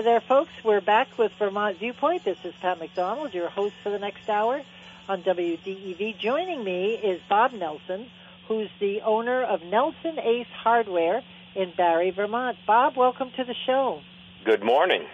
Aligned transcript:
Hi 0.00 0.04
there, 0.04 0.22
folks. 0.22 0.52
We're 0.64 0.80
back 0.80 1.18
with 1.18 1.30
Vermont 1.38 1.76
Viewpoint. 1.78 2.24
This 2.24 2.38
is 2.42 2.54
Pat 2.62 2.78
McDonald, 2.78 3.34
your 3.34 3.50
host 3.50 3.74
for 3.82 3.90
the 3.90 3.98
next 3.98 4.30
hour 4.30 4.62
on 5.06 5.22
WDEV. 5.22 6.18
Joining 6.18 6.64
me 6.64 6.94
is 6.94 7.20
Bob 7.28 7.52
Nelson, 7.52 8.06
who's 8.48 8.70
the 8.80 9.02
owner 9.02 9.42
of 9.42 9.60
Nelson 9.62 10.18
Ace 10.18 10.46
Hardware 10.64 11.22
in 11.54 11.74
Barre, 11.76 12.12
Vermont. 12.12 12.56
Bob, 12.66 12.96
welcome 12.96 13.30
to 13.36 13.44
the 13.44 13.54
show. 13.66 14.00
Good 14.46 14.64
morning. 14.64 15.04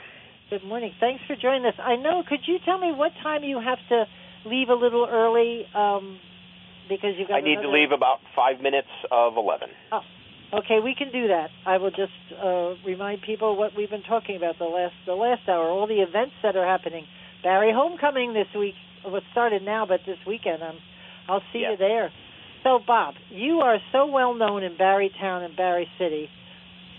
Good 0.51 0.63
morning. 0.63 0.95
Thanks 1.01 1.25
for 1.27 1.35
joining 1.35 1.67
us. 1.67 1.75
I 1.81 1.97
know. 1.97 2.23
Could 2.23 2.47
you 2.47 2.61
tell 2.65 2.79
me 2.79 2.93
what 2.93 3.11
time 3.25 3.43
you 3.43 3.59
have 3.59 3.81
to 3.89 4.07
leave 4.45 4.69
a 4.69 4.75
little 4.75 5.09
early? 5.11 5.67
Um, 5.75 6.21
because 6.89 7.17
you 7.19 7.27
got. 7.27 7.39
I 7.39 7.41
need 7.41 7.55
another... 7.55 7.67
to 7.67 7.73
leave 7.73 7.91
about 7.91 8.21
five 8.37 8.61
minutes 8.61 8.87
of 9.11 9.37
eleven. 9.37 9.71
Oh, 9.91 10.03
Okay, 10.53 10.79
we 10.83 10.95
can 10.95 11.11
do 11.13 11.29
that. 11.29 11.49
I 11.67 11.79
will 11.79 11.91
just 11.91 12.13
uh, 12.43 12.75
remind 12.87 13.23
people 13.23 13.57
what 13.57 13.73
we've 13.77 13.91
been 13.91 14.03
talking 14.05 14.37
about 14.37 14.59
the 14.59 14.65
last 14.65 14.95
the 15.05 15.15
last 15.15 15.43
hour, 15.49 15.69
all 15.69 15.87
the 15.87 16.01
events 16.03 16.33
that 16.43 16.57
are 16.57 16.67
happening. 16.67 17.05
Barre 17.43 17.73
Homecoming 17.73 18.33
this 18.33 18.47
week. 18.59 18.75
Well, 19.05 19.17
it 19.17 19.25
started 19.33 19.63
now, 19.63 19.87
but 19.87 20.01
this 20.07 20.19
weekend. 20.27 20.63
Um, 20.63 20.79
I'll 21.29 21.43
see 21.53 21.61
Yeah. 21.61 21.73
you 21.73 21.77
there. 21.77 22.13
So, 22.63 22.79
Bob, 22.85 23.15
you 23.31 23.61
are 23.61 23.79
so 23.93 24.07
well 24.07 24.35
known 24.35 24.63
in 24.63 24.77
Barre 24.77 25.09
Town 25.21 25.43
and 25.43 25.55
Barre 25.57 25.87
City, 25.99 26.29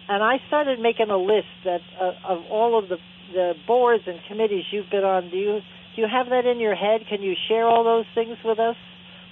and 0.09 0.21
I 0.23 0.39
started 0.47 0.79
making 0.79 1.09
a 1.09 1.17
list 1.17 1.47
that 1.63 1.81
uh, 1.99 2.13
of 2.27 2.39
all 2.51 2.77
of 2.77 2.89
the 2.89 2.97
the 3.33 3.53
boards 3.65 4.03
and 4.07 4.19
committees 4.27 4.63
you've 4.71 4.89
been 4.89 5.03
on. 5.03 5.29
Do 5.29 5.37
you 5.37 5.59
do 5.95 6.01
you 6.01 6.07
have 6.07 6.29
that 6.29 6.45
in 6.45 6.59
your 6.59 6.75
head? 6.75 7.01
Can 7.09 7.21
you 7.21 7.33
share 7.47 7.65
all 7.65 7.83
those 7.83 8.05
things 8.13 8.37
with 8.43 8.59
us? 8.59 8.75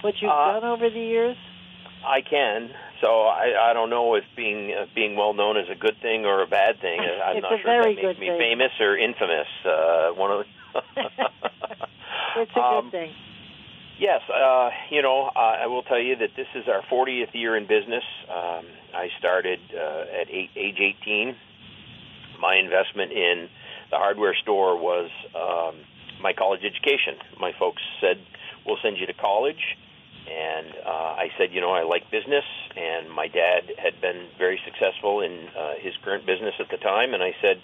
What 0.00 0.14
you've 0.20 0.30
Uh, 0.30 0.60
done 0.60 0.64
over 0.64 0.88
the 0.90 1.00
years? 1.00 1.36
I 2.04 2.20
can. 2.22 2.70
So 3.00 3.22
I, 3.22 3.70
I 3.70 3.72
don't 3.72 3.90
know 3.90 4.14
if 4.14 4.24
being 4.36 4.72
uh, 4.72 4.86
being 4.94 5.16
well 5.16 5.34
known 5.34 5.56
is 5.56 5.68
a 5.70 5.74
good 5.74 5.96
thing 6.00 6.24
or 6.24 6.42
a 6.42 6.46
bad 6.46 6.80
thing. 6.80 7.00
I'm 7.24 7.36
It's 7.36 7.42
not 7.42 7.60
sure 7.60 7.90
if 7.90 7.96
that 7.96 8.02
makes 8.02 8.18
me 8.20 8.28
thing. 8.28 8.38
famous 8.38 8.72
or 8.80 8.96
infamous. 8.96 9.48
Uh, 9.64 10.10
one 10.14 10.30
of 10.32 10.38
the 10.46 10.46
It's 12.38 12.52
a 12.56 12.60
Um, 12.60 12.84
good 12.84 12.90
thing. 12.92 13.12
Yes, 13.98 14.20
uh, 14.28 14.70
you 14.90 15.00
know, 15.00 15.30
uh, 15.34 15.38
I 15.38 15.66
will 15.68 15.82
tell 15.82 15.98
you 15.98 16.16
that 16.16 16.30
this 16.36 16.48
is 16.54 16.68
our 16.68 16.82
40th 16.82 17.32
year 17.32 17.56
in 17.56 17.66
business. 17.66 18.04
Um, 18.28 18.66
I 18.94 19.08
started 19.18 19.58
uh, 19.74 20.20
at 20.20 20.28
eight, 20.28 20.50
age 20.54 20.76
18. 20.78 21.34
My 22.38 22.56
investment 22.56 23.12
in 23.12 23.48
the 23.90 23.96
hardware 23.96 24.34
store 24.42 24.76
was 24.76 25.08
um, 25.34 25.76
my 26.20 26.34
college 26.34 26.60
education. 26.62 27.16
My 27.40 27.52
folks 27.58 27.80
said, 28.02 28.18
"We'll 28.66 28.76
send 28.82 28.98
you 28.98 29.06
to 29.06 29.14
college," 29.14 29.64
and 30.26 30.74
uh, 30.84 31.22
I 31.22 31.28
said, 31.38 31.52
"You 31.52 31.60
know, 31.60 31.70
I 31.70 31.82
like 31.82 32.10
business." 32.10 32.44
And 32.76 33.10
my 33.10 33.28
dad 33.28 33.72
had 33.78 34.00
been 34.00 34.28
very 34.38 34.60
successful 34.64 35.20
in 35.20 35.48
uh, 35.56 35.74
his 35.80 35.94
current 36.04 36.26
business 36.26 36.54
at 36.60 36.68
the 36.70 36.78
time, 36.78 37.14
and 37.14 37.22
I 37.22 37.32
said, 37.40 37.56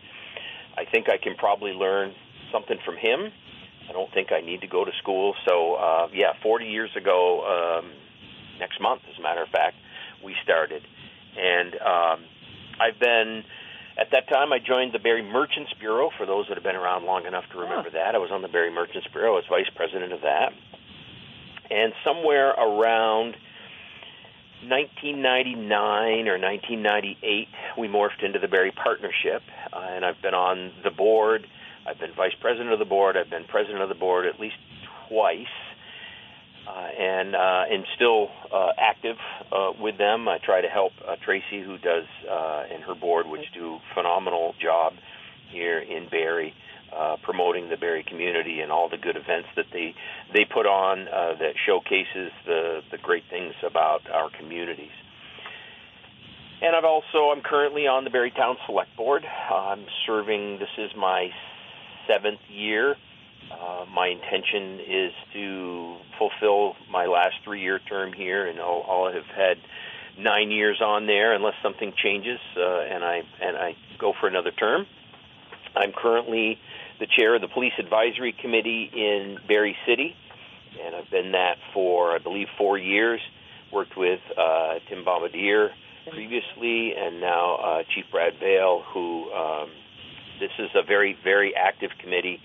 "I 0.76 0.84
think 0.90 1.08
I 1.08 1.18
can 1.18 1.34
probably 1.36 1.72
learn 1.72 2.14
something 2.52 2.78
from 2.84 2.96
him." 2.96 3.32
I 3.88 3.92
don't 3.92 4.12
think 4.14 4.32
I 4.32 4.40
need 4.40 4.60
to 4.60 4.68
go 4.68 4.84
to 4.84 4.92
school. 5.02 5.34
So, 5.46 5.74
uh, 5.74 6.08
yeah, 6.14 6.32
40 6.42 6.66
years 6.66 6.90
ago, 6.96 7.44
um, 7.44 7.92
next 8.58 8.80
month, 8.80 9.02
as 9.10 9.18
a 9.18 9.22
matter 9.22 9.42
of 9.42 9.48
fact, 9.48 9.76
we 10.24 10.34
started. 10.42 10.82
And 11.36 11.74
um, 11.74 12.24
I've 12.80 12.98
been, 13.00 13.42
at 13.98 14.08
that 14.12 14.28
time, 14.28 14.52
I 14.52 14.58
joined 14.58 14.92
the 14.94 14.98
Barre 14.98 15.22
Merchants 15.22 15.72
Bureau, 15.80 16.10
for 16.16 16.26
those 16.26 16.46
that 16.48 16.54
have 16.54 16.64
been 16.64 16.76
around 16.76 17.04
long 17.04 17.26
enough 17.26 17.44
to 17.52 17.58
remember 17.58 17.90
that. 17.90 18.14
I 18.14 18.18
was 18.18 18.30
on 18.32 18.42
the 18.42 18.48
Barre 18.48 18.70
Merchants 18.70 19.08
Bureau 19.12 19.36
as 19.38 19.44
vice 19.50 19.68
president 19.74 20.12
of 20.12 20.20
that. 20.22 20.52
And 21.72 21.94
somewhere 22.04 22.50
around 22.50 23.34
1999 24.68 26.28
or 26.28 26.38
1998, 26.38 27.48
we 27.78 27.88
morphed 27.88 28.22
into 28.22 28.38
the 28.38 28.46
Barre 28.46 28.70
Partnership, 28.72 29.40
uh, 29.72 29.78
and 29.78 30.04
I've 30.04 30.20
been 30.20 30.34
on 30.34 30.70
the 30.84 30.90
board. 30.90 31.46
I've 31.86 31.98
been 31.98 32.12
vice 32.14 32.34
president 32.40 32.72
of 32.72 32.78
the 32.78 32.84
board. 32.84 33.16
I've 33.16 33.30
been 33.30 33.44
president 33.44 33.82
of 33.82 33.88
the 33.88 33.94
board 33.94 34.26
at 34.26 34.38
least 34.38 34.56
twice, 35.08 35.46
uh, 36.68 36.88
and 37.00 37.34
uh, 37.34 37.64
and 37.70 37.86
still 37.96 38.28
uh, 38.52 38.72
active 38.78 39.16
uh, 39.50 39.72
with 39.80 39.96
them. 39.96 40.28
I 40.28 40.38
try 40.44 40.60
to 40.60 40.68
help 40.68 40.92
uh, 41.08 41.16
Tracy, 41.24 41.62
who 41.64 41.78
does, 41.78 42.04
uh, 42.30 42.64
and 42.70 42.82
her 42.84 42.94
board, 42.94 43.26
which 43.26 43.50
do 43.54 43.78
phenomenal 43.94 44.54
job 44.60 44.92
here 45.50 45.78
in 45.78 46.08
Barre, 46.10 46.52
uh, 46.94 47.16
promoting 47.22 47.68
the 47.68 47.76
Barre 47.76 48.02
community 48.02 48.60
and 48.60 48.70
all 48.70 48.88
the 48.88 48.98
good 48.98 49.16
events 49.16 49.48
that 49.56 49.66
they 49.72 49.94
they 50.32 50.44
put 50.44 50.66
on 50.66 51.08
uh, 51.08 51.34
that 51.38 51.54
showcases 51.66 52.32
the 52.46 52.80
the 52.90 52.98
great 52.98 53.24
things 53.30 53.54
about 53.66 54.10
our 54.10 54.30
communities. 54.30 54.92
And 56.60 56.76
I've 56.76 56.84
also 56.84 57.30
I'm 57.34 57.42
currently 57.42 57.86
on 57.86 58.04
the 58.04 58.10
Barre 58.10 58.30
Town 58.30 58.56
Select 58.66 58.96
Board. 58.96 59.24
I'm 59.24 59.86
serving. 60.06 60.58
This 60.58 60.68
is 60.78 60.90
my 60.96 61.30
seventh 62.06 62.40
year. 62.48 62.96
Uh, 63.50 63.84
my 63.92 64.08
intention 64.08 64.80
is 64.80 65.12
to 65.34 65.96
fulfill 66.18 66.74
my 66.90 67.06
last 67.06 67.34
three-year 67.44 67.80
term 67.80 68.12
here, 68.12 68.46
and 68.46 68.58
I'll, 68.60 68.84
I'll 68.88 69.12
have 69.12 69.26
had 69.36 69.58
nine 70.18 70.50
years 70.50 70.80
on 70.80 71.06
there 71.06 71.34
unless 71.34 71.54
something 71.62 71.92
changes, 72.02 72.38
uh, 72.56 72.80
and 72.80 73.04
I 73.04 73.22
and 73.40 73.56
I 73.56 73.76
go 73.98 74.12
for 74.18 74.26
another 74.26 74.52
term. 74.52 74.86
I'm 75.74 75.92
currently 75.92 76.58
the 77.02 77.08
chair 77.18 77.34
of 77.34 77.40
the 77.40 77.48
Police 77.48 77.72
Advisory 77.80 78.32
Committee 78.40 78.88
in 78.94 79.36
Barre 79.48 79.74
City, 79.84 80.14
and 80.80 80.94
I've 80.94 81.10
been 81.10 81.32
that 81.32 81.56
for 81.74 82.14
I 82.14 82.18
believe 82.18 82.46
four 82.56 82.78
years. 82.78 83.20
Worked 83.72 83.96
with 83.96 84.20
uh, 84.38 84.74
Tim 84.88 85.04
Bombardier 85.04 85.70
previously, 86.08 86.94
and 86.96 87.20
now 87.20 87.56
uh, 87.56 87.82
Chief 87.92 88.04
Brad 88.12 88.34
Vail, 88.38 88.84
who 88.94 89.32
um, 89.32 89.70
this 90.38 90.52
is 90.60 90.70
a 90.76 90.84
very 90.86 91.16
very 91.24 91.56
active 91.56 91.90
committee. 92.00 92.40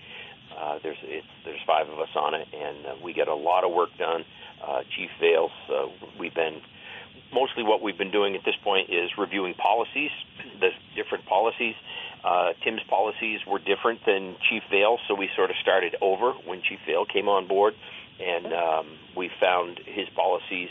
Uh, 0.58 0.80
there's 0.82 0.98
there's 1.44 1.60
five 1.64 1.88
of 1.88 2.00
us 2.00 2.10
on 2.16 2.34
it, 2.34 2.48
and 2.52 2.84
uh, 2.84 2.94
we 3.04 3.12
get 3.12 3.28
a 3.28 3.34
lot 3.34 3.62
of 3.62 3.72
work 3.72 3.90
done. 3.96 4.24
Uh, 4.66 4.80
Chief 4.96 5.10
Vail's, 5.20 5.52
uh, 5.70 5.86
we've 6.18 6.34
been 6.34 6.60
mostly 7.32 7.62
what 7.62 7.80
we've 7.80 7.98
been 7.98 8.10
doing 8.10 8.34
at 8.34 8.40
this 8.44 8.56
point 8.64 8.90
is 8.90 9.10
reviewing 9.16 9.54
policies, 9.54 10.10
the 10.58 10.70
different 10.96 11.26
policies. 11.26 11.74
Uh, 12.24 12.52
Tim's 12.64 12.82
policies 12.88 13.40
were 13.46 13.58
different 13.58 14.00
than 14.06 14.36
Chief 14.50 14.62
Vail, 14.70 14.98
so 15.06 15.14
we 15.14 15.28
sort 15.36 15.50
of 15.50 15.56
started 15.62 15.96
over 16.00 16.32
when 16.46 16.62
Chief 16.62 16.78
Vail 16.86 17.04
came 17.04 17.28
on 17.28 17.46
board, 17.46 17.74
and 18.20 18.46
um, 18.52 18.86
we 19.16 19.30
found 19.40 19.80
his 19.86 20.08
policies 20.16 20.68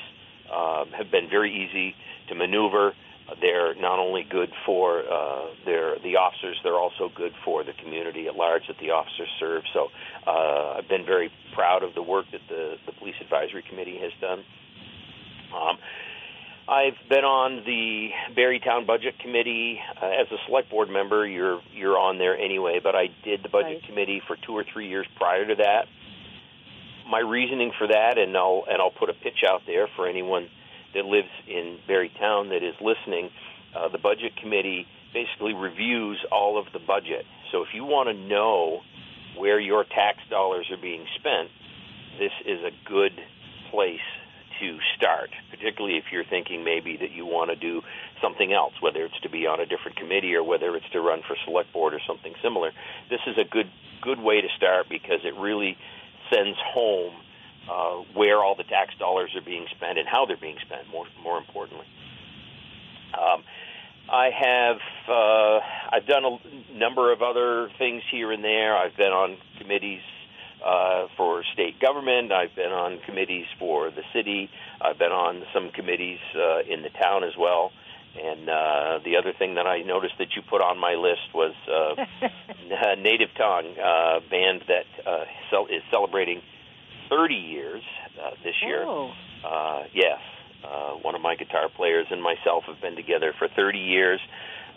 um, 0.53 0.91
have 0.91 1.09
been 1.11 1.29
very 1.29 1.51
easy 1.51 1.95
to 2.29 2.35
maneuver. 2.35 2.93
They're 3.41 3.75
not 3.75 3.99
only 3.99 4.23
good 4.23 4.49
for 4.65 4.99
uh, 4.99 5.47
their 5.65 5.99
the 5.99 6.15
officers; 6.15 6.57
they're 6.63 6.79
also 6.79 7.09
good 7.13 7.33
for 7.43 7.63
the 7.63 7.73
community 7.73 8.27
at 8.27 8.35
large 8.35 8.67
that 8.67 8.77
the 8.79 8.91
officers 8.91 9.27
serve. 9.37 9.63
So, 9.73 9.87
uh, 10.25 10.75
I've 10.77 10.87
been 10.87 11.05
very 11.05 11.29
proud 11.53 11.83
of 11.83 11.93
the 11.93 12.01
work 12.01 12.25
that 12.31 12.41
the 12.47 12.75
the 12.85 12.93
Police 12.93 13.15
Advisory 13.19 13.63
Committee 13.67 13.99
has 13.99 14.11
done. 14.21 14.43
Um, 15.53 15.77
I've 16.69 16.97
been 17.07 17.23
on 17.23 17.63
the 17.65 18.09
Barre 18.35 18.59
Town 18.59 18.85
Budget 18.85 19.17
Committee 19.19 19.79
uh, 20.01 20.05
as 20.05 20.27
a 20.31 20.37
select 20.47 20.69
board 20.69 20.89
member. 20.89 21.25
You're 21.25 21.61
you're 21.73 21.97
on 21.97 22.17
there 22.17 22.37
anyway, 22.37 22.81
but 22.83 22.93
I 22.93 23.07
did 23.23 23.41
the 23.41 23.47
budget 23.49 23.79
Right. 23.81 23.83
committee 23.87 24.21
for 24.27 24.35
two 24.35 24.51
or 24.51 24.65
three 24.73 24.89
years 24.89 25.07
prior 25.15 25.45
to 25.47 25.55
that. 25.55 25.85
My 27.09 27.19
reasoning 27.19 27.71
for 27.77 27.87
that, 27.87 28.17
and 28.17 28.35
I'll 28.35 28.65
and 28.69 28.81
I'll 28.81 28.91
put 28.91 29.09
a 29.09 29.13
pitch 29.13 29.45
out 29.47 29.61
there 29.65 29.87
for 29.95 30.09
anyone 30.09 30.49
that 30.93 31.05
lives 31.05 31.29
in 31.47 31.79
Barre 31.87 32.09
Town 32.09 32.49
that 32.49 32.63
is 32.63 32.75
listening. 32.81 33.29
Uh, 33.73 33.87
the 33.87 33.97
budget 33.97 34.35
committee 34.35 34.85
basically 35.13 35.53
reviews 35.53 36.19
all 36.33 36.59
of 36.59 36.65
the 36.73 36.79
budget. 36.79 37.25
So 37.51 37.61
if 37.61 37.69
you 37.73 37.85
want 37.85 38.09
to 38.09 38.13
know 38.13 38.81
where 39.37 39.59
your 39.59 39.85
tax 39.85 40.19
dollars 40.29 40.67
are 40.69 40.81
being 40.81 41.05
spent, 41.15 41.49
this 42.19 42.31
is 42.45 42.59
a 42.65 42.71
good 42.89 43.13
place 43.71 44.03
to 44.59 44.77
start, 44.95 45.29
particularly 45.49 45.97
if 45.97 46.05
you're 46.11 46.25
thinking 46.25 46.63
maybe 46.63 46.97
that 46.97 47.11
you 47.11 47.25
want 47.25 47.49
to 47.49 47.55
do 47.55 47.81
something 48.21 48.53
else, 48.53 48.73
whether 48.79 49.03
it's 49.05 49.19
to 49.21 49.29
be 49.29 49.47
on 49.47 49.59
a 49.59 49.65
different 49.65 49.97
committee 49.97 50.35
or 50.35 50.43
whether 50.43 50.75
it's 50.75 50.89
to 50.91 51.01
run 51.01 51.21
for 51.27 51.35
select 51.45 51.71
board 51.73 51.93
or 51.93 51.99
something 52.07 52.33
similar. 52.41 52.71
This 53.09 53.21
is 53.27 53.37
a 53.37 53.47
good 53.49 53.69
good 54.01 54.19
way 54.19 54.41
to 54.41 54.47
start 54.55 54.87
because 54.89 55.19
it 55.23 55.35
really 55.35 55.77
sends 56.31 56.57
home 56.73 57.13
uh, 57.69 58.03
where 58.13 58.43
all 58.43 58.55
the 58.55 58.63
tax 58.63 58.93
dollars 58.99 59.31
are 59.35 59.41
being 59.41 59.65
spent 59.75 59.97
and 59.97 60.07
how 60.07 60.25
they're 60.25 60.37
being 60.37 60.57
spent. 60.65 60.89
More 60.89 61.05
more 61.21 61.37
importantly, 61.37 61.85
um, 63.13 63.43
I 64.09 64.29
have 64.31 64.77
uh, 65.07 65.59
I've 65.95 66.07
done 66.07 66.23
a 66.25 66.77
number 66.77 67.11
of 67.11 67.21
other 67.21 67.69
things 67.77 68.03
here 68.11 68.31
and 68.31 68.43
there. 68.43 68.75
I've 68.75 68.95
been 68.95 69.11
on 69.11 69.37
committees 69.59 70.01
uh, 70.67 71.07
for 71.15 71.43
state 71.53 71.79
government. 71.79 72.31
I've 72.31 72.53
been 72.55 72.71
on 72.71 72.99
committees 73.05 73.45
for 73.57 73.89
the 73.89 74.03
city. 74.13 74.49
I've 74.81 74.99
been 74.99 75.13
on 75.13 75.43
some 75.53 75.69
committees 75.71 76.19
uh, 76.35 76.59
in 76.67 76.81
the 76.81 76.89
town 76.89 77.23
as 77.23 77.33
well. 77.39 77.71
And 78.21 78.49
uh, 78.49 78.99
the 79.05 79.15
other 79.17 79.31
thing 79.37 79.55
that 79.55 79.67
I 79.67 79.83
noticed 79.83 80.15
that 80.19 80.35
you 80.35 80.41
put 80.41 80.59
on 80.61 80.79
my 80.79 80.95
list 80.95 81.33
was 81.33 81.53
uh, 81.71 82.03
Native 82.97 83.29
Tongue, 83.37 83.75
uh, 83.77 84.19
band 84.29 84.63
that 84.67 84.85
uh, 85.05 85.25
cel- 85.49 85.67
is 85.67 85.83
celebrating 85.89 86.41
30 87.09 87.35
years 87.35 87.83
uh, 88.21 88.31
this 88.43 88.55
year. 88.61 88.83
Oh. 88.85 89.11
Uh, 89.45 89.83
yes, 89.93 90.19
uh, 90.65 90.95
one 91.01 91.15
of 91.15 91.21
my 91.21 91.35
guitar 91.35 91.69
players 91.73 92.07
and 92.09 92.21
myself 92.21 92.63
have 92.65 92.81
been 92.81 92.95
together 92.95 93.33
for 93.37 93.47
30 93.47 93.77
years, 93.77 94.19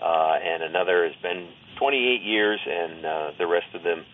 uh, 0.03 0.37
and 0.45 0.63
another 0.63 1.07
has 1.07 1.17
been 1.23 1.49
28 1.79 2.23
years, 2.23 2.61
and 2.67 3.05
uh, 3.05 3.31
the 3.39 3.47
rest 3.47 3.75
of 3.75 3.83
them 3.83 4.05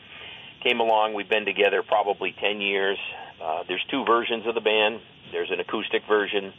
came 0.63 0.81
along. 0.81 1.15
We've 1.15 1.29
been 1.29 1.45
together 1.45 1.83
probably 1.83 2.35
10 2.41 2.61
years. 2.61 2.99
Uh, 3.43 3.63
there's 3.69 3.85
two 3.91 4.05
versions 4.05 4.47
of 4.47 4.55
the 4.55 4.61
band. 4.61 5.01
There's 5.33 5.51
an 5.51 5.61
acoustic 5.61 6.03
version 6.09 6.53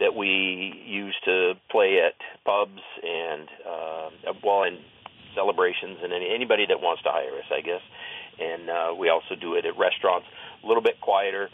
that 0.00 0.14
we 0.14 0.82
use 0.86 1.14
to 1.24 1.54
play 1.70 2.00
at 2.00 2.14
pubs 2.44 2.82
and 3.02 3.48
uh, 3.66 4.10
well, 4.42 4.64
in 4.64 4.78
celebrations 5.34 5.98
and 6.02 6.12
any, 6.12 6.32
anybody 6.34 6.66
that 6.66 6.80
wants 6.80 7.02
to 7.02 7.10
hire 7.10 7.38
us, 7.38 7.46
I 7.52 7.60
guess. 7.60 7.82
And 8.40 8.68
uh, 8.68 8.94
we 8.98 9.08
also 9.08 9.34
do 9.40 9.54
it 9.54 9.64
at 9.64 9.78
restaurants, 9.78 10.26
a 10.62 10.66
little 10.66 10.82
bit 10.82 11.00
quieter, 11.00 11.50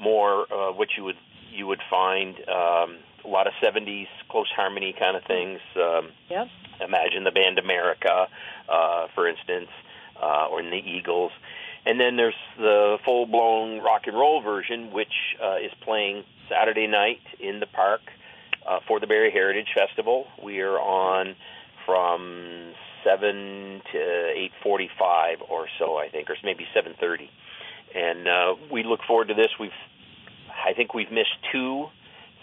more 0.00 0.52
uh, 0.52 0.72
what 0.72 0.88
you 0.96 1.04
would 1.04 1.16
you 1.52 1.68
would 1.68 1.80
find 1.88 2.34
um, 2.48 2.98
a 3.24 3.28
lot 3.28 3.46
of 3.46 3.52
70s 3.62 4.08
close 4.28 4.50
harmony 4.56 4.92
kind 4.98 5.16
of 5.16 5.22
things. 5.24 5.60
Um, 5.76 6.10
Yep. 6.30 6.48
Imagine 6.80 7.22
the 7.22 7.30
band 7.30 7.60
America, 7.60 8.26
uh, 8.68 9.06
for 9.14 9.28
instance, 9.28 9.68
uh, 10.24 10.50
or 10.50 10.56
in 10.64 10.70
the 10.70 10.82
Eagles. 10.96 11.32
And 11.86 12.00
then 12.00 12.16
there's 12.16 12.42
the 12.56 12.96
full 13.04 13.26
blown 13.26 13.68
rock 13.88 14.02
and 14.06 14.16
roll 14.16 14.40
version, 14.52 14.80
which 14.98 15.14
uh, 15.44 15.58
is 15.66 15.72
playing 15.86 16.24
Saturday 16.48 16.86
night 16.86 17.24
in 17.48 17.60
the 17.60 17.66
park 17.66 18.00
uh, 18.66 18.78
for 18.88 19.00
the 19.00 19.06
Barre 19.06 19.30
Heritage 19.30 19.68
Festival. 19.80 20.18
We 20.42 20.54
are 20.60 20.78
on 20.80 21.36
from 21.84 22.72
seven 23.04 23.82
to 23.92 24.02
eight 24.40 24.52
forty-five 24.62 25.36
or 25.50 25.66
so, 25.78 25.86
I 25.98 26.08
think, 26.08 26.30
or 26.30 26.36
maybe 26.42 26.64
seven 26.72 26.94
thirty. 26.98 27.28
And 27.94 28.26
uh, 28.26 28.54
we 28.72 28.82
look 28.82 29.00
forward 29.06 29.28
to 29.28 29.34
this. 29.34 29.52
We've, 29.60 29.80
I 30.48 30.72
think, 30.72 30.94
we've 30.94 31.12
missed 31.12 31.36
two 31.52 31.86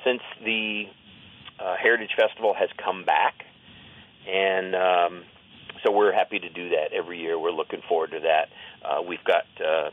since 0.05 0.21
the 0.45 0.83
uh, 1.59 1.75
Heritage 1.81 2.13
Festival 2.15 2.53
has 2.53 2.69
come 2.77 3.05
back, 3.05 3.35
and 4.29 4.75
um, 4.75 5.23
so 5.83 5.91
we're 5.91 6.13
happy 6.13 6.39
to 6.39 6.49
do 6.49 6.69
that 6.69 6.93
every 6.93 7.19
year. 7.19 7.37
We're 7.39 7.51
looking 7.51 7.81
forward 7.87 8.11
to 8.11 8.19
that. 8.21 8.49
Uh, 8.87 9.01
we've 9.01 9.23
got 9.23 9.43
uh, 9.59 9.89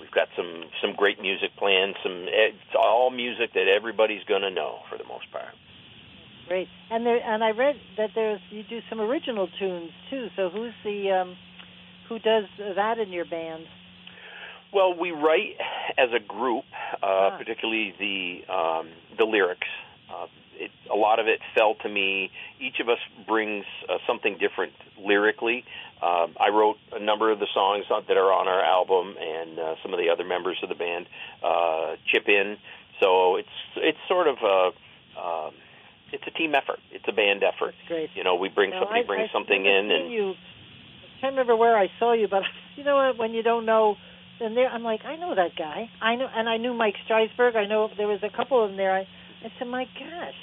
we've 0.00 0.10
got 0.10 0.28
some 0.36 0.64
some 0.80 0.94
great 0.96 1.20
music 1.20 1.50
planned. 1.58 1.96
Some 2.02 2.26
it's 2.28 2.74
all 2.78 3.10
music 3.10 3.52
that 3.54 3.66
everybody's 3.68 4.24
going 4.24 4.42
to 4.42 4.50
know 4.50 4.80
for 4.90 4.96
the 4.98 5.04
most 5.04 5.30
part. 5.32 5.54
Great. 6.48 6.68
And 6.90 7.06
there 7.06 7.20
and 7.22 7.44
I 7.44 7.50
read 7.50 7.76
that 7.96 8.10
there's 8.14 8.40
you 8.50 8.62
do 8.68 8.80
some 8.88 9.00
original 9.00 9.48
tunes 9.58 9.90
too. 10.10 10.28
So 10.36 10.48
who's 10.50 10.74
the 10.84 11.10
um 11.10 11.36
who 12.08 12.18
does 12.18 12.44
that 12.76 12.98
in 12.98 13.12
your 13.12 13.24
band? 13.24 13.64
Well, 14.72 14.96
we 14.98 15.10
write 15.10 15.56
as 15.98 16.10
a 16.14 16.20
group, 16.20 16.64
uh, 17.02 17.06
Ah. 17.06 17.38
particularly 17.38 17.92
the 17.98 18.52
um, 18.52 18.88
the 19.18 19.24
lyrics. 19.24 19.66
Uh, 20.12 20.26
it, 20.60 20.70
a 20.92 20.96
lot 20.96 21.18
of 21.18 21.26
it 21.26 21.40
fell 21.56 21.74
to 21.82 21.88
me. 21.88 22.30
Each 22.60 22.78
of 22.80 22.88
us 22.88 22.98
brings 23.26 23.64
uh, 23.88 23.96
something 24.06 24.36
different 24.38 24.72
lyrically. 25.00 25.64
Um, 26.02 26.34
I 26.38 26.48
wrote 26.52 26.76
a 26.92 27.02
number 27.02 27.30
of 27.32 27.38
the 27.40 27.48
songs 27.54 27.84
that 27.90 28.16
are 28.16 28.32
on 28.32 28.46
our 28.48 28.62
album, 28.62 29.14
and 29.20 29.58
uh, 29.58 29.74
some 29.82 29.92
of 29.92 29.98
the 29.98 30.08
other 30.12 30.24
members 30.24 30.58
of 30.62 30.68
the 30.68 30.74
band 30.74 31.06
uh, 31.42 31.96
chip 32.12 32.28
in. 32.28 32.56
So 33.00 33.36
it's 33.36 33.56
it's 33.76 33.98
sort 34.08 34.28
of 34.28 34.36
a 34.44 34.70
um, 35.18 35.52
it's 36.12 36.24
a 36.26 36.30
team 36.32 36.54
effort. 36.54 36.80
It's 36.92 37.04
a 37.08 37.12
band 37.12 37.42
effort. 37.42 37.74
That's 37.78 37.88
great. 37.88 38.10
You 38.14 38.24
know, 38.24 38.34
we 38.36 38.48
bring 38.48 38.70
Now, 38.70 38.80
somebody 38.80 39.00
I- 39.00 39.06
brings 39.06 39.24
I've 39.30 39.32
something 39.32 39.62
never 39.62 39.78
in, 39.78 39.90
and 39.90 40.12
you. 40.12 40.32
I 40.32 41.20
can't 41.20 41.32
remember 41.34 41.54
where 41.56 41.76
I 41.76 41.88
saw 41.98 42.12
you, 42.14 42.28
but 42.28 42.42
you 42.76 42.84
know 42.84 42.96
what? 42.96 43.18
When 43.18 43.32
you 43.34 43.42
don't 43.42 43.66
know, 43.66 43.96
then 44.40 44.54
there, 44.54 44.68
I'm 44.68 44.82
like, 44.82 45.04
I 45.04 45.16
know 45.16 45.34
that 45.34 45.52
guy. 45.56 45.90
I 46.00 46.16
know, 46.16 46.26
and 46.34 46.48
I 46.48 46.56
knew 46.56 46.72
Mike 46.72 46.94
Streisberg. 47.08 47.56
I 47.56 47.66
know 47.66 47.88
there 47.96 48.08
was 48.08 48.20
a 48.22 48.34
couple 48.34 48.62
of 48.64 48.70
them 48.70 48.76
there. 48.78 48.92
I, 48.94 49.00
I 49.44 49.52
said, 49.58 49.68
my 49.68 49.84
gosh, 49.84 50.34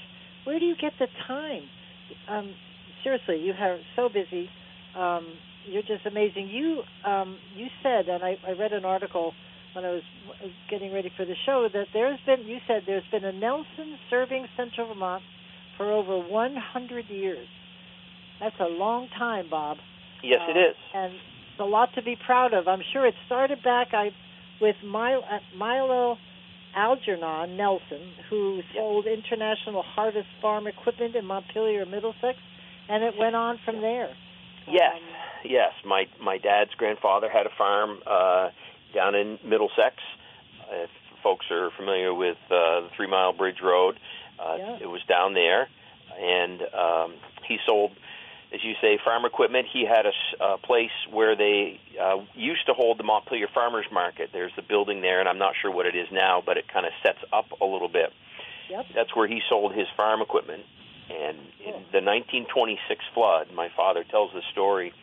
where 0.48 0.60
do 0.60 0.66
you 0.66 0.76
get 0.80 0.94
the 0.98 1.08
time? 1.28 1.64
Um, 2.30 2.54
seriously, 3.04 3.42
you 3.44 3.52
are 3.52 3.80
so 3.98 4.08
busy. 4.08 4.50
Um, 4.98 5.34
you're 5.66 5.82
just 5.82 6.06
amazing. 6.06 6.48
You 6.48 6.84
um, 7.06 7.38
you 7.54 7.68
said, 7.84 8.08
and 8.08 8.24
I, 8.24 8.38
I 8.48 8.52
read 8.58 8.72
an 8.72 8.86
article 8.86 9.34
when 9.76 9.84
I 9.84 9.90
was 9.90 10.04
getting 10.70 10.94
ready 10.94 11.12
for 11.18 11.26
the 11.26 11.36
show 11.46 11.68
that 11.74 11.88
there's 11.94 12.20
been. 12.26 12.48
You 12.48 12.60
said 12.66 12.84
there's 12.88 13.04
been 13.12 13.26
a 13.26 13.34
Nelson 13.34 13.98
serving 14.10 14.48
Central 14.56 14.88
Vermont 14.88 15.22
for 15.76 15.92
over 15.92 16.18
100 16.18 17.06
years. 17.10 17.48
That's 18.40 18.56
a 18.62 18.70
long 18.70 19.10
time, 19.20 19.48
Bob. 19.52 19.78
yes, 20.24 20.40
Uh, 20.48 20.52
it 20.52 20.58
is. 20.58 20.76
And 20.94 21.14
it's 21.14 21.60
a 21.60 21.66
lot 21.66 21.90
to 21.96 22.02
be 22.02 22.16
proud 22.26 22.54
of. 22.54 22.70
I'm 22.70 22.84
sure 22.94 23.06
it 23.06 23.16
started 23.26 23.62
back 23.64 23.90
I, 23.94 24.12
with 24.62 24.78
Milo, 24.86 25.22
uh, 25.24 25.40
Milo 25.58 26.18
Algernon 26.78 27.58
Nelson, 27.58 28.14
who 28.30 28.62
sold 28.76 29.06
International 29.08 29.82
Harvester 29.84 30.24
Farm 30.42 30.68
equipment 30.68 31.16
in 31.16 31.26
Montpelier, 31.26 31.86
Middlesex, 31.86 32.38
and 32.88 33.04
it 33.04 33.16
went 33.18 33.36
on 33.36 33.58
from 33.66 33.82
there. 33.82 34.10
Yes, 34.70 34.94
Um, 34.96 35.02
yes. 35.44 35.72
My 35.84 36.06
my 36.22 36.38
dad's 36.38 36.72
grandfather 36.78 37.30
had 37.30 37.46
a 37.48 37.54
farm 37.58 38.00
uh, 38.06 38.50
down 38.94 39.16
in 39.16 39.40
Middlesex. 39.44 39.96
If 40.72 40.90
folks 41.24 41.46
are 41.52 41.72
familiar 41.76 42.14
with 42.14 42.38
uh, 42.52 42.82
the 42.86 42.90
Three 42.96 43.08
Mile 43.08 43.34
Bridge 43.34 43.62
Road, 43.64 43.96
uh, 44.40 44.56
Yeah. 44.60 44.78
it 44.82 44.88
was 44.90 45.02
down 45.10 45.34
there, 45.34 45.68
and 46.20 46.62
um, 46.86 47.14
he 47.48 47.58
sold, 47.66 47.92
as 48.54 48.64
you 48.64 48.74
say, 48.82 48.98
farm 49.04 49.26
equipment. 49.26 49.68
He 49.72 49.86
had 49.86 50.06
a, 50.06 50.44
a 50.44 50.58
place 50.58 50.92
where 51.12 51.36
they 51.36 51.80
uh, 52.02 52.24
used 52.34 52.66
to 52.68 52.74
hold 52.74 52.98
the 52.98 53.04
Montpelier 53.04 53.48
Farmers 53.54 53.86
Market. 53.92 54.30
There's 54.32 54.54
the 54.56 54.62
building 54.62 55.02
there, 55.02 55.20
and 55.20 55.28
I'm 55.28 55.38
not 55.38 55.54
sure 55.62 55.72
what 55.72 55.86
it 55.86 55.96
is 55.96 56.08
now, 56.12 56.42
but 56.46 56.58
it 56.58 56.66
kind 56.72 56.86
of 56.86 56.94
sets 57.04 57.20
up 57.34 57.46
a 57.62 57.66
little 57.66 57.90
bit. 57.90 58.12
Yep. 58.70 58.86
That's 58.96 59.16
where 59.16 59.28
he 59.28 59.42
sold 59.50 59.74
his 59.74 59.88
farm 59.96 60.22
equipment. 60.22 60.64
And 61.10 61.38
in 61.60 61.74
the 61.92 62.04
1926 62.04 63.04
flood, 63.14 63.48
my 63.54 63.70
father 63.76 64.04
tells 64.04 64.32
the 64.34 64.42
story 64.52 64.94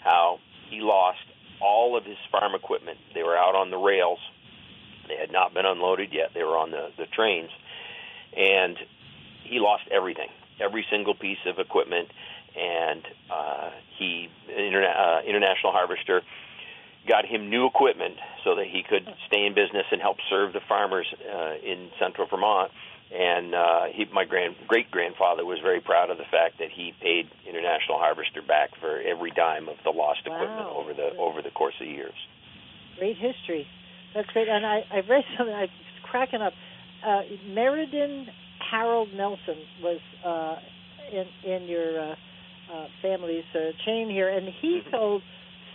how 0.00 0.38
he 0.70 0.80
lost 0.80 1.20
all 1.60 1.96
of 1.96 2.04
his 2.04 2.16
farm 2.30 2.54
equipment. 2.54 2.98
They 3.14 3.22
were 3.22 3.36
out 3.36 3.54
on 3.54 3.70
the 3.70 3.76
rails. 3.76 4.18
They 5.08 5.16
had 5.16 5.32
not 5.32 5.52
been 5.52 5.66
unloaded 5.66 6.10
yet. 6.12 6.30
They 6.34 6.42
were 6.42 6.56
on 6.56 6.70
the, 6.70 6.88
the 6.96 7.06
trains. 7.06 7.50
And 8.36 8.78
he 9.44 9.58
lost 9.58 9.84
everything, 9.90 10.28
every 10.60 10.86
single 10.90 11.14
piece 11.14 11.44
of 11.46 11.58
equipment. 11.58 12.08
And 12.56 13.02
uh, 13.30 13.70
he, 13.98 14.28
interna- 14.50 14.96
uh, 14.96 15.20
International 15.26 15.72
Harvester, 15.72 16.22
got 17.08 17.24
him 17.24 17.48
new 17.48 17.66
equipment 17.66 18.16
so 18.44 18.56
that 18.56 18.66
he 18.66 18.82
could 18.82 19.08
stay 19.26 19.46
in 19.46 19.54
business 19.54 19.86
and 19.90 20.00
help 20.00 20.18
serve 20.28 20.52
the 20.52 20.60
farmers 20.68 21.06
uh, 21.12 21.54
in 21.64 21.90
central 21.98 22.26
Vermont. 22.28 22.70
And 23.10 23.54
uh, 23.54 23.84
he, 23.92 24.04
my 24.12 24.24
grand 24.24 24.54
great 24.68 24.90
grandfather 24.90 25.44
was 25.44 25.58
very 25.62 25.80
proud 25.80 26.10
of 26.10 26.18
the 26.18 26.28
fact 26.30 26.58
that 26.60 26.70
he 26.70 26.94
paid 27.02 27.26
International 27.48 27.98
Harvester 27.98 28.40
back 28.40 28.70
for 28.80 29.00
every 29.00 29.32
dime 29.32 29.68
of 29.68 29.76
the 29.82 29.90
lost 29.90 30.20
equipment 30.26 30.68
over 30.70 30.94
the 30.94 31.16
over 31.18 31.42
the 31.42 31.50
course 31.50 31.74
of 31.80 31.88
years. 31.88 32.14
Great 32.98 33.16
history. 33.16 33.66
That's 34.14 34.28
great. 34.30 34.48
And 34.48 34.64
I, 34.64 34.84
I 34.92 35.00
read 35.08 35.24
something, 35.36 35.54
I 35.54 35.62
was 35.62 35.70
cracking 36.04 36.40
up. 36.40 36.52
Uh, 37.04 37.22
Meriden 37.48 38.28
Harold 38.70 39.08
Nelson 39.14 39.58
was 39.82 40.00
uh, 40.24 40.56
in, 41.10 41.50
in 41.50 41.68
your 41.68 42.12
uh, 42.12 42.14
uh, 42.72 42.86
family's 43.02 43.44
uh, 43.54 43.72
chain 43.84 44.08
here, 44.08 44.28
and 44.28 44.48
he 44.60 44.80
sold 44.90 45.22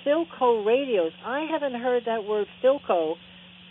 Philco 0.05 0.65
radios. 0.65 1.11
I 1.25 1.47
haven't 1.51 1.79
heard 1.79 2.03
that 2.05 2.23
word 2.23 2.47
Philco. 2.63 3.15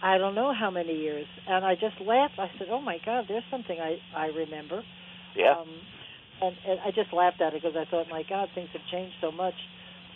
I 0.02 0.18
don't 0.18 0.34
know 0.34 0.52
how 0.52 0.70
many 0.70 0.94
years, 0.94 1.26
and 1.48 1.64
I 1.64 1.74
just 1.74 2.00
laughed. 2.00 2.38
I 2.38 2.50
said, 2.58 2.68
"Oh 2.70 2.80
my 2.80 2.98
God, 3.04 3.24
there's 3.28 3.44
something 3.50 3.78
I 3.80 3.98
I 4.14 4.26
remember." 4.26 4.82
Yeah, 5.36 5.52
Um, 5.58 5.68
and, 6.42 6.54
and 6.68 6.80
I 6.80 6.90
just 6.90 7.12
laughed 7.12 7.40
at 7.40 7.54
it 7.54 7.62
because 7.62 7.76
I 7.76 7.88
thought, 7.90 8.08
"My 8.08 8.22
God, 8.28 8.48
things 8.54 8.68
have 8.72 8.82
changed 8.90 9.16
so 9.20 9.32
much." 9.32 9.54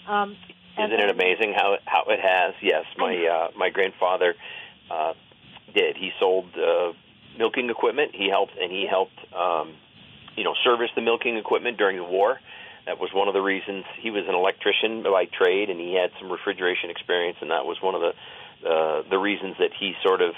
Um, 0.09 0.37
isn't 0.79 1.01
it 1.01 1.11
amazing 1.11 1.55
how 1.57 1.77
how 1.87 2.05
it 2.09 2.21
has? 2.21 2.55
Yes, 2.63 2.85
my 2.97 3.15
uh, 3.15 3.49
my 3.57 3.71
grandfather 3.71 4.35
uh, 4.91 5.15
did. 5.75 5.97
He 5.97 6.11
sold 6.21 6.47
uh, 6.57 6.93
milking 7.39 7.71
equipment. 7.71 8.13
He 8.15 8.29
helped 8.29 8.53
and 8.61 8.71
he 8.71 8.87
helped 8.89 9.19
um, 9.35 9.75
you 10.37 10.45
know 10.45 10.55
service 10.65 10.91
the 10.95 11.03
milking 11.03 11.37
equipment 11.37 11.79
during 11.79 11.97
the 11.97 12.05
war. 12.05 12.39
That 12.87 12.99
was 12.99 13.11
one 13.13 13.29
of 13.29 13.35
the 13.35 13.41
reasons 13.43 13.85
he 14.01 14.11
was 14.11 14.25
an 14.29 14.35
electrician 14.35 15.03
by 15.03 15.27
trade, 15.27 15.69
and 15.71 15.79
he 15.79 15.95
had 15.95 16.11
some 16.19 16.31
refrigeration 16.31 16.91
experience, 16.91 17.39
and 17.41 17.51
that 17.51 17.67
was 17.67 17.77
one 17.83 17.95
of 17.95 18.01
the 18.01 18.13
uh, 18.69 19.03
the 19.09 19.19
reasons 19.19 19.57
that 19.59 19.71
he 19.79 19.95
sort 20.03 20.21
of 20.21 20.35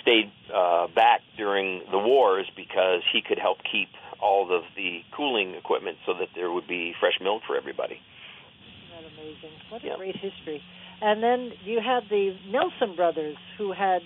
stayed 0.00 0.30
uh, 0.54 0.86
back 0.94 1.22
during 1.36 1.82
the 1.90 1.98
wars 1.98 2.46
because 2.54 3.02
he 3.12 3.20
could 3.20 3.38
help 3.38 3.58
keep 3.70 3.88
all 4.20 4.54
of 4.54 4.62
the 4.76 5.00
cooling 5.16 5.54
equipment 5.54 5.98
so 6.06 6.14
that 6.14 6.28
there 6.34 6.52
would 6.52 6.68
be 6.68 6.94
fresh 7.00 7.18
milk 7.20 7.42
for 7.46 7.56
everybody. 7.56 7.98
Isn't 7.98 8.90
that 8.94 9.20
amazing? 9.20 9.50
What 9.70 9.82
a 9.82 9.86
Yep. 9.86 9.96
great 9.96 10.16
history. 10.16 10.62
And 11.00 11.22
then 11.22 11.52
you 11.64 11.80
had 11.80 12.08
the 12.10 12.36
Nelson 12.48 12.96
brothers 12.96 13.36
who 13.56 13.72
had 13.72 14.02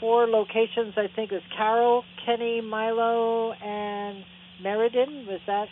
four 0.00 0.26
locations. 0.26 0.94
I 0.96 1.08
think 1.08 1.32
it 1.32 1.36
was 1.36 1.42
Carol, 1.56 2.04
Kenny, 2.24 2.60
Milo, 2.60 3.52
and 3.52 4.24
Meriden. 4.62 5.26
Was 5.26 5.40
that 5.46 5.68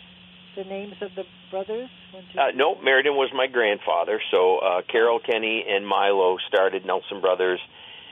the 0.57 0.65
names 0.65 0.95
of 1.01 1.11
the 1.15 1.23
brothers? 1.51 1.89
Uh, 2.37 2.51
no. 2.53 2.75
Meriden 2.81 3.13
was 3.13 3.29
my 3.33 3.47
grandfather. 3.47 4.19
So 4.31 4.57
uh, 4.57 4.81
Carol, 4.91 5.19
Kenny, 5.19 5.63
and 5.69 5.87
Milo 5.87 6.37
started 6.49 6.85
Nelson 6.85 7.21
Brothers 7.21 7.61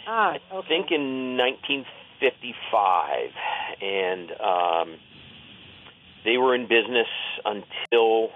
Ah, 0.07 0.35
okay. 0.35 0.43
I 0.51 0.61
think 0.67 0.91
in 0.91 1.37
1955, 1.37 3.31
and 3.81 4.31
um, 4.39 4.99
they 6.23 6.37
were 6.37 6.53
in 6.53 6.67
business 6.67 7.07
until 7.43 8.29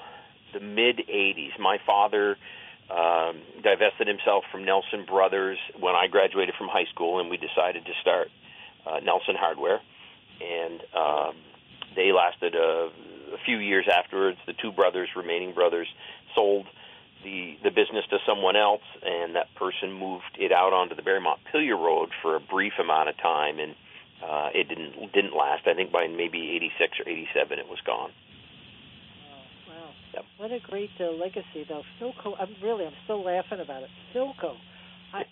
the 0.53 0.59
mid 0.59 0.97
80s. 1.07 1.59
My 1.59 1.77
father 1.85 2.37
um, 2.89 3.41
divested 3.61 4.07
himself 4.07 4.45
from 4.51 4.65
Nelson 4.65 5.05
Brothers 5.05 5.59
when 5.79 5.93
I 5.93 6.07
graduated 6.07 6.55
from 6.57 6.69
high 6.69 6.89
school, 6.91 7.19
and 7.19 7.29
we 7.29 7.37
decided 7.37 7.85
to 7.85 7.93
start 8.01 8.29
uh, 8.87 8.99
Nelson 9.03 9.35
Hardware. 9.37 9.79
And 10.41 10.81
um, 10.95 11.35
they 11.96 12.12
lasted 12.12 12.55
a, 12.55 12.89
a 13.34 13.38
few 13.46 13.58
years 13.58 13.88
afterwards. 13.91 14.38
The 14.46 14.53
two 14.53 14.72
brothers, 14.72 15.10
remaining 15.15 15.53
brothers, 15.53 15.88
sold 16.36 16.67
the 17.24 17.58
the 17.63 17.69
business 17.69 18.05
to 18.10 18.17
someone 18.25 18.55
else, 18.55 18.84
and 19.03 19.36
that 19.36 19.53
person 19.55 19.91
moved 19.91 20.38
it 20.39 20.51
out 20.51 20.74
onto 20.74 20.96
the 20.96 21.01
Barre 21.01 21.19
Montpelier 21.19 21.75
Road 21.75 22.10
for 22.22 22.36
a 22.36 22.39
brief 22.39 22.74
amount 22.79 23.10
of 23.10 23.17
time, 23.17 23.60
and 23.60 23.75
uh, 24.24 24.50
it 24.53 24.67
didn't 24.69 25.13
didn't 25.13 25.36
last. 25.36 25.67
I 25.67 25.74
think 25.74 25.91
by 25.91 26.08
maybe 26.08 26.51
'86 26.55 27.00
or 27.00 27.10
'87, 27.10 27.60
it 27.60 27.67
was 27.67 27.79
gone. 27.86 28.12
Oh, 29.29 29.72
wow. 29.72 29.89
Yep. 30.13 30.25
What 30.38 30.51
a 30.51 30.60
great 30.60 30.91
uh, 31.00 31.12
legacy, 31.12 31.65
though. 31.67 31.84
Philco. 32.00 32.36
I'm 32.39 32.55
really, 32.63 32.86
I'm 32.86 32.96
still 33.03 33.24
laughing 33.24 33.60
about 33.60 33.84
it. 33.84 33.89
Philco. 34.13 34.55
I, 35.13 35.24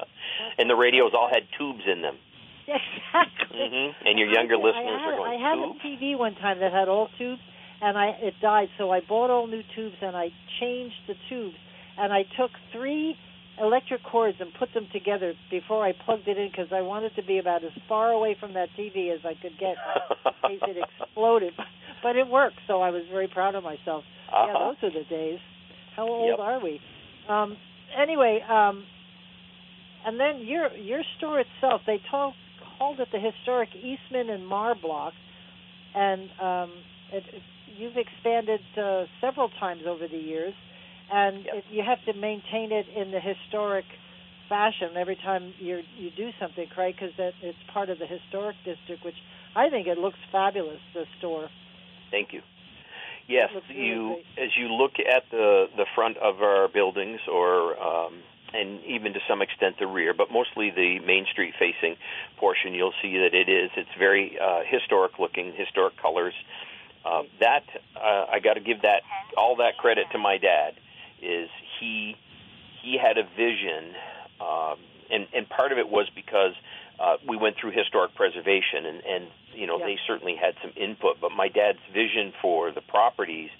and 0.58 0.68
the 0.68 0.76
radios 0.76 1.12
all 1.14 1.28
had 1.28 1.44
tubes 1.58 1.82
in 1.90 2.02
them. 2.02 2.18
exactly. 2.68 3.68
hmm 3.68 4.06
And 4.06 4.18
your 4.18 4.28
younger 4.28 4.56
had- 4.56 4.64
listeners 4.64 5.00
I 5.00 5.04
had, 5.04 5.14
are 5.14 5.16
going, 5.16 5.38
to. 5.38 5.44
I 5.44 5.48
had 5.50 5.58
a 5.58 5.72
TV 5.86 6.18
one 6.18 6.34
time 6.36 6.60
that 6.60 6.72
had 6.72 6.88
all 6.88 7.08
tubes, 7.18 7.40
and 7.80 7.98
I 7.98 8.08
it 8.20 8.34
died. 8.40 8.68
So 8.78 8.90
I 8.90 9.00
bought 9.00 9.30
all 9.30 9.46
new 9.46 9.62
tubes 9.74 9.96
and 10.00 10.16
I 10.16 10.28
changed 10.60 10.96
the 11.08 11.14
tubes, 11.28 11.56
and 11.98 12.12
I 12.12 12.22
took 12.38 12.50
three 12.72 13.16
electric 13.60 14.02
cords 14.04 14.38
and 14.40 14.50
put 14.58 14.72
them 14.74 14.88
together 14.92 15.34
before 15.50 15.84
I 15.84 15.92
plugged 15.92 16.26
it 16.26 16.38
in 16.38 16.48
because 16.50 16.72
I 16.72 16.80
wanted 16.80 17.14
to 17.16 17.22
be 17.22 17.38
about 17.38 17.62
as 17.64 17.70
far 17.88 18.10
away 18.10 18.34
from 18.38 18.54
that 18.54 18.68
TV 18.78 19.12
as 19.12 19.20
I 19.24 19.34
could 19.40 19.58
get 19.58 19.76
in 20.50 20.58
case 20.58 20.68
it 20.68 20.76
exploded. 21.00 21.52
But 22.02 22.16
it 22.16 22.26
worked, 22.26 22.56
so 22.66 22.80
I 22.80 22.90
was 22.90 23.02
very 23.10 23.28
proud 23.28 23.54
of 23.54 23.62
myself. 23.62 24.04
Yeah, 24.32 24.38
Uh-huh. 24.54 24.74
those 24.80 24.90
are 24.90 24.98
the 24.98 25.04
days. 25.08 25.38
How 25.94 26.08
old 26.08 26.30
Yep. 26.30 26.38
are 26.38 26.60
we? 26.60 26.80
Um, 27.28 27.56
anyway, 27.96 28.40
um, 28.48 28.84
and 30.06 30.18
then 30.18 30.40
your 30.46 30.72
your 30.76 31.02
store 31.18 31.40
itself, 31.40 31.82
they 31.86 32.00
told, 32.10 32.34
called 32.82 32.98
it 32.98 33.08
the 33.12 33.20
historic 33.20 33.68
Eastman 33.76 34.28
and 34.28 34.44
Mar 34.46 34.74
Block, 34.74 35.12
and 35.94 36.22
um, 36.40 36.70
it, 37.12 37.22
it, 37.32 37.42
you've 37.78 37.96
expanded 37.96 38.60
uh, 38.76 39.04
several 39.20 39.48
times 39.60 39.82
over 39.86 40.08
the 40.08 40.18
years, 40.18 40.54
and 41.12 41.44
Yep. 41.44 41.54
it, 41.54 41.64
you 41.70 41.82
have 41.86 42.02
to 42.06 42.18
maintain 42.18 42.72
it 42.72 42.86
in 42.96 43.12
the 43.12 43.20
historic 43.20 43.84
fashion 44.48 44.96
every 44.96 45.16
time 45.16 45.54
you 45.60 45.82
you 45.96 46.10
do 46.16 46.30
something, 46.40 46.66
right? 46.76 46.94
Because 46.94 47.14
it's 47.40 47.58
part 47.72 47.88
of 47.88 47.98
the 48.00 48.06
historic 48.06 48.56
district, 48.64 49.04
which 49.04 49.20
I 49.54 49.70
think 49.70 49.86
it 49.86 49.98
looks 49.98 50.18
fabulous. 50.32 50.80
The 50.92 51.04
store. 51.18 51.48
Thank 52.10 52.32
you. 52.32 52.40
Yes, 53.28 53.50
really 53.54 53.80
you 53.80 54.16
as 54.36 54.50
you 54.58 54.66
look 54.66 54.98
at 54.98 55.22
the 55.30 55.66
the 55.76 55.86
front 55.94 56.16
of 56.16 56.42
our 56.42 56.66
buildings, 56.66 57.20
or 57.30 57.80
um, 57.80 58.14
and 58.54 58.84
even 58.84 59.12
to 59.14 59.20
some 59.28 59.42
extent 59.42 59.76
the 59.78 59.86
rear, 59.86 60.14
but 60.14 60.30
mostly 60.30 60.70
the 60.70 60.98
main 61.00 61.26
street 61.30 61.54
facing 61.58 61.96
portion, 62.38 62.74
you'll 62.74 62.94
see 63.02 63.18
that 63.18 63.34
it 63.34 63.48
is 63.48 63.70
it's 63.76 63.88
very 63.98 64.38
uh, 64.38 64.60
historic 64.66 65.18
looking, 65.18 65.52
historic 65.54 65.96
colors. 65.96 66.34
Uh, 67.04 67.22
that 67.40 67.64
uh, 67.96 68.26
I 68.30 68.38
got 68.38 68.54
to 68.54 68.60
give 68.60 68.82
that 68.82 69.02
all 69.36 69.56
that 69.56 69.76
credit 69.78 70.06
to 70.12 70.18
my 70.18 70.38
dad. 70.38 70.74
Is 71.20 71.48
he 71.80 72.16
he 72.82 72.98
had 72.98 73.18
a 73.18 73.24
vision, 73.24 73.94
um, 74.40 74.76
and 75.10 75.26
and 75.34 75.48
part 75.48 75.72
of 75.72 75.78
it 75.78 75.88
was 75.88 76.08
because 76.14 76.52
uh, 77.00 77.16
we 77.26 77.36
went 77.36 77.56
through 77.56 77.72
historic 77.72 78.14
preservation, 78.14 78.86
and 78.86 79.02
and 79.04 79.24
you 79.54 79.66
know 79.66 79.78
Yeah. 79.78 79.86
they 79.86 79.98
certainly 80.06 80.36
had 80.36 80.54
some 80.62 80.72
input. 80.76 81.20
But 81.20 81.32
my 81.32 81.48
dad's 81.48 81.78
vision 81.92 82.32
for 82.40 82.70
the 82.70 82.80
properties 82.82 83.50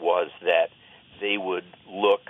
was 0.00 0.30
that 0.42 0.70
they 1.20 1.36
would 1.36 1.64
look 1.88 2.22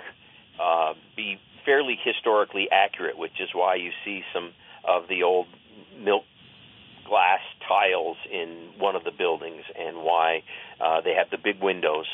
uh, 0.59 0.93
be 1.15 1.39
fairly 1.65 1.97
historically 2.03 2.69
accurate, 2.71 3.17
which 3.17 3.39
is 3.39 3.49
why 3.53 3.75
you 3.75 3.91
see 4.05 4.23
some 4.33 4.51
of 4.83 5.07
the 5.07 5.23
old 5.23 5.47
milk 5.97 6.23
glass 7.05 7.41
tiles 7.67 8.17
in 8.31 8.69
one 8.77 8.95
of 8.95 9.03
the 9.03 9.11
buildings, 9.11 9.63
and 9.77 9.97
why 9.97 10.43
uh, 10.79 11.01
they 11.01 11.13
have 11.13 11.29
the 11.29 11.37
big 11.37 11.61
windows 11.61 12.05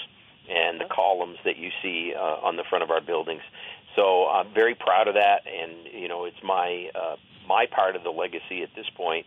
and 0.49 0.79
the 0.79 0.85
columns 0.85 1.37
that 1.43 1.57
you 1.57 1.69
see 1.81 2.13
uh, 2.15 2.19
on 2.19 2.55
the 2.55 2.63
front 2.63 2.83
of 2.83 2.89
our 2.89 3.01
buildings. 3.01 3.41
So 3.95 4.27
I'm 4.27 4.53
very 4.53 4.75
proud 4.75 5.07
of 5.07 5.15
that, 5.15 5.41
and 5.47 5.73
you 5.91 6.07
know 6.07 6.25
it's 6.25 6.41
my 6.43 6.89
uh, 6.95 7.15
my 7.47 7.65
part 7.65 7.95
of 7.95 8.03
the 8.03 8.11
legacy 8.11 8.63
at 8.63 8.69
this 8.75 8.85
point. 8.95 9.25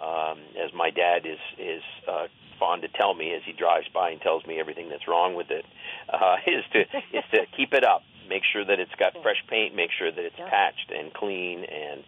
Um, 0.00 0.38
as 0.62 0.72
my 0.74 0.90
dad 0.90 1.26
is 1.26 1.38
is 1.58 1.82
uh, 2.08 2.26
fond 2.58 2.82
to 2.82 2.88
tell 2.88 3.14
me 3.14 3.34
as 3.34 3.42
he 3.44 3.52
drives 3.52 3.86
by 3.92 4.10
and 4.10 4.20
tells 4.20 4.46
me 4.46 4.60
everything 4.60 4.88
that's 4.88 5.08
wrong 5.08 5.34
with 5.34 5.50
it, 5.50 5.64
uh, 6.08 6.36
is 6.46 6.64
to 6.72 6.80
is 7.16 7.24
to 7.32 7.46
keep 7.56 7.74
it 7.74 7.84
up, 7.84 8.02
make 8.32 8.42
sure 8.52 8.64
that 8.64 8.78
it's 8.80 8.94
got 8.98 9.12
fresh 9.22 9.42
paint, 9.52 9.74
make 9.76 9.90
sure 9.98 10.10
that 10.10 10.24
it's 10.24 10.38
Yeah. 10.40 10.48
patched 10.48 10.88
and 10.90 11.12
clean 11.12 11.64
and 11.64 11.98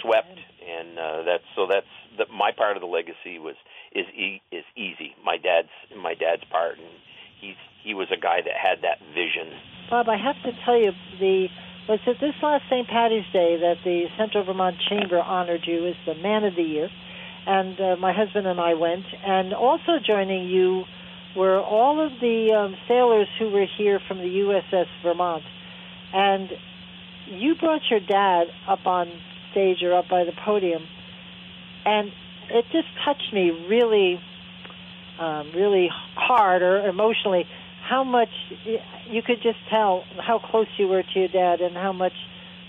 swept, 0.00 0.38
and 0.76 0.88
uh, 0.98 1.22
that's 1.28 1.44
so 1.54 1.66
that's 1.70 1.92
the, 2.18 2.24
my 2.32 2.50
part 2.52 2.76
of 2.76 2.80
the 2.80 2.88
legacy 2.98 3.38
was 3.38 3.56
is 3.92 4.06
e- 4.16 4.40
is 4.50 4.64
easy. 4.76 5.10
My 5.30 5.36
dad's 5.36 5.74
my 6.08 6.14
dad's 6.14 6.44
part, 6.56 6.78
and 6.78 6.94
he's 7.40 7.60
he 7.84 7.92
was 8.00 8.08
a 8.10 8.16
guy 8.28 8.38
that 8.40 8.56
had 8.56 8.80
that 8.82 8.98
vision. 9.14 9.48
Bob, 9.90 10.08
I 10.08 10.16
have 10.16 10.38
to 10.48 10.52
tell 10.64 10.78
you, 10.80 10.92
the 11.20 11.48
was 11.88 12.00
it 12.06 12.16
this 12.18 12.34
last 12.42 12.64
St. 12.70 12.88
Patty's 12.88 13.28
Day 13.32 13.58
that 13.60 13.76
the 13.84 14.06
Central 14.16 14.42
Vermont 14.44 14.76
Chamber 14.88 15.20
honored 15.20 15.66
you 15.66 15.86
as 15.86 15.96
the 16.06 16.14
Man 16.14 16.44
of 16.44 16.54
the 16.56 16.62
Year, 16.62 16.88
and 17.46 17.78
uh, 17.78 17.96
my 18.00 18.12
husband 18.12 18.46
and 18.46 18.58
I 18.58 18.72
went, 18.72 19.04
and 19.22 19.52
also 19.52 19.98
joining 20.04 20.48
you 20.48 20.84
were 21.36 21.60
all 21.60 22.00
of 22.00 22.12
the 22.20 22.38
um, 22.56 22.74
sailors 22.88 23.28
who 23.38 23.50
were 23.50 23.66
here 23.76 24.00
from 24.08 24.18
the 24.18 24.32
USS 24.46 24.86
Vermont, 25.02 25.42
and 26.14 26.48
you 27.26 27.56
brought 27.56 27.82
your 27.90 28.00
dad 28.00 28.44
up 28.68 28.86
on 28.86 29.10
stage 29.50 29.82
or 29.82 29.94
up 29.94 30.08
by 30.08 30.24
the 30.24 30.32
podium, 30.44 30.86
and 31.84 32.12
it 32.50 32.64
just 32.72 32.88
touched 33.04 33.32
me 33.32 33.50
really, 33.68 34.20
um, 35.18 35.50
really 35.54 35.90
hard 36.14 36.62
or 36.62 36.88
emotionally 36.88 37.44
how 37.88 38.04
much 38.04 38.30
you 39.10 39.22
could 39.22 39.42
just 39.42 39.58
tell 39.68 40.04
how 40.18 40.38
close 40.38 40.68
you 40.78 40.88
were 40.88 41.02
to 41.02 41.18
your 41.18 41.28
dad 41.28 41.60
and 41.60 41.76
how 41.76 41.92
much 41.92 42.14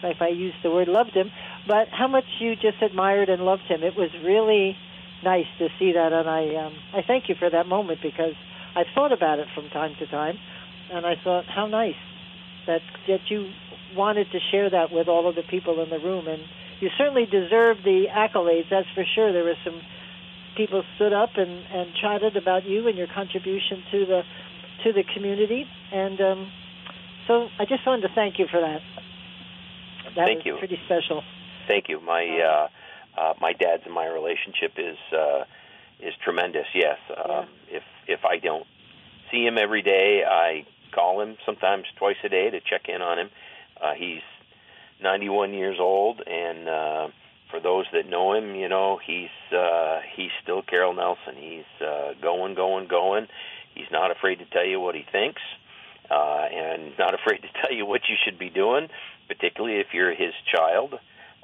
if 0.04 0.22
I 0.22 0.28
use 0.28 0.54
the 0.62 0.70
word 0.70 0.88
loved 0.88 1.12
him, 1.12 1.32
but 1.68 1.88
how 1.90 2.08
much 2.08 2.26
you 2.40 2.56
just 2.56 2.82
admired 2.82 3.30
and 3.30 3.44
loved 3.44 3.64
him. 3.64 3.82
It 3.82 3.96
was 3.96 4.10
really 4.24 4.78
nice 5.24 5.48
to 5.58 5.70
see 5.80 5.94
that 5.94 6.14
and 6.14 6.30
I 6.30 6.56
um 6.56 6.74
I 6.94 7.02
thank 7.02 7.30
you 7.30 7.36
for 7.40 7.50
that 7.50 7.66
moment 7.66 8.00
because 8.04 8.34
I've 8.76 8.86
thought 8.94 9.12
about 9.12 9.40
it 9.40 9.48
from 9.56 9.70
time 9.70 9.96
to 10.00 10.06
time 10.06 10.38
and 10.92 11.06
I 11.06 11.16
thought 11.24 11.46
how 11.46 11.66
nice 11.66 11.96
that 12.68 12.82
that 13.08 13.30
you 13.30 13.52
wanted 13.96 14.32
to 14.32 14.40
share 14.52 14.70
that 14.70 14.92
with 14.92 15.08
all 15.08 15.28
of 15.30 15.36
the 15.36 15.44
people 15.44 15.82
in 15.82 15.90
the 15.90 16.00
room 16.00 16.28
and 16.28 16.42
you 16.80 16.90
certainly 16.98 17.26
deserve 17.26 17.78
the 17.84 18.08
accolades, 18.12 18.70
that's 18.70 18.88
for 18.94 19.06
sure. 19.16 19.32
There 19.32 19.44
were 19.44 19.56
some 19.64 19.82
people 20.58 20.84
stood 20.96 21.14
up 21.14 21.32
and, 21.36 21.50
and 21.50 21.94
chatted 22.02 22.36
about 22.38 22.66
you 22.66 22.88
and 22.88 22.98
your 22.98 23.08
contribution 23.08 23.84
to 23.92 24.06
the 24.06 24.22
to 24.84 24.94
the 24.94 25.04
community, 25.16 25.66
and 25.92 26.20
um, 26.20 26.52
so 27.28 27.48
I 27.58 27.66
just 27.66 27.86
wanted 27.88 28.08
to 28.08 28.14
thank 28.14 28.38
you 28.40 28.46
for 28.52 28.60
that. 28.60 28.82
That 30.16 30.26
Thank 30.26 30.38
was 30.40 30.46
you. 30.46 30.58
pretty 30.58 30.80
special. 30.86 31.24
Thank 31.68 31.90
you. 31.90 32.00
My 32.02 32.24
uh, 32.24 33.20
uh, 33.20 33.34
my 33.40 33.54
dad's 33.54 33.84
and 33.86 33.94
my 33.94 34.06
relationship 34.06 34.74
is 34.78 34.98
uh, 35.14 35.46
is 36.00 36.14
tremendous. 36.24 36.68
Yes. 36.74 36.98
Um, 37.10 37.48
If 37.70 37.84
if 38.08 38.26
I 38.26 38.38
don't 38.38 38.68
see 39.32 39.46
him 39.46 39.58
every 39.58 39.82
day, 39.82 40.24
I 40.28 40.66
call 40.96 41.22
him 41.22 41.36
sometimes 41.46 41.86
twice 41.98 42.16
a 42.24 42.30
day 42.30 42.50
to 42.50 42.60
check 42.62 42.88
in 42.88 43.02
on 43.02 43.20
him. 43.20 43.30
Uh, 43.82 43.94
he's 43.98 44.22
91 45.04 45.54
years 45.54 45.78
old, 45.80 46.22
and 46.26 46.70
uh, 46.70 47.08
for 47.52 47.60
those 47.60 47.86
that 47.94 48.10
know 48.10 48.34
him, 48.34 48.56
you 48.56 48.70
know 48.70 48.98
he's 49.06 49.30
uh, 49.56 50.00
he's 50.16 50.32
still 50.42 50.62
Carol 50.62 50.94
Nelson. 50.94 51.36
He's 51.38 51.86
uh, 51.86 52.14
going, 52.22 52.56
going, 52.56 52.88
going. 52.88 53.28
He's 53.76 53.92
not 53.92 54.10
afraid 54.12 54.40
to 54.40 54.46
tell 54.46 54.66
you 54.66 54.80
what 54.80 54.96
he 54.96 55.04
thinks, 55.12 55.42
uh, 56.10 56.46
and 56.52 56.94
not 57.00 57.14
afraid 57.14 57.42
to 57.42 57.50
tell 57.62 57.74
you 57.74 57.86
what 57.86 58.02
you 58.10 58.16
should 58.24 58.40
be 58.40 58.50
doing, 58.50 58.88
particularly 59.28 59.80
if 59.80 59.88
you're 59.94 60.16
his 60.16 60.34
child, 60.54 60.94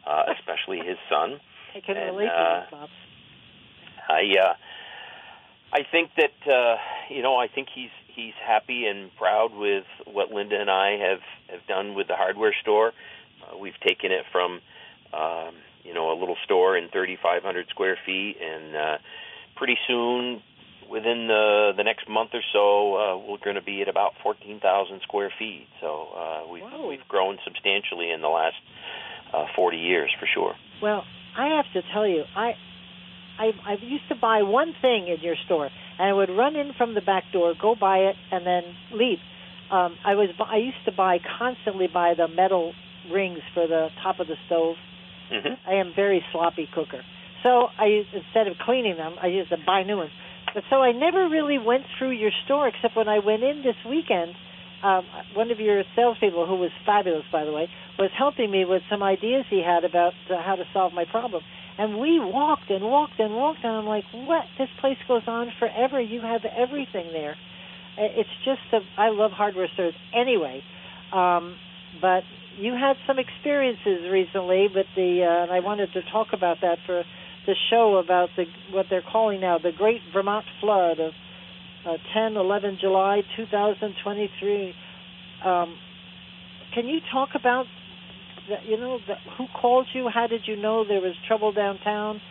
uh, 0.07 0.23
especially 0.37 0.79
his 0.79 0.97
son. 1.09 1.39
I 1.75 1.79
can 1.81 1.97
And, 1.97 2.15
relate 2.15 2.29
uh, 2.29 2.37
to 2.37 2.61
this, 2.61 2.71
Bob. 2.71 2.89
I 4.09 4.23
uh, 4.41 4.53
I 5.73 5.83
think 5.89 6.11
that 6.17 6.51
uh, 6.51 6.77
you 7.09 7.21
know 7.21 7.35
I 7.35 7.47
think 7.47 7.67
he's 7.73 7.91
he's 8.15 8.33
happy 8.45 8.85
and 8.85 9.09
proud 9.17 9.51
with 9.53 9.85
what 10.05 10.31
Linda 10.31 10.59
and 10.59 10.69
I 10.69 10.97
have 10.97 11.19
have 11.49 11.67
done 11.67 11.95
with 11.95 12.07
the 12.07 12.15
hardware 12.15 12.55
store. 12.61 12.91
Uh, 13.41 13.57
we've 13.57 13.79
taken 13.85 14.11
it 14.11 14.25
from 14.31 14.61
um, 15.13 15.55
you 15.83 15.93
know 15.93 16.11
a 16.11 16.17
little 16.17 16.37
store 16.45 16.77
in 16.77 16.89
3,500 16.89 17.67
square 17.69 17.97
feet, 18.05 18.37
and 18.41 18.75
uh, 18.75 18.97
pretty 19.55 19.77
soon, 19.87 20.41
within 20.89 21.27
the 21.27 21.71
the 21.75 21.83
next 21.83 22.07
month 22.09 22.31
or 22.33 22.43
so, 22.53 22.95
uh, 22.95 23.17
we're 23.17 23.43
going 23.43 23.55
to 23.55 23.61
be 23.61 23.81
at 23.81 23.87
about 23.87 24.13
14,000 24.23 25.01
square 25.01 25.31
feet. 25.37 25.67
So 25.79 26.07
uh, 26.15 26.51
we've 26.51 26.63
Whoa. 26.63 26.87
we've 26.87 27.07
grown 27.07 27.37
substantially 27.43 28.11
in 28.11 28.21
the 28.21 28.29
last 28.29 28.57
uh, 29.33 29.45
40 29.55 29.77
years 29.77 30.11
for 30.19 30.27
sure. 30.31 30.55
Well, 30.81 31.03
I 31.37 31.55
have 31.55 31.65
to 31.73 31.81
tell 31.93 32.07
you, 32.07 32.23
I, 32.35 32.53
I 33.41 33.45
I 33.65 33.73
used 33.81 34.07
to 34.09 34.15
buy 34.15 34.39
one 34.43 34.73
thing 34.81 35.07
in 35.07 35.19
your 35.21 35.35
store, 35.45 35.69
and 35.97 36.05
I 36.09 36.13
would 36.13 36.29
run 36.29 36.55
in 36.55 36.69
from 36.77 36.93
the 36.93 37.01
back 37.11 37.25
door, 37.33 37.53
go 37.59 37.75
buy 37.79 37.97
it, 38.09 38.15
and 38.31 38.45
then 38.45 38.63
leave. 38.93 39.21
Um, 39.71 39.91
I 40.05 40.13
was 40.15 40.29
I 40.39 40.57
used 40.57 40.83
to 40.85 40.91
buy 41.03 41.17
constantly 41.39 41.87
buy 41.87 42.13
the 42.15 42.27
metal 42.27 42.73
rings 43.11 43.39
for 43.53 43.67
the 43.67 43.83
top 44.03 44.19
of 44.19 44.27
the 44.27 44.37
stove. 44.45 44.75
hmm 45.31 45.55
I 45.65 45.75
am 45.83 45.93
very 45.95 46.21
sloppy 46.31 46.67
cooker, 46.75 47.01
so 47.43 47.49
I 47.85 47.87
instead 48.21 48.45
of 48.47 48.53
cleaning 48.67 48.97
them, 48.97 49.13
I 49.21 49.27
used 49.27 49.49
to 49.49 49.57
buy 49.65 49.83
new 49.83 49.97
ones. 49.97 50.11
But 50.53 50.63
so 50.69 50.77
I 50.89 50.91
never 50.91 51.29
really 51.29 51.57
went 51.57 51.83
through 51.97 52.11
your 52.11 52.31
store 52.45 52.67
except 52.67 52.95
when 52.95 53.07
I 53.07 53.19
went 53.19 53.43
in 53.43 53.63
this 53.63 53.79
weekend. 53.87 54.31
Um, 54.83 55.03
one 55.35 55.51
of 55.51 55.59
your 55.59 55.83
salespeople, 55.95 56.47
who 56.47 56.57
was 56.65 56.71
fabulous, 56.85 57.27
by 57.31 57.45
the 57.45 57.53
way, 57.57 57.69
was 57.99 58.09
helping 58.17 58.49
me 58.49 58.65
with 58.65 58.81
some 58.89 59.03
ideas 59.03 59.45
he 59.49 59.61
had 59.71 59.83
about 59.85 60.13
uh, 60.29 60.41
how 60.41 60.55
to 60.55 60.65
solve 60.73 60.91
my 60.91 61.05
problem. 61.05 61.43
And 61.77 61.99
we 61.99 62.19
walked 62.19 62.69
and 62.69 62.83
walked 62.83 63.19
and 63.19 63.33
walked, 63.33 63.59
and 63.63 63.73
I'm 63.73 63.85
like, 63.85 64.05
"What? 64.13 64.43
This 64.57 64.69
place 64.79 64.97
goes 65.07 65.23
on 65.27 65.51
forever. 65.59 65.99
You 65.99 66.21
have 66.21 66.41
everything 66.45 67.11
there. 67.11 67.35
It's 67.97 68.29
just 68.45 68.61
a, 68.73 68.79
I 68.97 69.09
love 69.09 69.31
hardware 69.31 69.67
stores 69.73 69.95
anyway." 70.13 70.63
Um, 71.13 71.57
but 72.01 72.23
you 72.57 72.73
had 72.73 72.95
some 73.07 73.17
experiences 73.19 74.09
recently 74.11 74.67
with 74.73 74.85
the, 74.95 75.23
uh, 75.23 75.43
and 75.43 75.51
I 75.51 75.59
wanted 75.59 75.91
to 75.93 76.01
talk 76.11 76.27
about 76.33 76.57
that 76.61 76.77
for 76.85 77.03
the 77.45 77.55
show 77.69 77.97
about 77.97 78.29
the 78.37 78.45
what 78.71 78.85
they're 78.89 79.03
calling 79.03 79.41
now 79.41 79.57
the 79.57 79.71
Great 79.75 80.01
Vermont 80.13 80.45
Flood 80.59 80.99
of 80.99 81.13
uh, 81.85 81.97
10, 82.13 82.37
11 82.37 82.77
July 82.79 83.21
2023. 83.35 84.73
Um, 85.43 85.75
can 86.73 86.87
you 86.87 86.99
talk 87.11 87.29
about 87.33 87.65
that? 88.51 88.65
You 88.65 88.77
know, 88.77 88.99
the, 89.07 89.15
who 89.37 89.45
called 89.59 89.87
you? 89.93 90.09
How 90.13 90.27
did 90.27 90.41
you 90.45 90.55
know 90.55 90.85
there 90.87 91.01
was 91.01 91.13
trouble 91.27 91.51
downtown? 91.51 92.21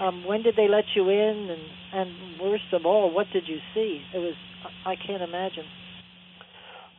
Um, 0.00 0.24
when 0.24 0.42
did 0.42 0.56
they 0.56 0.68
let 0.68 0.84
you 0.94 1.08
in? 1.08 1.50
And 1.50 1.62
and 1.92 2.40
worst 2.40 2.72
of 2.72 2.84
all, 2.84 3.10
what 3.12 3.26
did 3.32 3.44
you 3.46 3.58
see? 3.74 4.02
It 4.14 4.18
was 4.18 4.34
I 4.84 4.94
can't 4.96 5.22
imagine. 5.22 5.64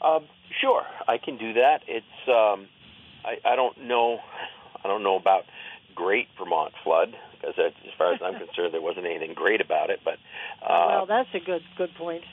Um, 0.01 0.27
sure, 0.61 0.83
I 1.07 1.17
can 1.17 1.37
do 1.37 1.53
that. 1.53 1.79
It's 1.87 2.05
um, 2.27 2.67
I, 3.25 3.53
I 3.53 3.55
don't 3.55 3.87
know 3.87 4.19
I 4.83 4.87
don't 4.87 5.03
know 5.03 5.15
about 5.15 5.43
great 5.95 6.27
Vermont 6.37 6.73
flood 6.83 7.15
because 7.33 7.55
as 7.57 7.73
far 7.97 8.13
as 8.13 8.19
I'm 8.23 8.33
concerned, 8.45 8.73
there 8.73 8.81
wasn't 8.81 9.05
anything 9.05 9.33
great 9.33 9.61
about 9.61 9.89
it. 9.89 9.99
But 10.03 10.15
uh, 10.63 10.87
well, 10.87 11.05
that's 11.05 11.29
a 11.33 11.39
good 11.39 11.61
good 11.77 11.93
point. 11.95 12.23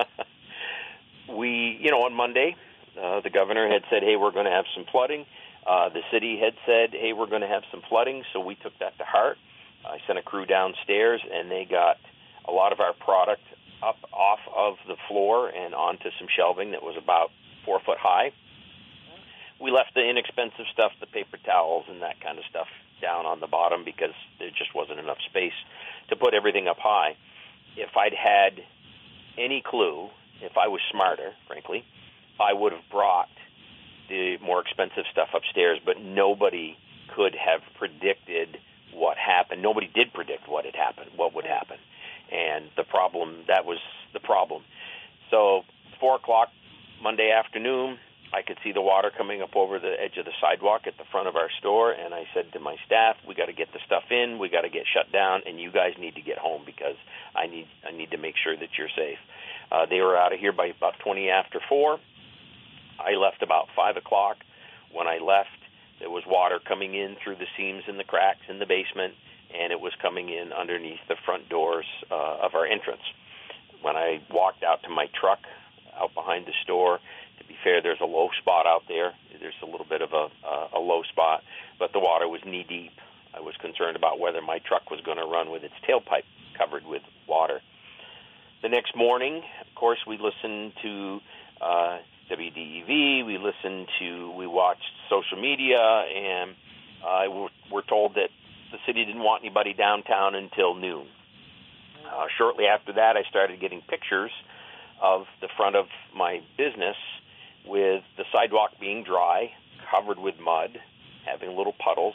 we, 1.36 1.78
you 1.80 1.90
know, 1.90 2.02
on 2.02 2.14
Monday, 2.14 2.56
uh, 3.00 3.20
the 3.20 3.30
governor 3.30 3.68
had 3.68 3.82
said, 3.90 4.02
"Hey, 4.02 4.16
we're 4.16 4.32
going 4.32 4.46
to 4.46 4.52
have 4.52 4.64
some 4.74 4.84
flooding." 4.90 5.26
Uh, 5.66 5.88
the 5.88 6.02
city 6.10 6.38
had 6.38 6.54
said, 6.66 6.90
"Hey, 6.92 7.12
we're 7.12 7.26
going 7.26 7.42
to 7.42 7.48
have 7.48 7.62
some 7.70 7.82
flooding," 7.88 8.24
so 8.32 8.40
we 8.40 8.54
took 8.56 8.76
that 8.78 8.98
to 8.98 9.04
heart. 9.04 9.38
I 9.84 9.98
sent 10.06 10.18
a 10.18 10.22
crew 10.22 10.46
downstairs, 10.46 11.20
and 11.32 11.50
they 11.50 11.64
got 11.64 11.98
a 12.44 12.52
lot 12.52 12.72
of 12.72 12.80
our 12.80 12.92
product 12.92 13.42
up 13.82 13.96
off 14.12 14.40
of 14.54 14.76
the 14.86 14.96
floor 15.08 15.48
and 15.48 15.74
onto 15.74 16.10
some 16.18 16.28
shelving 16.34 16.70
that 16.72 16.82
was 16.82 16.96
about 16.96 17.30
four 17.64 17.80
foot 17.80 17.98
high. 17.98 18.32
We 19.60 19.70
left 19.70 19.94
the 19.94 20.08
inexpensive 20.08 20.66
stuff, 20.72 20.92
the 21.00 21.06
paper 21.06 21.36
towels 21.44 21.84
and 21.88 22.02
that 22.02 22.20
kind 22.20 22.38
of 22.38 22.44
stuff, 22.50 22.66
down 23.00 23.26
on 23.26 23.40
the 23.40 23.46
bottom 23.46 23.84
because 23.84 24.14
there 24.38 24.50
just 24.50 24.74
wasn't 24.74 24.98
enough 24.98 25.18
space 25.28 25.52
to 26.08 26.16
put 26.16 26.34
everything 26.34 26.68
up 26.68 26.78
high. 26.78 27.16
If 27.76 27.96
I'd 27.96 28.14
had 28.14 28.62
any 29.38 29.62
clue, 29.64 30.08
if 30.40 30.56
I 30.56 30.68
was 30.68 30.80
smarter, 30.90 31.32
frankly, 31.46 31.84
I 32.40 32.52
would 32.52 32.72
have 32.72 32.88
brought 32.90 33.28
the 34.08 34.36
more 34.42 34.60
expensive 34.60 35.04
stuff 35.10 35.28
upstairs, 35.34 35.78
but 35.84 36.00
nobody 36.00 36.76
could 37.14 37.34
have 37.34 37.60
predicted 37.78 38.58
what 38.94 39.16
happened. 39.16 39.62
Nobody 39.62 39.90
did 39.92 40.12
predict 40.12 40.48
what 40.48 40.64
had 40.64 40.74
happened, 40.76 41.10
what 41.16 41.34
would 41.34 41.46
happen. 41.46 41.78
And 42.30 42.66
the 42.76 42.84
problem, 42.84 43.44
that 43.48 43.64
was 43.64 43.78
the 44.12 44.20
problem. 44.20 44.62
So, 45.30 45.62
4 46.00 46.16
o'clock 46.16 46.48
Monday 47.02 47.30
afternoon, 47.30 47.98
I 48.32 48.40
could 48.40 48.56
see 48.64 48.72
the 48.72 48.80
water 48.80 49.10
coming 49.16 49.42
up 49.42 49.54
over 49.54 49.78
the 49.78 49.92
edge 50.00 50.16
of 50.16 50.24
the 50.24 50.32
sidewalk 50.40 50.82
at 50.86 50.96
the 50.96 51.04
front 51.12 51.28
of 51.28 51.36
our 51.36 51.50
store, 51.58 51.92
and 51.92 52.14
I 52.14 52.24
said 52.32 52.50
to 52.52 52.60
my 52.60 52.76
staff, 52.86 53.16
"We 53.28 53.34
got 53.34 53.46
to 53.46 53.52
get 53.52 53.72
the 53.72 53.80
stuff 53.84 54.04
in. 54.10 54.38
We 54.38 54.48
got 54.48 54.62
to 54.62 54.70
get 54.70 54.86
shut 54.86 55.12
down, 55.12 55.42
and 55.44 55.60
you 55.60 55.70
guys 55.70 55.98
need 55.98 56.14
to 56.14 56.22
get 56.22 56.38
home 56.38 56.62
because 56.64 56.96
I 57.34 57.46
need 57.46 57.68
I 57.86 57.90
need 57.92 58.10
to 58.12 58.16
make 58.16 58.36
sure 58.38 58.56
that 58.56 58.78
you're 58.78 58.88
safe." 58.96 59.18
Uh, 59.70 59.86
they 59.86 60.00
were 60.00 60.16
out 60.16 60.32
of 60.32 60.40
here 60.40 60.52
by 60.52 60.66
about 60.66 60.98
20 61.00 61.28
after 61.28 61.60
four. 61.68 62.00
I 62.98 63.14
left 63.14 63.42
about 63.42 63.68
five 63.74 63.96
o'clock. 63.96 64.36
When 64.92 65.06
I 65.06 65.18
left, 65.18 65.48
there 66.00 66.10
was 66.10 66.24
water 66.26 66.58
coming 66.58 66.94
in 66.94 67.16
through 67.22 67.36
the 67.36 67.46
seams 67.56 67.84
and 67.86 67.98
the 67.98 68.04
cracks 68.04 68.42
in 68.48 68.58
the 68.58 68.66
basement, 68.66 69.14
and 69.54 69.72
it 69.72 69.80
was 69.80 69.92
coming 70.00 70.28
in 70.28 70.52
underneath 70.52 71.00
the 71.08 71.16
front 71.24 71.48
doors 71.48 71.86
uh, 72.10 72.38
of 72.42 72.54
our 72.54 72.66
entrance. 72.66 73.02
When 73.82 73.96
I 73.96 74.20
walked 74.30 74.62
out 74.62 74.82
to 74.84 74.88
my 74.88 75.06
truck 75.18 75.40
out 75.98 76.14
behind 76.14 76.46
the 76.46 76.52
store, 76.62 76.98
to 77.38 77.44
be 77.44 77.56
fair, 77.62 77.82
there's 77.82 78.00
a 78.00 78.06
low 78.06 78.28
spot 78.40 78.66
out 78.66 78.82
there. 78.88 79.12
There's 79.40 79.54
a 79.62 79.66
little 79.66 79.86
bit 79.88 80.02
of 80.02 80.12
a, 80.12 80.28
a, 80.46 80.68
a 80.74 80.80
low 80.80 81.02
spot, 81.02 81.42
but 81.78 81.92
the 81.92 81.98
water 81.98 82.28
was 82.28 82.40
knee 82.44 82.64
deep. 82.68 82.92
I 83.34 83.40
was 83.40 83.54
concerned 83.60 83.96
about 83.96 84.20
whether 84.20 84.42
my 84.42 84.58
truck 84.58 84.90
was 84.90 85.00
going 85.00 85.18
to 85.18 85.24
run 85.24 85.50
with 85.50 85.64
its 85.64 85.74
tailpipe 85.88 86.24
covered 86.56 86.86
with 86.86 87.02
water. 87.26 87.60
The 88.62 88.68
next 88.68 88.94
morning, 88.94 89.42
of 89.60 89.74
course, 89.74 89.98
we 90.06 90.18
listened 90.18 90.72
to 90.82 91.20
uh, 91.60 91.98
WDEV. 92.32 93.26
We 93.26 93.38
listened 93.38 93.88
to, 93.98 94.32
we 94.32 94.46
watched 94.46 94.80
social 95.10 95.40
media, 95.40 95.78
and 95.78 96.52
uh, 97.04 97.24
we're, 97.28 97.48
we're 97.70 97.86
told 97.86 98.14
that 98.14 98.30
the 98.70 98.78
city 98.86 99.04
didn't 99.04 99.22
want 99.22 99.42
anybody 99.44 99.74
downtown 99.74 100.34
until 100.34 100.74
noon. 100.74 101.06
Uh, 102.06 102.26
shortly 102.38 102.66
after 102.66 102.92
that, 102.94 103.16
I 103.16 103.22
started 103.28 103.60
getting 103.60 103.82
pictures 103.88 104.30
of 105.00 105.26
the 105.40 105.48
front 105.56 105.76
of 105.76 105.86
my 106.14 106.40
business 106.56 106.96
with 107.66 108.02
the 108.16 108.24
sidewalk 108.32 108.70
being 108.80 109.04
dry, 109.04 109.50
covered 109.90 110.18
with 110.18 110.34
mud, 110.42 110.78
having 111.26 111.56
little 111.56 111.74
puddles. 111.74 112.14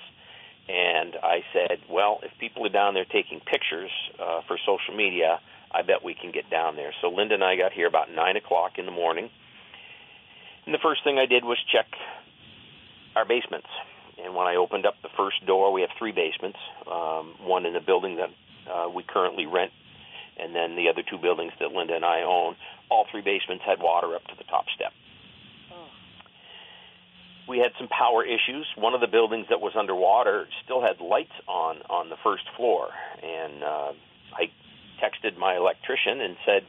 And 0.68 1.16
I 1.24 1.44
said, 1.54 1.80
well, 1.90 2.20
if 2.24 2.32
people 2.40 2.66
are 2.66 2.70
down 2.70 2.94
there 2.94 3.06
taking 3.06 3.40
pictures 3.40 3.92
uh, 4.20 4.42
for 4.48 4.58
social 4.66 4.96
media, 4.96 5.40
I 5.72 5.82
bet 5.82 6.04
we 6.04 6.14
can 6.14 6.32
get 6.32 6.50
down 6.50 6.76
there. 6.76 6.94
So 7.02 7.10
Linda 7.10 7.36
and 7.36 7.44
I 7.44 7.56
got 7.56 7.72
here 7.72 7.88
about 7.88 8.12
9 8.12 8.36
o'clock 8.36 8.74
in 8.78 8.86
the 8.86 8.92
morning. 8.92 9.30
And 10.68 10.74
the 10.74 10.84
first 10.84 11.02
thing 11.06 11.18
I 11.18 11.26
did 11.26 11.46
was 11.46 11.58
check 11.72 11.88
our 13.16 13.24
basements. 13.24 13.68
And 14.22 14.36
when 14.36 14.48
I 14.48 14.58
opened 14.58 14.86
up 14.86 14.96
the 15.02 15.10
first 15.16 15.46
door, 15.48 15.72
we 15.72 15.80
have 15.80 15.92
three 15.98 16.12
basements 16.12 16.60
um, 16.86 17.36
one 17.40 17.66
in 17.66 17.72
the 17.72 17.80
building 17.80 18.18
that 18.18 18.30
uh, 18.70 18.90
we 18.90 19.04
currently 19.04 19.46
rent, 19.46 19.72
and 20.38 20.54
then 20.54 20.76
the 20.76 20.90
other 20.90 21.04
two 21.10 21.18
buildings 21.18 21.54
that 21.62 21.72
Linda 21.72 21.96
and 21.96 22.04
I 22.04 22.24
own. 22.24 22.58
All 22.90 23.06
three 23.10 23.22
basements 23.22 23.64
had 23.66 23.80
water 23.80 24.14
up 24.14 24.26
to 24.26 24.36
the 24.38 24.44
top 24.44 24.66
step. 24.76 24.92
Oh. 25.72 25.88
We 27.48 27.60
had 27.60 27.72
some 27.80 27.88
power 27.88 28.26
issues. 28.26 28.68
One 28.76 28.94
of 28.94 29.00
the 29.00 29.08
buildings 29.08 29.46
that 29.50 29.62
was 29.62 29.72
underwater 29.78 30.48
still 30.66 30.82
had 30.82 31.00
lights 31.00 31.36
on 31.48 31.78
on 31.90 32.10
the 32.10 32.18
first 32.24 32.44
floor, 32.58 32.90
and 33.24 33.64
uh, 33.64 33.92
I 34.36 34.52
texted 35.00 35.38
my 35.38 35.56
electrician 35.56 36.20
and 36.20 36.36
said, 36.46 36.64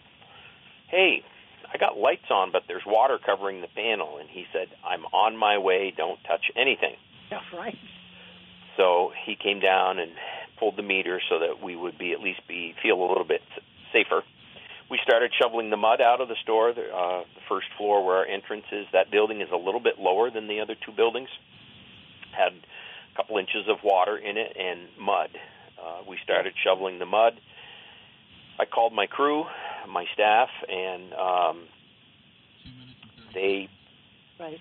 "Hey, 0.87 1.25
I 1.73 1.79
got 1.79 1.99
lights 1.99 2.31
on, 2.31 2.51
but 2.53 2.63
there's 2.67 2.83
water 2.87 3.19
covering 3.25 3.61
the 3.61 3.69
panel." 3.69 4.19
And 4.19 4.29
he 4.29 4.47
said, 4.53 4.69
"I'm 4.85 5.05
on 5.07 5.37
my 5.37 5.59
way. 5.59 5.93
Don't 5.97 6.23
touch 6.25 6.51
anything." 6.57 6.97
Yeah, 7.31 7.41
right. 7.53 7.77
So 8.79 9.13
he 9.27 9.37
came 9.37 9.61
down 9.61 9.99
and 9.99 10.13
pulled 10.59 10.77
the 10.77 10.83
meter 10.83 11.21
so 11.29 11.41
that 11.41 11.63
we 11.63 11.77
would 11.77 11.99
be 11.99 12.13
at 12.13 12.21
least 12.21 12.41
be 12.49 12.75
feel 12.83 13.03
a 13.03 13.07
little 13.07 13.27
bit 13.27 13.43
safer. 13.93 14.23
We 14.91 14.99
started 15.03 15.33
shoveling 15.39 15.69
the 15.69 15.77
mud 15.77 16.01
out 16.01 16.21
of 16.21 16.29
the 16.29 16.37
store. 16.43 16.73
The, 16.73 16.89
uh, 16.89 17.25
the 17.35 17.45
first 17.49 17.67
floor 17.77 18.05
where 18.05 18.17
our 18.17 18.27
entrance 18.27 18.65
is, 18.73 18.87
that 18.93 19.11
building 19.11 19.43
is 19.43 19.49
a 19.53 19.57
little 19.57 19.81
bit 19.81 19.99
lower 19.99 20.31
than 20.31 20.49
the 20.49 20.61
other 20.61 20.75
two 20.75 20.93
buildings. 20.93 21.29
Had 22.33 22.53
a 22.53 23.17
couple 23.17 23.37
inches 23.37 23.69
of 23.69 23.79
water 23.85 24.17
in 24.17 24.39
it 24.39 24.57
and 24.57 24.89
mud. 24.99 25.29
Uh, 25.77 26.03
we 26.09 26.17
started 26.25 26.55
shoveling 26.65 26.99
the 26.99 27.07
mud. 27.07 27.35
I 28.59 28.65
called 28.65 28.93
my 28.93 29.07
crew, 29.07 29.45
my 29.89 30.05
staff, 30.15 30.49
and 30.69 31.13
um, 31.15 31.65
they 33.35 33.69
Right. 34.39 34.59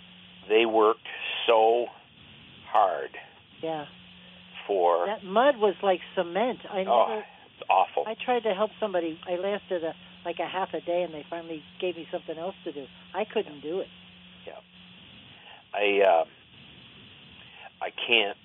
they 0.49 0.65
worked 0.65 1.07
so 1.45 1.87
hard 2.71 3.11
Yeah. 3.61 3.85
for 4.65 5.05
That 5.05 5.23
mud 5.23 5.57
was 5.57 5.75
like 5.83 6.01
cement. 6.15 6.59
I 6.69 6.77
never. 6.79 6.89
Oh, 6.89 7.23
awful. 7.69 8.03
I 8.07 8.15
tried 8.15 8.43
to 8.43 8.53
help 8.53 8.71
somebody. 8.79 9.19
I 9.27 9.35
lasted 9.35 9.83
a 9.83 9.93
like 10.25 10.39
a 10.39 10.47
half 10.47 10.73
a 10.73 10.81
day, 10.81 11.03
and 11.03 11.13
they 11.13 11.23
finally 11.29 11.63
gave 11.79 11.95
me 11.95 12.07
something 12.11 12.37
else 12.37 12.55
to 12.63 12.71
do. 12.71 12.85
I 13.13 13.23
couldn't 13.25 13.61
do 13.61 13.79
it. 13.79 13.87
Yeah. 14.45 14.59
I 15.73 16.01
uh, 16.01 16.25
I 17.81 17.91
can't 18.07 18.37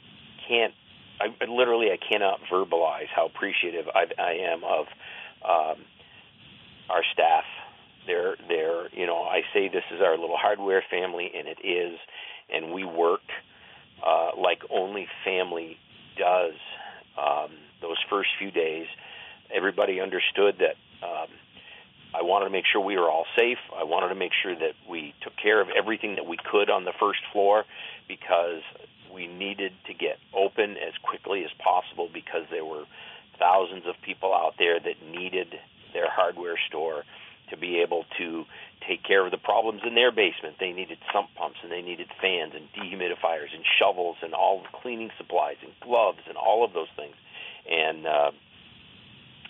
can't 0.49 0.75
I 1.21 1.45
literally 1.47 1.91
I 1.91 1.97
cannot 1.97 2.41
verbalize 2.53 3.09
how 3.15 3.27
appreciative 3.27 3.87
I, 3.95 4.07
I 4.21 4.33
am 4.53 4.65
of 4.65 4.87
um, 5.45 5.85
our 6.91 7.03
staff. 7.13 7.45
They're 8.07 8.37
they're 8.49 8.89
you 8.93 9.07
know 9.07 9.23
I 9.23 9.43
say 9.53 9.69
this 9.69 9.85
is 9.95 10.01
our 10.01 10.19
little 10.19 10.37
hardware 10.37 10.83
family, 10.91 11.31
and 11.37 11.47
it 11.47 11.59
is, 11.65 11.99
and 12.53 12.73
we 12.73 12.85
work 12.85 13.23
uh, 14.05 14.31
like 14.39 14.63
only 14.71 15.07
family 15.25 15.79
does. 16.19 16.55
Um, 17.17 17.51
those 17.81 17.99
first 18.09 18.31
few 18.39 18.51
days, 18.51 18.87
everybody 19.55 20.01
understood 20.01 20.57
that. 20.59 20.77
Um, 21.07 21.29
I 22.15 22.21
wanted 22.21 22.45
to 22.45 22.51
make 22.51 22.67
sure 22.71 22.83
we 22.83 22.99
were 22.99 23.11
all 23.11 23.25
safe. 23.35 23.57
I 23.75 23.85
wanted 23.85 24.09
to 24.09 24.15
make 24.15 24.33
sure 24.43 24.55
that 24.55 24.75
we 24.87 25.15
took 25.23 25.33
care 25.43 25.63
of 25.63 25.69
everything 25.71 26.17
that 26.17 26.27
we 26.27 26.37
could 26.37 26.69
on 26.69 26.85
the 26.85 26.93
first 27.01 27.21
floor 27.33 27.65
because 28.07 28.61
we 29.13 29.27
needed 29.27 29.73
to 29.87 29.95
get 29.95 30.19
open 30.35 30.77
as 30.77 30.93
quickly 31.03 31.45
as 31.45 31.51
possible 31.59 32.11
because 32.13 32.45
there 32.51 32.65
were 32.65 32.85
thousands 33.39 33.85
of 33.87 33.95
people 34.03 34.35
out 34.35 34.55
there 34.59 34.79
that 34.79 35.03
needed 35.11 35.55
their 35.93 36.11
hardware 36.11 36.59
store 36.69 37.05
to 37.51 37.57
be 37.57 37.81
able 37.81 38.05
to 38.19 38.45
take 38.89 39.05
care 39.05 39.25
of 39.25 39.31
the 39.31 39.39
problems 39.39 39.83
in 39.87 39.95
their 39.95 40.11
basement. 40.11 40.57
They 40.59 40.73
needed 40.73 40.99
sump 41.13 41.29
pumps 41.37 41.59
and 41.63 41.71
they 41.71 41.83
needed 41.83 42.09
fans 42.21 42.53
and 42.55 42.67
dehumidifiers 42.73 43.55
and 43.55 43.65
shovels 43.79 44.17
and 44.23 44.35
all 44.35 44.63
the 44.63 44.79
cleaning 44.81 45.11
supplies 45.19 45.57
and 45.63 45.73
gloves 45.81 46.21
and 46.27 46.37
all 46.37 46.65
of 46.65 46.73
those 46.73 46.89
things. 46.97 47.15
And 47.71 48.07
uh, 48.07 48.31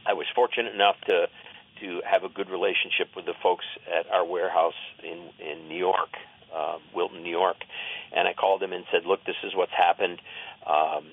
I 0.07 0.12
was 0.14 0.26
fortunate 0.35 0.74
enough 0.74 0.96
to 1.09 1.28
to 1.81 2.00
have 2.09 2.22
a 2.22 2.28
good 2.28 2.50
relationship 2.50 3.09
with 3.16 3.24
the 3.24 3.35
folks 3.42 3.64
at 3.88 4.11
our 4.11 4.24
warehouse 4.24 4.78
in 5.02 5.31
in 5.40 5.68
New 5.68 5.78
York 5.78 6.11
uh, 6.55 6.78
Wilton, 6.94 7.22
New 7.22 7.31
York, 7.31 7.57
and 8.14 8.28
I 8.28 8.35
called 8.35 8.61
them 8.61 8.72
and 8.72 8.85
said, 8.92 9.07
"Look, 9.07 9.24
this 9.24 9.37
is 9.42 9.55
what's 9.55 9.72
happened. 9.72 10.20
Um, 10.66 11.07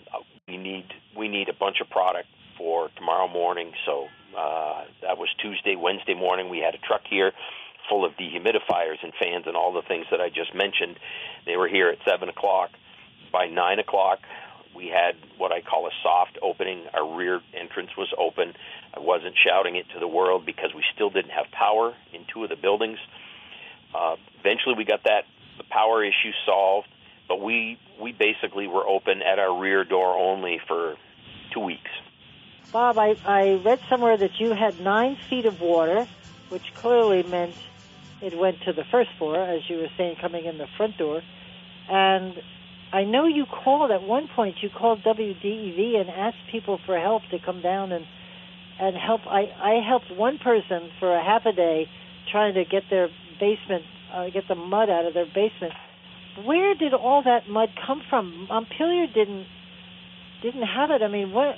we 0.47 0.57
need 0.57 0.85
we 1.17 1.27
need 1.27 1.49
a 1.49 1.53
bunch 1.53 1.77
of 1.81 1.89
product 1.89 2.27
for 2.59 2.89
tomorrow 2.95 3.27
morning." 3.27 3.71
So 3.87 4.05
uh, 4.37 4.83
that 5.01 5.17
was 5.17 5.29
Tuesday, 5.41 5.75
Wednesday 5.75 6.13
morning. 6.13 6.49
We 6.49 6.59
had 6.59 6.75
a 6.75 6.77
truck 6.77 7.01
here 7.09 7.31
full 7.89 8.05
of 8.05 8.13
dehumidifiers 8.13 9.01
and 9.01 9.11
fans 9.19 9.45
and 9.47 9.57
all 9.57 9.73
the 9.73 9.81
things 9.81 10.05
that 10.11 10.21
I 10.21 10.29
just 10.29 10.53
mentioned. 10.53 10.99
They 11.47 11.57
were 11.57 11.67
here 11.67 11.89
at 11.89 11.97
seven 12.07 12.29
o'clock. 12.29 12.69
By 13.31 13.47
nine 13.47 13.79
o'clock, 13.79 14.19
we 14.75 14.87
had 14.87 15.15
what 15.37 15.51
I 15.51 15.61
call 15.61 15.87
a 15.87 15.91
soft 16.03 16.37
opening. 16.41 16.85
Our 16.93 17.17
rear 17.17 17.41
entrance 17.59 17.89
was 17.97 18.13
open. 18.17 18.53
I 18.95 18.99
wasn't 18.99 19.35
shouting 19.43 19.75
it 19.75 19.85
to 19.93 19.99
the 19.99 20.07
world 20.07 20.45
because 20.45 20.71
we 20.75 20.83
still 20.93 21.09
didn't 21.09 21.31
have 21.31 21.45
power 21.51 21.93
in 22.13 22.25
two 22.31 22.43
of 22.43 22.49
the 22.49 22.55
buildings. 22.55 22.99
Uh, 23.93 24.15
eventually, 24.39 24.75
we 24.77 24.85
got 24.85 25.03
that 25.03 25.25
the 25.57 25.63
power 25.69 26.03
issue 26.03 26.31
solved, 26.45 26.87
but 27.27 27.41
we 27.41 27.77
we 28.01 28.11
basically 28.13 28.67
were 28.67 28.87
open 28.87 29.21
at 29.21 29.39
our 29.39 29.59
rear 29.59 29.83
door 29.83 30.17
only 30.17 30.59
for 30.67 30.95
two 31.53 31.59
weeks. 31.59 31.91
Bob, 32.71 32.97
I, 32.99 33.15
I 33.25 33.62
read 33.65 33.79
somewhere 33.89 34.15
that 34.17 34.39
you 34.39 34.53
had 34.53 34.79
nine 34.79 35.17
feet 35.29 35.45
of 35.45 35.60
water, 35.60 36.08
which 36.49 36.73
clearly 36.75 37.23
meant 37.23 37.55
it 38.21 38.38
went 38.38 38.62
to 38.65 38.73
the 38.73 38.84
first 38.91 39.10
floor, 39.17 39.38
as 39.41 39.67
you 39.69 39.77
were 39.77 39.89
saying, 39.97 40.17
coming 40.21 40.45
in 40.45 40.58
the 40.58 40.67
front 40.77 40.97
door. 40.97 41.21
And 41.89 42.34
I 42.91 43.03
know 43.05 43.25
you 43.25 43.45
called 43.45 43.91
at 43.91 44.03
one 44.03 44.27
point. 44.27 44.58
You 44.62 44.69
called 44.69 45.03
WDEV 45.03 45.99
and 45.99 46.10
asked 46.10 46.38
people 46.51 46.79
for 46.86 46.99
help 46.99 47.23
to 47.32 47.39
come 47.39 47.62
down 47.62 47.91
and 47.91 48.05
and 48.79 48.95
help. 48.95 49.21
I 49.25 49.51
I 49.62 49.82
helped 49.88 50.12
one 50.12 50.38
person 50.38 50.89
for 50.99 51.15
a 51.15 51.23
half 51.23 51.45
a 51.45 51.51
day 51.51 51.89
trying 52.32 52.53
to 52.53 52.65
get 52.65 52.84
their 52.89 53.10
basement, 53.39 53.84
uh, 54.13 54.29
get 54.29 54.47
the 54.47 54.55
mud 54.55 54.89
out 54.89 55.05
of 55.05 55.13
their 55.13 55.25
basement. 55.25 55.73
Where 56.45 56.75
did 56.75 56.93
all 56.93 57.23
that 57.23 57.49
mud 57.49 57.69
come 57.86 58.01
from? 58.10 58.47
Montpelier 58.47 59.08
didn't 59.08 59.47
didn't 60.41 60.63
have 60.63 60.91
it. 60.91 61.01
I 61.01 61.08
mean, 61.08 61.32
what? 61.32 61.55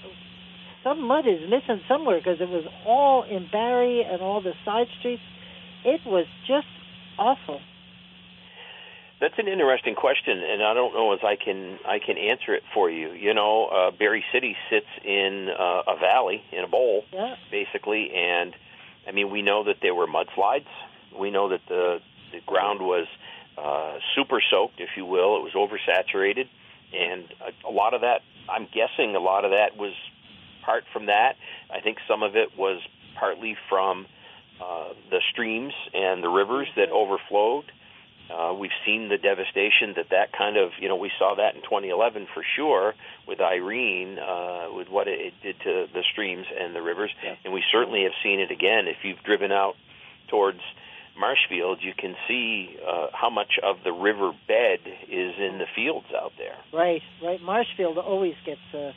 Some 0.84 1.08
mud 1.08 1.28
is 1.28 1.42
missing 1.50 1.82
somewhere 1.88 2.18
because 2.18 2.42
it 2.42 2.50
was 2.50 2.64
all 2.86 3.24
in 3.24 3.48
Barre 3.52 4.04
and 4.04 4.22
all 4.22 4.42
the 4.42 4.54
side 4.66 4.88
streets. 5.00 5.22
It 5.86 6.02
was 6.06 6.26
just 6.48 6.68
awful. 7.18 7.60
That's 9.20 9.36
an 9.38 9.48
interesting 9.48 9.94
question, 9.94 10.40
and 10.40 10.64
I 10.64 10.74
don't 10.74 10.96
know 10.96 11.14
as 11.14 11.20
I 11.24 11.36
can 11.36 11.78
I 11.86 12.00
can 12.00 12.18
answer 12.18 12.56
it 12.56 12.64
for 12.74 12.90
you. 12.90 13.12
You 13.12 13.36
know, 13.36 13.68
uh, 13.68 13.92
City 14.34 14.56
sits 14.72 14.88
in 15.06 15.48
uh, 15.50 15.84
a 15.88 15.96
valley 16.00 16.42
in 16.52 16.64
a 16.64 16.68
bowl, 16.68 17.04
yeah. 17.14 17.36
basically, 17.52 18.10
and 18.16 18.56
I 19.08 19.12
mean 19.12 19.30
we 19.30 19.44
know 19.44 19.64
that 19.66 19.76
there 19.84 19.94
were 19.94 20.08
mudslides 20.08 20.66
we 21.18 21.32
know 21.32 21.50
that 21.50 21.62
the 21.68 22.00
the 22.32 22.40
ground 22.46 22.80
was 22.82 23.08
uh, 23.58 23.98
super 24.16 24.42
soaked, 24.50 24.80
if 24.80 24.90
you 24.96 25.06
will. 25.06 25.38
It 25.38 25.44
was 25.44 25.54
oversaturated, 25.54 26.48
and 26.94 27.26
a, 27.42 27.70
a 27.70 27.72
lot 27.72 27.94
of 27.94 28.02
that, 28.02 28.22
I'm 28.50 28.68
guessing, 28.74 29.16
a 29.16 29.20
lot 29.20 29.44
of 29.44 29.52
that 29.52 29.76
was 29.78 29.94
part 30.66 30.84
from 30.94 31.08
that. 31.08 31.36
I 31.74 31.82
think 31.82 31.98
some 32.08 32.24
of 32.24 32.36
it 32.36 32.50
was 32.58 32.82
partly 33.20 33.56
from 33.70 34.06
uh, 34.62 34.94
the 35.10 35.20
streams 35.32 35.74
and 35.94 36.24
the 36.24 36.30
rivers 36.30 36.68
that 36.76 36.90
overflowed. 36.90 37.66
Uh, 38.32 38.54
we've 38.54 38.72
seen 38.86 39.10
the 39.10 39.18
devastation 39.18 39.94
that 39.98 40.08
that 40.12 40.32
kind 40.32 40.56
of, 40.56 40.72
you 40.80 40.88
know, 40.88 40.96
we 40.96 41.12
saw 41.20 41.36
that 41.36 41.56
in 41.56 41.62
2011 41.62 42.28
for 42.34 42.44
sure 42.56 42.94
with 43.28 43.42
Irene, 43.42 44.18
uh, 44.18 44.68
with 44.72 44.88
what 44.88 45.08
it 45.08 45.34
did 45.44 45.60
to 45.64 45.88
the 45.94 46.04
streams 46.14 46.46
and 46.58 46.74
the 46.74 46.82
rivers, 46.82 47.12
yeah. 47.24 47.36
and 47.44 47.54
we 47.54 47.62
certainly 47.72 48.04
have 48.04 48.14
seen 48.24 48.40
it 48.40 48.52
again. 48.52 48.88
If 48.88 49.04
you've 49.04 49.22
driven 49.26 49.52
out 49.52 49.74
towards 50.30 50.62
Marshfield, 51.20 51.80
you 51.82 51.94
can 51.98 52.16
see 52.28 52.78
uh, 52.88 53.08
how 53.14 53.30
much 53.30 53.60
of 53.62 53.78
the 53.84 53.92
river 53.92 54.32
bed 54.48 54.80
is 55.10 55.34
in 55.38 55.58
the 55.60 55.68
fields 55.76 56.08
out 56.16 56.32
there. 56.38 56.56
Right, 56.72 57.02
right. 57.22 57.42
Marshfield 57.42 57.98
always 57.98 58.36
gets 58.46 58.62
uh, 58.74 58.92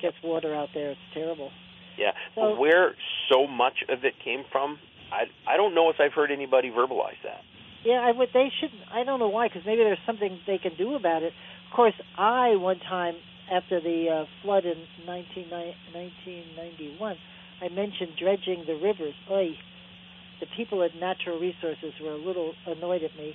gets 0.00 0.16
water 0.22 0.54
out 0.54 0.68
there. 0.74 0.90
It's 0.90 1.00
terrible. 1.14 1.50
Yeah, 1.96 2.12
So- 2.34 2.50
but 2.52 2.58
where 2.58 2.94
so 3.28 3.46
much 3.46 3.82
of 3.88 4.04
it 4.04 4.18
came 4.18 4.44
from, 4.52 4.78
I 5.12 5.26
I 5.46 5.56
don't 5.56 5.74
know 5.74 5.90
if 5.90 6.00
I've 6.00 6.12
heard 6.12 6.30
anybody 6.30 6.70
verbalize 6.70 7.20
that. 7.22 7.42
Yeah, 7.84 8.00
I 8.02 8.10
would. 8.10 8.32
They 8.32 8.50
should. 8.60 8.72
I 8.92 9.04
don't 9.04 9.20
know 9.20 9.28
why, 9.28 9.48
because 9.48 9.64
maybe 9.64 9.84
there's 9.84 10.02
something 10.06 10.40
they 10.46 10.58
can 10.58 10.74
do 10.76 10.94
about 10.94 11.22
it. 11.22 11.32
Of 11.70 11.76
course, 11.76 11.94
I 12.18 12.56
one 12.56 12.80
time 12.80 13.14
after 13.50 13.80
the 13.80 14.10
uh, 14.10 14.24
flood 14.42 14.64
in 14.64 14.76
19, 15.06 15.50
1991, 15.50 17.16
I 17.62 17.68
mentioned 17.68 18.16
dredging 18.18 18.64
the 18.66 18.74
rivers. 18.74 19.14
Oy, 19.30 19.56
the 20.40 20.46
people 20.56 20.82
at 20.82 20.94
Natural 20.98 21.38
Resources 21.38 21.94
were 22.02 22.12
a 22.12 22.18
little 22.18 22.54
annoyed 22.66 23.02
at 23.02 23.16
me, 23.16 23.34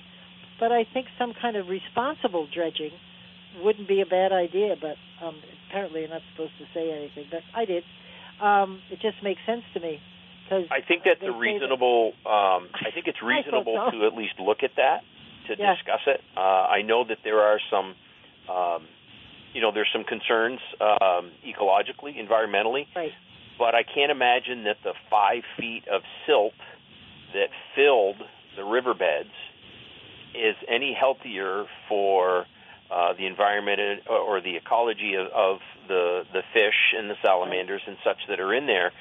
but 0.60 0.70
I 0.70 0.84
think 0.84 1.06
some 1.18 1.32
kind 1.40 1.56
of 1.56 1.68
responsible 1.68 2.46
dredging 2.52 2.92
wouldn't 3.62 3.88
be 3.88 4.00
a 4.00 4.06
bad 4.06 4.32
idea. 4.32 4.74
But 4.80 4.96
um, 5.24 5.36
apparently, 5.68 6.00
you're 6.00 6.10
not 6.10 6.22
supposed 6.32 6.52
to 6.58 6.64
say 6.74 6.90
anything, 6.90 7.26
but 7.30 7.40
I 7.54 7.64
did. 7.64 7.84
Um, 8.40 8.80
it 8.90 9.00
just 9.00 9.22
makes 9.22 9.40
sense 9.46 9.62
to 9.74 9.80
me 9.80 10.00
because 10.44 10.64
I 10.70 10.80
think 10.86 11.02
that's 11.04 11.20
a 11.20 11.26
say 11.26 11.30
that- 11.30 11.38
reasonable. 11.38 12.12
Um, 12.26 12.68
I 12.74 12.90
think 12.92 13.06
it's 13.06 13.22
reasonable 13.24 13.78
so. 13.90 13.98
to 13.98 14.06
at 14.06 14.14
least 14.14 14.34
look 14.40 14.62
at 14.62 14.72
that 14.76 15.00
to 15.48 15.54
Yeah. 15.58 15.74
discuss 15.74 16.00
it. 16.06 16.20
Uh, 16.36 16.40
I 16.40 16.82
know 16.82 17.04
that 17.04 17.18
there 17.24 17.40
are 17.40 17.58
some, 17.70 17.94
um, 18.48 18.86
you 19.54 19.60
know, 19.60 19.70
there's 19.72 19.90
some 19.92 20.04
concerns 20.04 20.60
um, 20.80 21.30
ecologically, 21.46 22.14
environmentally, 22.18 22.86
right. 22.94 23.10
but 23.58 23.74
I 23.74 23.82
can't 23.82 24.10
imagine 24.12 24.64
that 24.64 24.76
the 24.84 24.94
five 25.10 25.42
feet 25.58 25.82
of 25.88 26.02
silt 26.26 26.54
that 27.34 27.48
filled 27.74 28.16
the 28.56 28.62
riverbeds 28.64 29.34
is 30.34 30.56
any 30.68 30.94
healthier 30.98 31.64
for 31.88 32.46
uh, 32.92 33.14
the 33.16 33.26
environment 33.26 33.80
or 34.08 34.40
the 34.42 34.56
ecology 34.56 35.14
of, 35.14 35.26
of 35.32 35.58
the 35.88 36.22
the 36.32 36.42
fish 36.52 36.92
and 36.98 37.08
the 37.08 37.16
salamanders 37.24 37.80
and 37.86 37.96
such 38.04 38.18
that 38.28 38.38
are 38.40 38.52
in 38.54 38.66
there. 38.66 38.92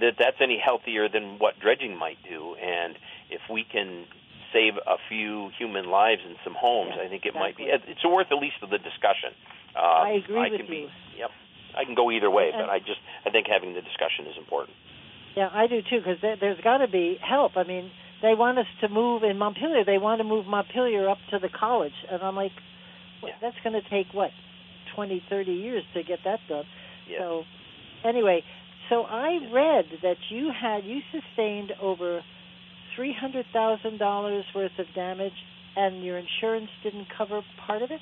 That 0.00 0.14
that's 0.18 0.36
any 0.40 0.58
healthier 0.58 1.08
than 1.08 1.38
what 1.38 1.58
dredging 1.60 1.96
might 1.96 2.18
do. 2.28 2.54
And 2.56 2.98
if 3.30 3.40
we 3.50 3.64
can 3.64 4.04
save 4.52 4.74
a 4.76 4.96
few 5.08 5.48
human 5.58 5.86
lives 5.88 6.20
and 6.26 6.36
some 6.44 6.54
homes, 6.58 6.92
Yeah, 6.96 7.04
I 7.04 7.08
think 7.08 7.24
it 7.24 7.34
might 7.34 7.56
be. 7.56 7.64
It's 7.64 8.04
worth 8.04 8.26
at 8.30 8.36
least 8.36 8.56
of 8.62 8.68
the 8.68 8.76
discussion. 8.76 9.32
Um, 9.74 9.84
I 9.84 10.10
agree 10.22 10.36
I 10.38 10.48
with 10.50 10.60
can 10.60 10.68
be, 10.68 10.76
you. 10.84 10.88
Yep. 11.16 11.30
I 11.78 11.84
can 11.86 11.94
go 11.94 12.10
either 12.10 12.28
way, 12.30 12.50
And- 12.52 12.60
but 12.60 12.68
I 12.68 12.80
just 12.80 13.00
I 13.24 13.30
think 13.30 13.46
having 13.46 13.72
the 13.72 13.80
discussion 13.80 14.26
is 14.26 14.36
important. 14.36 14.76
Yeah, 15.34 15.48
I 15.50 15.66
do 15.68 15.80
too, 15.80 16.00
because 16.04 16.20
there, 16.20 16.36
there's 16.36 16.60
got 16.60 16.78
to 16.84 16.88
be 16.88 17.16
help. 17.22 17.56
I 17.56 17.62
mean, 17.64 17.90
they 18.20 18.34
want 18.34 18.58
us 18.58 18.66
to 18.82 18.90
move 18.90 19.22
in 19.24 19.38
Montpelier. 19.38 19.84
They 19.86 19.96
want 19.96 20.18
to 20.20 20.24
move 20.24 20.44
Montpelier 20.46 21.08
up 21.08 21.16
to 21.30 21.38
the 21.38 21.48
college, 21.48 21.96
and 22.10 22.20
I'm 22.22 22.36
like. 22.36 22.52
That's 23.40 23.56
going 23.62 23.74
to 23.80 23.88
take 23.90 24.12
what, 24.12 24.30
twenty, 24.94 25.22
thirty 25.28 25.52
years 25.52 25.82
to 25.94 26.02
get 26.02 26.18
that 26.24 26.40
done. 26.48 26.64
Yeah. 27.08 27.18
So, 27.18 27.42
anyway, 28.04 28.42
so 28.88 29.02
I 29.02 29.38
read 29.52 29.84
that 30.02 30.16
you 30.30 30.50
had 30.50 30.84
you 30.84 31.00
sustained 31.12 31.72
over 31.80 32.22
three 32.96 33.14
hundred 33.18 33.46
thousand 33.52 33.98
dollars 33.98 34.44
worth 34.54 34.72
of 34.78 34.86
damage, 34.94 35.32
and 35.76 36.04
your 36.04 36.18
insurance 36.18 36.70
didn't 36.82 37.06
cover 37.16 37.40
part 37.66 37.82
of 37.82 37.90
it. 37.90 38.00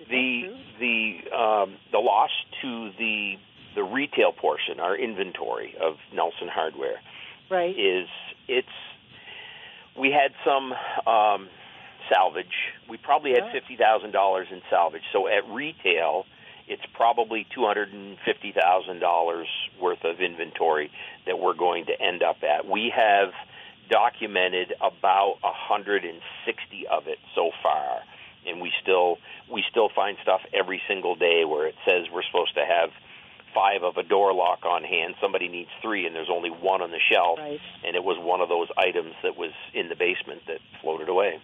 Is 0.00 0.08
the 0.08 0.42
the 0.78 1.36
um, 1.36 1.76
the 1.92 1.98
loss 1.98 2.30
to 2.62 2.90
the 2.98 3.34
the 3.74 3.82
retail 3.82 4.32
portion, 4.32 4.80
our 4.80 4.96
inventory 4.96 5.74
of 5.80 5.94
Nelson 6.14 6.48
Hardware, 6.52 7.00
right. 7.50 7.70
is 7.70 8.08
it's 8.48 8.68
we 9.98 10.10
had 10.10 10.32
some 10.44 10.72
um, 11.12 11.48
salvage. 12.12 12.52
We 12.88 12.96
probably 12.96 13.32
had 13.32 13.50
fifty 13.52 13.76
thousand 13.76 14.12
dollars 14.12 14.48
in 14.50 14.60
salvage. 14.68 15.02
So 15.12 15.28
at 15.28 15.46
retail, 15.48 16.24
it's 16.68 16.82
probably 16.94 17.46
two 17.54 17.64
hundred 17.66 17.92
and 17.92 18.16
fifty 18.24 18.52
thousand 18.52 19.00
dollars 19.00 19.46
worth 19.80 20.04
of 20.04 20.20
inventory 20.20 20.90
that 21.26 21.38
we're 21.38 21.54
going 21.54 21.86
to 21.86 22.00
end 22.00 22.22
up 22.22 22.36
at. 22.42 22.66
We 22.68 22.92
have 22.94 23.30
documented 23.90 24.72
about 24.80 25.36
a 25.42 25.52
hundred 25.52 26.04
and 26.04 26.20
sixty 26.46 26.86
of 26.86 27.06
it 27.06 27.18
so 27.34 27.50
far, 27.62 28.00
and 28.46 28.60
we 28.60 28.72
still 28.82 29.18
we 29.52 29.64
still 29.70 29.88
find 29.94 30.16
stuff 30.22 30.40
every 30.54 30.80
single 30.88 31.14
day 31.16 31.44
where 31.44 31.66
it 31.66 31.74
says 31.84 32.06
we're 32.12 32.22
supposed 32.22 32.54
to 32.54 32.64
have 32.64 32.90
five 33.52 33.82
of 33.82 33.96
a 33.96 34.04
door 34.04 34.32
lock 34.32 34.64
on 34.64 34.84
hand. 34.84 35.14
Somebody 35.20 35.48
needs 35.48 35.70
three, 35.82 36.06
and 36.06 36.14
there's 36.14 36.30
only 36.30 36.50
one 36.50 36.82
on 36.82 36.92
the 36.92 37.00
shelf 37.10 37.38
Right. 37.40 37.58
and 37.84 37.96
it 37.96 38.04
was 38.04 38.16
one 38.20 38.40
of 38.40 38.48
those 38.48 38.68
items 38.78 39.12
that 39.24 39.36
was 39.36 39.50
in 39.74 39.88
the 39.88 39.96
basement 39.96 40.42
that 40.46 40.58
floated 40.80 41.08
away. 41.08 41.40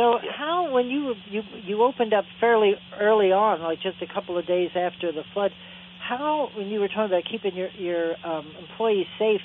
So 0.00 0.18
Yeah. 0.22 0.32
how 0.38 0.72
when 0.72 0.86
you 0.88 1.14
you 1.30 1.42
you 1.66 1.82
opened 1.82 2.14
up 2.14 2.24
fairly 2.40 2.74
early 2.98 3.32
on, 3.32 3.60
like 3.60 3.80
just 3.82 4.00
a 4.00 4.06
couple 4.12 4.38
of 4.38 4.46
days 4.46 4.70
after 4.74 5.12
the 5.12 5.24
flood, 5.34 5.52
how 6.08 6.48
when 6.56 6.68
you 6.68 6.80
were 6.80 6.88
talking 6.88 7.04
about 7.12 7.24
keeping 7.30 7.54
your 7.54 7.68
your 7.78 8.16
um, 8.24 8.54
employees 8.58 9.06
safe, 9.18 9.42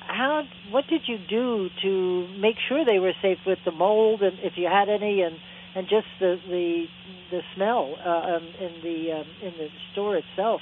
how 0.00 0.42
what 0.70 0.84
did 0.88 1.02
you 1.06 1.18
do 1.30 1.68
to 1.82 2.28
make 2.40 2.56
sure 2.68 2.84
they 2.84 2.98
were 2.98 3.12
safe 3.22 3.38
with 3.46 3.58
the 3.64 3.70
mold 3.72 4.22
and 4.22 4.38
if 4.42 4.54
you 4.56 4.66
had 4.66 4.88
any 4.88 5.22
and 5.22 5.36
and 5.76 5.88
just 5.88 6.06
the 6.18 6.36
the 6.48 6.86
the 7.30 7.40
smell 7.54 7.96
uh, 8.04 8.36
um, 8.36 8.52
in 8.60 8.80
the 8.82 9.12
um, 9.20 9.26
in 9.42 9.52
the 9.58 9.68
store 9.92 10.16
itself? 10.16 10.60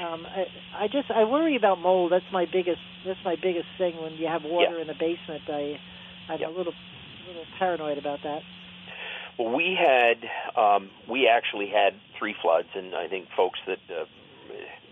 Um, 0.00 0.26
I, 0.26 0.84
I 0.84 0.86
just 0.88 1.10
I 1.10 1.24
worry 1.24 1.56
about 1.56 1.80
mold. 1.80 2.12
That's 2.12 2.24
my 2.32 2.46
biggest 2.46 2.80
that's 3.04 3.18
my 3.24 3.36
biggest 3.36 3.66
thing 3.78 4.00
when 4.00 4.12
you 4.18 4.26
have 4.28 4.42
water 4.44 4.76
Yeah. 4.76 4.82
in 4.82 4.86
the 4.86 4.94
basement. 4.94 5.42
I 5.48 5.80
I'm 6.28 6.40
Yeah. 6.40 6.48
a 6.48 6.50
little 6.50 6.74
little 7.26 7.44
paranoid 7.58 7.98
about 7.98 8.20
that. 8.22 8.42
Well, 9.38 9.54
we 9.54 9.76
had 9.78 10.24
um, 10.56 10.90
we 11.08 11.28
actually 11.28 11.68
had 11.68 11.94
three 12.18 12.34
floods, 12.40 12.68
and 12.74 12.94
I 12.94 13.08
think 13.08 13.28
folks 13.36 13.58
that 13.66 13.78
uh, 13.90 14.04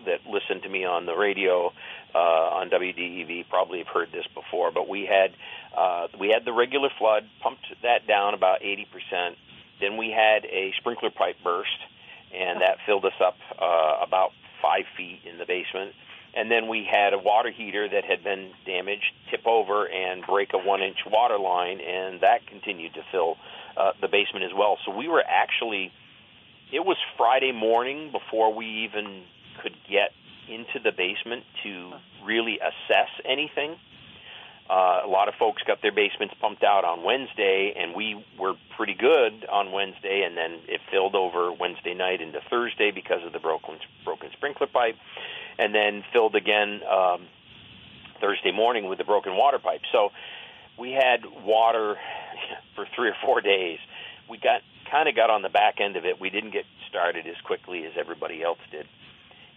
that 0.06 0.20
listen 0.26 0.62
to 0.62 0.68
me 0.68 0.84
on 0.84 1.06
the 1.06 1.14
radio 1.14 1.72
uh, 2.14 2.18
on 2.18 2.70
WDEV 2.70 3.48
probably 3.48 3.78
have 3.78 3.88
heard 3.88 4.08
this 4.12 4.26
before. 4.34 4.72
But 4.72 4.88
we 4.88 5.06
had 5.06 5.32
uh, 5.76 6.08
we 6.18 6.28
had 6.28 6.44
the 6.44 6.52
regular 6.52 6.88
flood, 6.98 7.24
pumped 7.42 7.66
that 7.82 8.06
down 8.06 8.34
about 8.34 8.62
eighty 8.62 8.86
percent. 8.86 9.36
Then 9.80 9.96
we 9.96 10.10
had 10.10 10.44
a 10.44 10.72
sprinkler 10.78 11.10
pipe 11.10 11.36
burst, 11.42 11.78
and 12.34 12.60
that 12.60 12.78
filled 12.86 13.04
us 13.04 13.18
up 13.24 13.36
uh, 13.60 14.04
about 14.04 14.30
five 14.60 14.84
feet 14.96 15.20
in 15.24 15.38
the 15.38 15.44
basement. 15.44 15.92
And 16.34 16.50
then 16.50 16.68
we 16.68 16.88
had 16.90 17.12
a 17.12 17.18
water 17.18 17.50
heater 17.50 17.88
that 17.88 18.04
had 18.04 18.24
been 18.24 18.52
damaged 18.64 19.12
tip 19.30 19.46
over 19.46 19.86
and 19.86 20.24
break 20.26 20.54
a 20.54 20.58
one 20.58 20.82
inch 20.82 20.98
water 21.06 21.38
line, 21.38 21.80
and 21.80 22.20
that 22.22 22.46
continued 22.46 22.94
to 22.94 23.02
fill 23.10 23.36
uh, 23.76 23.92
the 24.00 24.08
basement 24.08 24.44
as 24.44 24.52
well. 24.56 24.78
So 24.86 24.96
we 24.96 25.08
were 25.08 25.22
actually, 25.26 25.92
it 26.72 26.80
was 26.80 26.96
Friday 27.18 27.52
morning 27.52 28.12
before 28.12 28.54
we 28.54 28.88
even 28.88 29.24
could 29.62 29.76
get 29.90 30.12
into 30.48 30.80
the 30.82 30.90
basement 30.90 31.44
to 31.64 31.92
really 32.24 32.58
assess 32.58 33.10
anything. 33.24 33.76
Uh, 34.70 35.02
a 35.04 35.08
lot 35.08 35.28
of 35.28 35.34
folks 35.38 35.60
got 35.66 35.82
their 35.82 35.92
basements 35.92 36.34
pumped 36.40 36.62
out 36.62 36.84
on 36.84 37.02
Wednesday, 37.02 37.74
and 37.76 37.94
we 37.94 38.24
were 38.38 38.54
pretty 38.76 38.94
good 38.94 39.44
on 39.50 39.72
Wednesday, 39.72 40.22
and 40.24 40.36
then 40.36 40.60
it 40.68 40.80
filled 40.90 41.14
over 41.14 41.52
Wednesday 41.52 41.94
night 41.94 42.22
into 42.22 42.40
Thursday 42.48 42.90
because 42.90 43.20
of 43.26 43.32
the 43.32 43.38
broken 43.38 43.76
broken 44.04 44.30
sprinkler 44.32 44.68
pipe, 44.68 44.96
and 45.58 45.74
then 45.74 46.02
filled 46.12 46.34
again 46.34 46.80
um, 46.90 47.26
Thursday 48.20 48.52
morning 48.52 48.88
with 48.88 48.98
the 48.98 49.04
broken 49.04 49.36
water 49.36 49.58
pipe. 49.58 49.82
So 49.92 50.10
we 50.78 50.92
had 50.92 51.20
water 51.44 51.96
for 52.74 52.86
three 52.94 53.08
or 53.08 53.16
four 53.24 53.40
days. 53.40 53.78
We 54.28 54.38
got 54.38 54.62
kind 54.90 55.08
of 55.08 55.16
got 55.16 55.30
on 55.30 55.42
the 55.42 55.48
back 55.48 55.80
end 55.80 55.96
of 55.96 56.04
it. 56.04 56.20
We 56.20 56.30
didn't 56.30 56.52
get 56.52 56.64
started 56.88 57.26
as 57.26 57.36
quickly 57.44 57.84
as 57.84 57.92
everybody 57.98 58.42
else 58.42 58.58
did, 58.70 58.86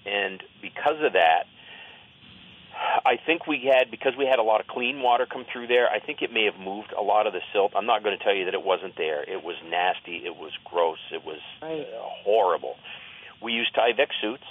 and 0.05 0.41
because 0.62 1.01
of 1.03 1.13
that, 1.13 1.43
I 3.05 3.17
think 3.25 3.47
we 3.47 3.69
had 3.71 3.89
because 3.89 4.13
we 4.17 4.25
had 4.25 4.39
a 4.39 4.43
lot 4.43 4.60
of 4.60 4.67
clean 4.67 5.01
water 5.01 5.25
come 5.25 5.45
through 5.51 5.67
there. 5.67 5.89
I 5.89 5.99
think 5.99 6.21
it 6.21 6.31
may 6.34 6.43
have 6.45 6.60
moved 6.60 6.93
a 6.97 7.01
lot 7.01 7.25
of 7.27 7.34
the 7.34 7.39
silt. 7.53 7.71
I'm 7.75 7.86
not 7.86 8.03
going 8.03 8.17
to 8.17 8.23
tell 8.23 8.36
you 8.36 8.45
that 8.45 8.53
it 8.53 8.63
wasn't 8.63 8.95
there. 8.97 9.23
It 9.23 9.43
was 9.43 9.55
nasty. 9.69 10.23
It 10.25 10.36
was 10.36 10.51
gross. 10.65 10.99
It 11.12 11.23
was 11.23 11.39
Right. 11.62 11.81
uh, 11.88 12.01
horrible. 12.23 12.75
We 13.41 13.53
used 13.53 13.73
Tyvek 13.75 14.10
suits. 14.21 14.43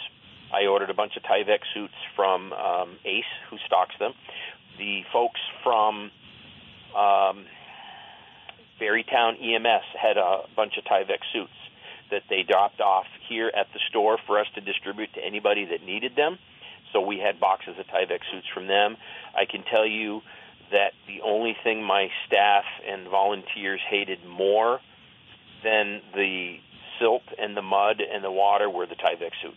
I 0.52 0.66
ordered 0.66 0.90
a 0.90 0.94
bunch 0.94 1.16
of 1.16 1.22
Tyvek 1.22 1.60
suits 1.72 1.94
from 2.14 2.52
um, 2.52 2.96
Ace, 3.04 3.24
who 3.50 3.56
stocks 3.66 3.94
them. 3.98 4.12
The 4.78 5.02
folks 5.12 5.40
from 5.62 6.10
um, 6.96 7.46
Barre 8.78 9.02
Town 9.04 9.36
EMS 9.36 9.84
had 10.00 10.16
a 10.16 10.42
bunch 10.56 10.74
of 10.78 10.84
Tyvek 10.84 11.20
suits 11.32 11.52
that 12.10 12.22
they 12.28 12.42
dropped 12.42 12.80
off 12.80 13.06
here 13.28 13.50
at 13.54 13.66
the 13.72 13.80
store 13.88 14.18
for 14.26 14.38
us 14.38 14.46
to 14.54 14.60
distribute 14.60 15.12
to 15.14 15.24
anybody 15.24 15.64
that 15.66 15.84
needed 15.84 16.16
them. 16.16 16.38
So 16.92 17.00
we 17.00 17.18
had 17.18 17.40
boxes 17.40 17.74
of 17.78 17.86
Tyvek 17.86 18.20
suits 18.30 18.46
from 18.52 18.66
them. 18.68 18.96
I 19.34 19.46
can 19.50 19.64
tell 19.64 19.86
you 19.86 20.20
that 20.70 20.92
the 21.06 21.22
only 21.22 21.56
thing 21.64 21.82
my 21.82 22.08
staff 22.26 22.64
and 22.86 23.08
volunteers 23.08 23.80
hated 23.88 24.24
more 24.24 24.80
than 25.62 26.02
the 26.14 26.56
silt 26.98 27.22
and 27.38 27.56
the 27.56 27.62
mud 27.62 28.00
and 28.00 28.22
the 28.22 28.30
water 28.30 28.70
were 28.70 28.86
the 28.86 28.94
Tyvek 28.94 29.32
suits. 29.42 29.56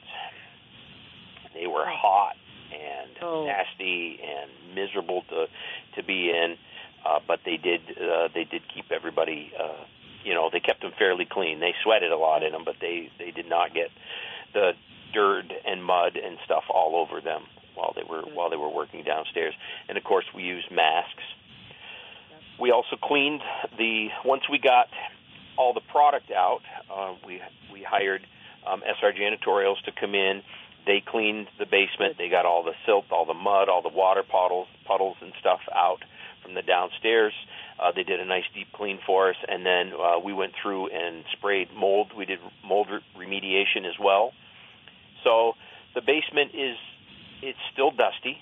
They 1.60 1.68
were 1.68 1.86
hot 1.88 2.36
and 2.72 3.10
Oh. 3.22 3.46
nasty 3.46 4.20
and 4.22 4.76
miserable 4.76 5.24
to 5.30 5.48
to 5.96 6.04
be 6.04 6.30
in, 6.30 6.58
uh, 7.06 7.20
but 7.28 7.40
they 7.46 7.58
did 7.58 7.82
uh, 7.98 8.28
they 8.34 8.44
did 8.44 8.62
keep 8.74 8.92
everybody. 8.92 9.52
Uh, 9.60 9.86
you 10.24 10.34
know, 10.34 10.50
they 10.52 10.60
kept 10.60 10.82
them 10.82 10.92
fairly 10.98 11.26
clean. 11.26 11.60
They 11.60 11.74
sweated 11.84 12.12
a 12.12 12.18
lot 12.18 12.44
in 12.44 12.52
them, 12.52 12.64
but 12.66 12.76
they 12.82 13.10
they 13.18 13.32
did 13.32 13.48
not 13.50 13.74
get 13.74 13.90
the 14.54 14.74
dirt 15.14 15.46
and 15.66 15.84
mud 15.84 16.18
and 16.18 16.38
stuff 16.46 16.66
all 16.70 16.96
over 16.98 17.22
them 17.22 17.44
while 17.76 17.94
they 17.96 18.04
were 18.04 18.22
while 18.34 18.50
they 18.50 18.58
were 18.58 18.70
working 18.70 19.04
downstairs. 19.04 19.54
And 19.88 19.98
of 19.98 20.04
course, 20.04 20.26
we 20.36 20.44
used 20.44 20.70
masks. 20.70 21.24
We 22.60 22.72
also 22.72 22.96
cleaned 23.02 23.42
the 23.78 24.10
once 24.26 24.44
we 24.50 24.58
got 24.60 24.88
all 25.58 25.74
the 25.74 25.82
product 25.82 26.32
out. 26.32 26.62
Uh, 26.94 27.14
we 27.26 27.42
we 27.72 27.84
hired 27.84 28.26
um, 28.66 28.82
SR 29.00 29.14
Janitorials 29.14 29.82
to 29.86 29.92
come 29.92 30.14
in. 30.16 30.42
They 30.88 31.04
cleaned 31.06 31.48
the 31.60 31.66
basement. 31.66 32.18
They 32.18 32.30
got 32.30 32.46
all 32.46 32.64
the 32.64 32.74
silt, 32.86 33.06
all 33.12 33.26
the 33.26 33.34
mud, 33.34 33.68
all 33.70 33.82
the 33.82 33.94
water 33.94 34.24
puddles, 34.24 34.68
puddles 34.88 35.18
and 35.22 35.34
stuff 35.40 35.60
out 35.76 36.00
from 36.42 36.56
the 36.56 36.62
downstairs. 36.62 37.34
Uh, 37.78 37.92
they 37.94 38.04
did 38.04 38.20
a 38.20 38.26
nice 38.26 38.46
deep 38.56 38.68
clean 38.74 38.98
for 39.06 39.30
us, 39.30 39.36
and 39.48 39.66
then 39.66 39.92
uh, 39.94 40.18
we 40.18 40.34
went 40.34 40.54
through 40.62 40.88
and 40.88 41.26
sprayed 41.38 41.68
mold. 41.76 42.12
We 42.18 42.26
did 42.26 42.40
mold 42.66 42.88
re- 42.90 43.26
remediation 43.28 43.86
as 43.86 44.00
well. 44.02 44.32
So 45.24 45.54
the 45.94 46.02
basement 46.02 46.52
is 46.56 46.78
it's 47.44 47.60
still 47.74 47.92
dusty 47.92 48.38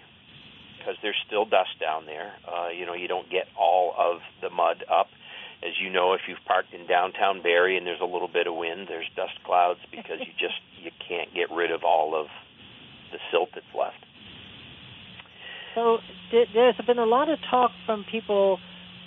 because 0.77 0.95
there's 1.01 1.17
still 1.25 1.45
dust 1.45 1.79
down 1.81 2.05
there. 2.05 2.33
Uh, 2.47 2.69
you 2.69 2.85
know, 2.85 2.93
you 2.93 3.07
don't 3.07 3.29
get 3.29 3.47
all 3.59 3.93
of 3.97 4.19
the 4.41 4.49
mud 4.49 4.85
up. 4.89 5.07
As 5.63 5.73
you 5.81 5.89
know, 5.89 6.13
if 6.13 6.21
you've 6.27 6.43
parked 6.45 6.73
in 6.73 6.87
downtown 6.87 7.41
Barre 7.41 7.77
and 7.77 7.85
there's 7.87 8.01
a 8.01 8.05
little 8.05 8.27
bit 8.27 8.47
of 8.47 8.55
wind, 8.55 8.87
there's 8.87 9.09
dust 9.15 9.39
clouds 9.45 9.79
because 9.91 10.19
you 10.19 10.33
just 10.39 10.59
you 10.81 10.91
can't 11.07 11.33
get 11.33 11.53
rid 11.55 11.71
of 11.71 11.83
all 11.83 12.19
of 12.19 12.27
the 13.11 13.17
silt 13.31 13.49
that's 13.53 13.65
left. 13.77 14.03
So 15.75 15.97
there's 16.31 16.75
been 16.87 16.99
a 16.99 17.05
lot 17.05 17.29
of 17.29 17.39
talk 17.49 17.71
from 17.85 18.05
people 18.09 18.59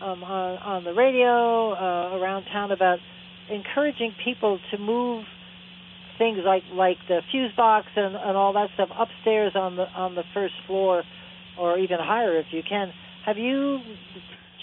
um, 0.03 0.23
on, 0.23 0.59
on 0.59 0.85
the 0.85 0.93
radio 0.93 1.73
uh, 1.73 2.19
around 2.19 2.45
town 2.53 2.73
about 2.73 2.99
encouraging 3.51 4.15
people 4.23 4.59
to 4.71 4.79
move 4.79 5.25
things 6.19 6.39
like 6.45 6.65
like 6.75 6.99
the 7.09 7.21
fuse 7.31 7.53
box 7.57 7.87
and, 7.97 8.17
and 8.17 8.37
all 8.37 8.53
that 8.53 8.69
stuff 8.75 8.89
upstairs 8.99 9.53
on 9.55 9.77
the 9.77 9.85
on 9.97 10.15
the 10.15 10.25
first 10.35 10.55
floor, 10.67 11.05
or 11.59 11.79
even 11.79 11.99
higher 12.01 12.37
if 12.39 12.47
you 12.51 12.63
can. 12.69 12.93
Have 13.25 13.39
you 13.39 13.79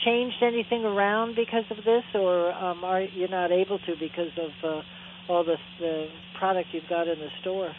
changed 0.03 0.37
anything 0.41 0.83
around 0.85 1.35
because 1.35 1.65
of 1.71 1.77
this, 1.83 2.03
or 2.13 2.51
um, 2.53 2.83
are 2.83 3.01
you 3.01 3.27
not 3.27 3.51
able 3.51 3.79
to 3.79 3.95
because 3.99 4.31
of 4.37 4.51
uh, 4.63 4.81
all 5.31 5.43
the 5.43 5.57
the 5.79 6.07
product 6.37 6.69
you've 6.73 6.89
got 6.89 7.07
in 7.07 7.19
the 7.19 7.29
store? 7.41 7.71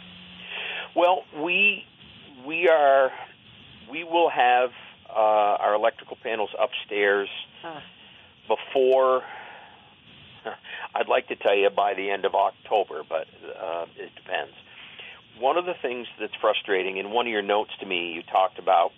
Well, 0.94 1.24
we 1.42 1.84
we 2.46 2.68
are 2.68 3.10
we 3.90 4.04
will 4.04 4.30
have 4.30 4.70
uh, 5.08 5.12
our 5.62 5.74
electrical 5.74 6.16
panels 6.22 6.50
upstairs 6.58 7.28
Ah. 7.64 7.82
before. 8.48 9.22
I'd 10.94 11.08
like 11.08 11.28
to 11.28 11.36
tell 11.36 11.56
you 11.56 11.70
by 11.70 11.94
the 11.94 12.10
end 12.10 12.24
of 12.24 12.34
October, 12.34 13.02
but 13.08 13.26
uh, 13.60 13.86
it 13.96 14.10
depends. 14.14 14.52
One 15.38 15.56
of 15.58 15.66
the 15.66 15.74
things 15.82 16.06
that's 16.18 16.34
frustrating, 16.40 16.96
in 16.96 17.10
one 17.10 17.26
of 17.26 17.32
your 17.32 17.42
notes 17.42 17.70
to 17.80 17.86
me, 17.86 18.12
you 18.12 18.22
talked 18.22 18.58
about 18.58 18.92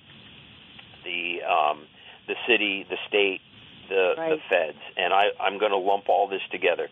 the 1.04 1.42
um, 1.42 1.86
the 2.28 2.36
city, 2.46 2.86
the 2.88 2.96
state, 3.08 3.40
the 3.88 4.14
the 4.36 4.38
feds, 4.48 4.78
and 4.96 5.12
I, 5.12 5.28
I'm 5.40 5.58
going 5.58 5.72
to 5.72 5.78
lump 5.78 6.08
all 6.08 6.28
this 6.28 6.42
together. 6.52 6.88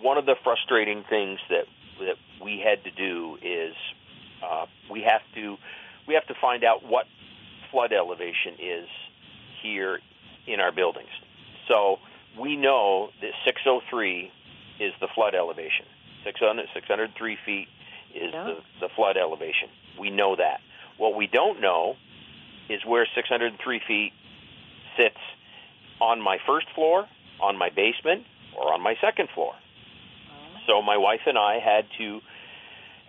One 0.00 0.18
of 0.18 0.26
the 0.26 0.34
frustrating 0.42 1.04
things 1.08 1.38
that 1.50 1.66
that 2.00 2.16
we 2.42 2.58
had 2.64 2.82
to 2.84 2.90
do 2.90 3.38
is 3.42 3.74
uh, 4.44 4.66
we 4.90 5.02
have 5.02 5.22
to 5.36 5.56
we 6.08 6.14
have 6.14 6.26
to 6.26 6.34
find 6.40 6.64
out 6.64 6.84
what 6.84 7.06
flood 7.70 7.92
elevation 7.92 8.54
is 8.60 8.88
here 9.62 10.00
in 10.46 10.60
our 10.60 10.72
buildings. 10.72 11.08
So 11.68 11.98
we 12.38 12.56
know 12.56 13.10
that 13.22 13.30
603 13.46 14.30
is 14.80 14.92
the 15.00 15.08
flood 15.14 15.34
elevation. 15.34 15.86
600, 16.24 16.66
603 16.74 17.38
feet 17.46 17.68
is 18.14 18.32
Yeah. 18.32 18.44
the, 18.44 18.86
the 18.86 18.88
flood 18.94 19.16
elevation. 19.16 19.68
We 19.98 20.10
know 20.10 20.36
that. 20.36 20.60
What 20.98 21.14
we 21.16 21.26
don't 21.26 21.60
know 21.60 21.96
is 22.68 22.84
where 22.86 23.06
603 23.14 23.80
feet 23.86 24.12
sits 24.96 25.18
on 26.00 26.20
my 26.20 26.38
first 26.46 26.66
floor, 26.74 27.06
on 27.40 27.56
my 27.56 27.70
basement, 27.70 28.24
or 28.56 28.72
on 28.72 28.80
my 28.80 28.94
second 29.00 29.28
floor. 29.34 29.54
So 30.66 30.80
my 30.82 30.96
wife 30.96 31.20
and 31.26 31.36
I 31.36 31.58
had 31.58 31.86
to 31.98 32.20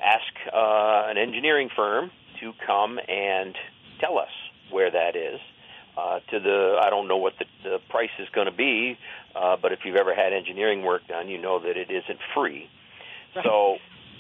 ask 0.04 0.54
uh, 0.54 1.10
an 1.10 1.18
engineering 1.18 1.70
firm 1.76 2.12
to 2.42 2.52
come 2.66 3.00
and 3.08 3.56
tell 4.00 4.18
us 4.18 4.32
where 4.72 4.92
that 4.92 5.16
is. 5.16 5.40
Uh, 5.98 6.20
to 6.30 6.42
the, 6.42 6.78
I 6.84 6.90
don't 6.90 7.08
know 7.08 7.16
what 7.16 7.34
the, 7.40 7.46
the 7.64 7.78
price 7.90 8.10
is 8.20 8.28
going 8.36 8.48
to 8.48 8.54
be, 8.54 8.98
uh, 9.34 9.56
but 9.62 9.72
if 9.72 9.80
you've 9.86 9.96
ever 9.96 10.14
had 10.14 10.34
engineering 10.34 10.84
work 10.84 11.08
done, 11.08 11.30
you 11.30 11.38
know 11.38 11.60
that 11.60 11.78
it 11.78 11.90
isn't 11.90 12.20
free. 12.34 12.68
Right. 13.34 13.46
So 13.46 13.78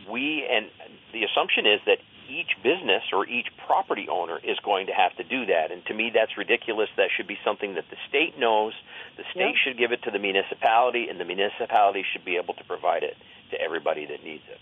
we, 0.10 0.48
and 0.50 0.67
the 1.12 1.24
assumption 1.26 1.65
is 1.65 1.82
that 1.86 1.98
each 2.30 2.56
business 2.64 3.04
or 3.14 3.28
each 3.28 3.48
property 3.66 4.08
owner 4.10 4.40
is 4.44 4.58
going 4.64 4.88
to 4.88 4.94
have 4.94 5.16
to 5.18 5.24
do 5.24 5.46
that. 5.48 5.72
And 5.72 5.86
to 5.86 5.94
me, 5.94 6.12
that's 6.14 6.38
ridiculous. 6.38 6.90
That 6.98 7.10
should 7.16 7.28
be 7.28 7.38
something 7.44 7.76
that 7.76 7.86
the 7.90 7.98
state 8.10 8.38
knows. 8.40 8.74
The 9.18 9.24
state 9.32 9.56
Yep. 9.56 9.64
should 9.64 9.78
give 9.78 9.92
it 9.92 10.04
to 10.04 10.12
the 10.12 10.20
municipality, 10.20 11.08
and 11.10 11.20
the 11.20 11.26
municipality 11.26 12.04
should 12.12 12.26
be 12.26 12.38
able 12.38 12.54
to 12.56 12.64
provide 12.64 13.04
it 13.04 13.16
to 13.52 13.62
everybody 13.62 14.06
that 14.06 14.24
needs 14.24 14.44
it. 14.50 14.60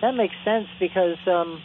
That 0.00 0.12
makes 0.14 0.34
sense 0.44 0.66
because 0.80 1.16
um, 1.26 1.62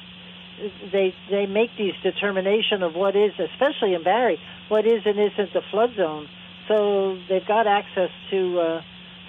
they 0.92 1.14
they 1.30 1.46
make 1.46 1.72
these 1.78 1.94
determination 2.04 2.84
of 2.84 2.94
what 2.96 3.16
is, 3.16 3.32
especially 3.40 3.94
in 3.96 4.04
Barre, 4.04 4.38
what 4.70 4.86
is 4.86 5.02
and 5.06 5.20
isn't 5.20 5.54
the 5.54 5.62
flood 5.72 5.92
zone. 5.98 6.28
So 6.68 7.18
they've 7.28 7.46
got 7.48 7.68
access 7.68 8.12
to 8.32 8.60
uh, 8.60 8.82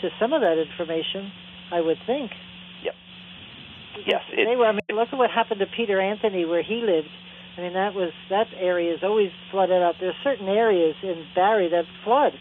to 0.02 0.10
some 0.20 0.32
of 0.32 0.42
that 0.42 0.58
information, 0.58 1.32
I 1.72 1.80
would 1.80 1.98
think. 2.06 2.30
Yes, 4.06 4.22
it- 4.32 4.44
they 4.46 4.56
were. 4.56 4.66
I 4.66 4.72
mean, 4.72 4.80
look 4.92 5.08
at 5.12 5.18
what 5.18 5.30
happened 5.30 5.60
to 5.60 5.66
Peter 5.66 6.00
Anthony 6.00 6.44
where 6.44 6.62
he 6.62 6.82
lived. 6.82 7.08
I 7.56 7.62
mean, 7.62 7.74
that 7.74 7.94
was 7.94 8.12
that 8.28 8.46
area 8.58 8.94
is 8.94 9.00
always 9.02 9.30
flooded 9.50 9.82
out. 9.82 9.96
There's 10.00 10.14
certain 10.22 10.48
areas 10.48 10.96
in 11.02 11.26
Barre 11.34 11.68
that 11.68 11.84
flood. 12.04 12.32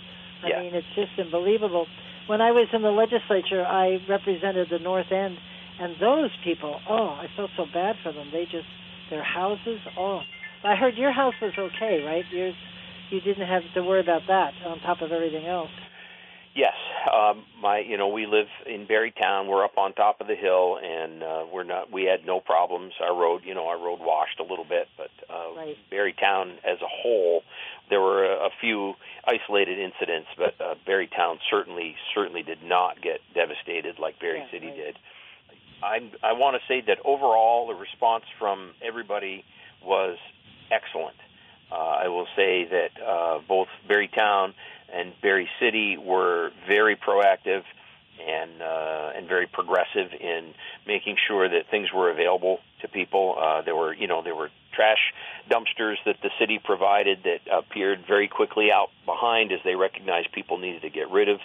I 0.44 0.48
Yeah. 0.48 0.62
mean, 0.62 0.76
it's 0.76 0.88
just 0.96 1.18
unbelievable. 1.20 1.88
When 2.28 2.42
I 2.42 2.52
was 2.52 2.68
in 2.74 2.82
the 2.84 2.92
legislature, 2.92 3.66
I 3.66 4.00
represented 4.08 4.70
the 4.70 4.80
North 4.80 5.12
End, 5.12 5.38
and 5.80 5.96
those 5.98 6.30
people, 6.44 6.80
oh, 6.88 7.18
I 7.20 7.28
felt 7.36 7.52
so 7.58 7.66
bad 7.66 7.98
for 8.04 8.12
them. 8.12 8.30
They 8.32 8.46
just 8.46 8.68
their 9.10 9.24
houses, 9.24 9.80
oh. 9.98 10.22
I 10.64 10.76
heard 10.76 10.96
your 10.96 11.12
house 11.12 11.34
was 11.42 11.58
okay, 11.58 12.04
right? 12.04 12.26
Yours, 12.32 12.54
you 13.10 13.20
didn't 13.22 13.48
have 13.48 13.64
to 13.74 13.82
worry 13.82 14.02
about 14.02 14.28
that 14.28 14.54
on 14.66 14.80
top 14.82 15.02
of 15.02 15.12
everything 15.12 15.48
else. 15.48 15.72
Um, 17.10 17.44
my 17.62 17.80
you 17.80 17.98
know 17.98 18.08
we 18.10 18.26
live 18.26 18.48
in 18.66 18.86
Barre 18.86 19.12
Town. 19.12 19.48
We're 19.48 19.64
up 19.64 19.78
on 19.78 19.94
top 19.94 20.22
of 20.22 20.28
the 20.28 20.36
hill, 20.36 20.78
and 20.82 21.24
uh, 21.24 21.46
we're 21.52 21.64
not. 21.64 21.92
We 21.92 22.04
had 22.04 22.26
no 22.26 22.40
problems. 22.40 22.94
Our 23.02 23.16
road, 23.16 23.42
you 23.46 23.54
know, 23.56 23.68
our 23.68 23.78
road 23.78 24.00
washed 24.00 24.40
a 24.40 24.44
little 24.44 24.66
bit, 24.66 24.88
but 24.98 25.10
uh, 25.30 25.56
Right. 25.56 25.78
Barre 25.90 26.14
Town 26.14 26.52
as 26.64 26.78
a 26.82 26.88
whole, 26.88 27.42
there 27.90 28.00
were 28.02 28.26
a, 28.26 28.46
a 28.48 28.50
few 28.62 28.94
isolated 29.26 29.80
incidents, 29.80 30.28
but 30.38 30.54
uh, 30.62 30.76
Barre 30.86 31.08
Town 31.08 31.40
certainly 31.50 31.96
certainly 32.14 32.44
did 32.44 32.64
not 32.64 33.02
get 33.02 33.20
devastated 33.34 33.98
like 34.00 34.20
Barre 34.20 34.38
Yeah, 34.40 34.52
City 34.52 34.68
right. 34.68 34.76
did. 34.76 35.00
I 35.82 35.98
I 36.24 36.34
want 36.34 36.56
to 36.62 36.68
say 36.68 36.82
that 36.88 37.00
overall 37.06 37.68
the 37.68 37.74
response 37.76 38.26
from 38.38 38.72
everybody 38.86 39.44
was 39.84 40.18
excellent. 40.72 41.16
Uh, 41.72 41.76
I 41.76 42.08
will 42.08 42.28
say 42.36 42.66
that 42.66 43.02
uh, 43.02 43.40
both 43.48 43.68
Barre 43.88 44.08
Town 44.08 44.54
and 44.94 45.14
Barre 45.22 45.48
City 45.60 45.98
were 45.98 46.52
very 46.68 46.96
proactive 46.96 47.64
and 48.20 48.62
uh, 48.62 49.12
and 49.16 49.28
very 49.28 49.48
progressive 49.48 50.12
in 50.20 50.54
making 50.86 51.16
sure 51.28 51.48
that 51.48 51.70
things 51.72 51.92
were 51.94 52.10
available 52.12 52.60
to 52.82 52.88
people. 52.88 53.36
Uh, 53.40 53.62
there 53.62 53.76
were 53.76 53.94
you 53.94 54.08
know 54.08 54.22
there 54.24 54.36
were 54.36 54.50
trash 54.74 55.14
dumpsters 55.50 55.96
that 56.06 56.18
the 56.22 56.30
city 56.40 56.60
provided 56.64 57.20
that 57.24 57.40
appeared 57.52 58.06
very 58.08 58.28
quickly 58.28 58.72
out 58.72 58.90
behind 59.06 59.52
as 59.52 59.60
they 59.64 59.76
recognized 59.76 60.32
people 60.32 60.58
needed 60.58 60.82
to 60.82 60.90
get 60.90 61.10
rid 61.10 61.30
of 61.30 61.40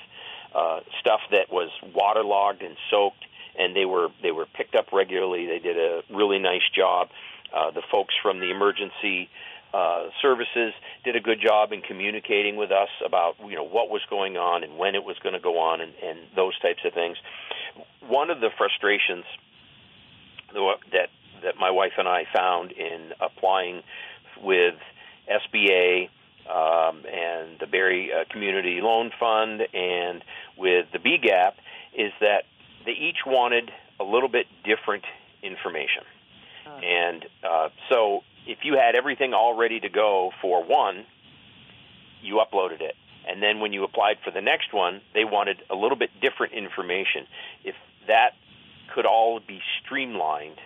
uh, 0.55 0.81
stuff 1.01 1.21
that 1.31 1.51
was 1.51 1.71
waterlogged 1.95 2.63
and 2.63 2.77
soaked, 2.91 3.25
and 3.59 3.75
they 3.75 3.85
were 3.85 4.09
they 4.23 4.33
were 4.33 4.47
picked 4.47 4.75
up 4.75 4.93
regularly. 4.93 5.47
They 5.47 5.59
did 5.59 5.77
a 5.77 6.03
really 6.11 6.39
nice 6.39 6.69
job. 6.75 7.09
Uh, 7.55 7.71
the 7.71 7.83
folks 7.91 8.15
from 8.21 8.41
the 8.41 8.51
emergency 8.51 9.29
uh, 9.75 10.09
services 10.23 10.73
did 11.05 11.17
a 11.17 11.21
good 11.21 11.41
job 11.41 11.73
in 11.73 11.81
communicating 11.81 12.55
with 12.55 12.71
us 12.71 12.89
about 13.05 13.35
you 13.45 13.57
know 13.57 13.65
what 13.65 13.91
was 13.91 14.03
going 14.09 14.37
on 14.37 14.63
and 14.63 14.79
when 14.79 14.95
it 14.95 15.03
was 15.03 15.17
going 15.21 15.33
to 15.33 15.41
go 15.41 15.59
on 15.59 15.81
and, 15.81 15.93
and 16.01 16.19
those 16.37 16.57
types 16.61 16.79
of 16.85 16.95
things. 16.95 17.17
One 18.07 18.31
of 18.31 18.41
the 18.41 18.51
frustrations 18.57 19.25
that 20.55 21.09
that 21.43 21.57
my 21.59 21.73
wife 21.73 21.95
and 21.99 22.07
I 22.07 22.23
found 22.33 22.71
in 22.71 23.13
applying 23.21 23.83
with 24.41 24.77
SBA 25.29 26.09
um, 26.49 27.03
and 27.07 27.59
the 27.59 27.67
Barre 27.67 28.13
uh, 28.13 28.25
Community 28.31 28.81
Loan 28.81 29.11
Fund 29.19 29.63
and 29.75 30.23
with 30.57 30.87
the 30.93 31.01
BGAP 31.01 31.55
is 31.99 32.13
that 32.21 32.45
they 32.87 32.93
each 32.93 33.27
wanted 33.27 33.73
a 33.99 34.05
little 34.05 34.29
bit 34.29 34.47
different 34.65 35.05
information. 35.43 36.05
And 36.83 37.27
uh, 37.43 37.69
so 37.89 38.23
if 38.47 38.59
you 38.63 38.75
had 38.75 38.95
everything 38.95 39.33
all 39.35 39.57
ready 39.57 39.81
to 39.81 39.89
go 39.89 40.31
for 40.41 40.65
one, 40.65 41.05
you 42.23 42.43
uploaded 42.45 42.81
it. 42.81 42.95
And 43.27 43.43
then 43.43 43.61
when 43.61 43.73
you 43.73 43.85
applied 43.85 44.19
for 44.25 44.31
the 44.31 44.43
next 44.43 44.73
one, 44.73 45.01
they 45.15 45.25
wanted 45.25 45.63
a 45.71 45.75
little 45.75 45.97
bit 45.97 46.11
different 46.21 46.53
information. 46.53 47.27
If 47.65 47.75
that 48.07 48.33
could 48.95 49.07
all 49.07 49.41
be 49.41 49.61
streamlined, 49.83 50.59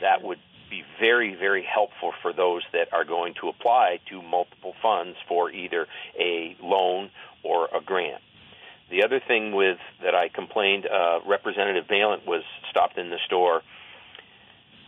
that 0.00 0.22
would 0.22 0.38
be 0.68 0.82
very, 0.98 1.34
very 1.34 1.64
helpful 1.64 2.12
for 2.22 2.32
those 2.32 2.62
that 2.72 2.92
are 2.92 3.04
going 3.04 3.34
to 3.40 3.48
apply 3.48 3.98
to 4.08 4.22
multiple 4.22 4.74
funds 4.80 5.16
for 5.28 5.50
either 5.50 5.86
a 6.18 6.56
loan 6.62 7.10
or 7.42 7.68
a 7.74 7.80
grant. 7.80 8.22
The 8.90 9.04
other 9.04 9.20
thing 9.20 9.52
with 9.52 9.78
that 10.02 10.14
I 10.14 10.28
complained, 10.28 10.86
uh, 10.86 11.20
Representative 11.26 11.86
Valent 11.88 12.26
was 12.26 12.42
stopped 12.70 12.98
in 12.98 13.10
the 13.10 13.18
store. 13.26 13.62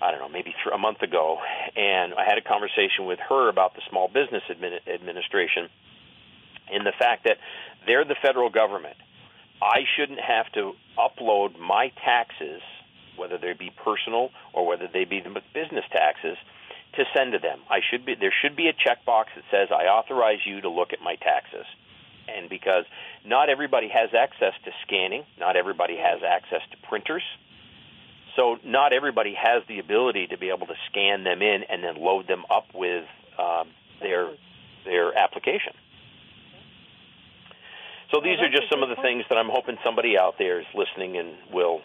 I 0.03 0.11
don't 0.11 0.21
know, 0.21 0.29
maybe 0.29 0.51
th- 0.51 0.75
a 0.75 0.79
month 0.79 1.03
ago, 1.03 1.39
and 1.77 2.13
I 2.15 2.25
had 2.25 2.37
a 2.37 2.43
conversation 2.43 3.07
with 3.07 3.21
her 3.29 3.49
about 3.49 3.75
the 3.75 3.83
Small 3.89 4.09
Business 4.09 4.43
Admin- 4.51 4.83
Administration 4.93 5.69
and 6.73 6.85
the 6.85 6.93
fact 6.99 7.25
that 7.25 7.39
they're 7.87 8.05
the 8.05 8.17
federal 8.21 8.51
government. 8.51 8.97
I 9.63 9.85
shouldn't 9.95 10.19
have 10.19 10.51
to 10.53 10.73
upload 10.99 11.59
my 11.59 11.93
taxes, 12.05 12.61
whether 13.17 13.39
they 13.39 13.53
be 13.53 13.71
personal 13.85 14.31
or 14.53 14.67
whether 14.67 14.89
they 14.93 15.05
be 15.05 15.21
business 15.55 15.85
taxes, 15.93 16.37
to 16.95 17.05
send 17.15 17.33
to 17.33 17.39
them. 17.39 17.61
I 17.71 17.79
should 17.89 18.05
be 18.05 18.15
there 18.19 18.35
should 18.43 18.57
be 18.57 18.69
a 18.69 18.73
checkbox 18.73 19.27
that 19.37 19.45
says 19.51 19.69
I 19.71 19.87
authorize 19.87 20.41
you 20.45 20.61
to 20.61 20.69
look 20.69 20.93
at 20.93 21.01
my 21.01 21.15
taxes. 21.15 21.65
And 22.29 22.49
because 22.49 22.85
not 23.25 23.49
everybody 23.49 23.89
has 23.89 24.11
access 24.15 24.53
to 24.65 24.71
scanning, 24.87 25.25
not 25.39 25.57
everybody 25.57 25.97
has 25.97 26.21
access 26.27 26.61
to 26.71 26.77
printers. 26.89 27.23
So 28.37 28.57
not 28.65 28.93
everybody 28.93 29.35
has 29.35 29.63
the 29.69 29.79
ability 29.79 30.29
to 30.29 30.39
be 30.39 30.49
able 30.49 30.67
to 30.67 30.75
scan 30.91 31.25
them 31.25 31.43
in 31.43 31.65
and 31.69 31.85
then 31.85 31.97
load 31.97 32.27
them 32.29 32.45
up 32.51 32.67
with 32.75 33.05
um, 33.39 33.69
their 34.01 34.31
their 34.85 35.17
application. 35.17 35.73
So 38.11 38.21
these 38.21 38.37
Well, 38.39 38.49
are 38.49 38.53
just 38.53 38.69
some 38.71 38.83
of 38.83 38.89
the 38.89 38.97
point. 38.97 39.07
things 39.07 39.25
that 39.29 39.39
I'm 39.39 39.49
hoping 39.49 39.77
somebody 39.85 40.19
out 40.19 40.35
there 40.39 40.61
is 40.61 40.67
listening 40.75 41.17
and 41.17 41.35
will. 41.53 41.81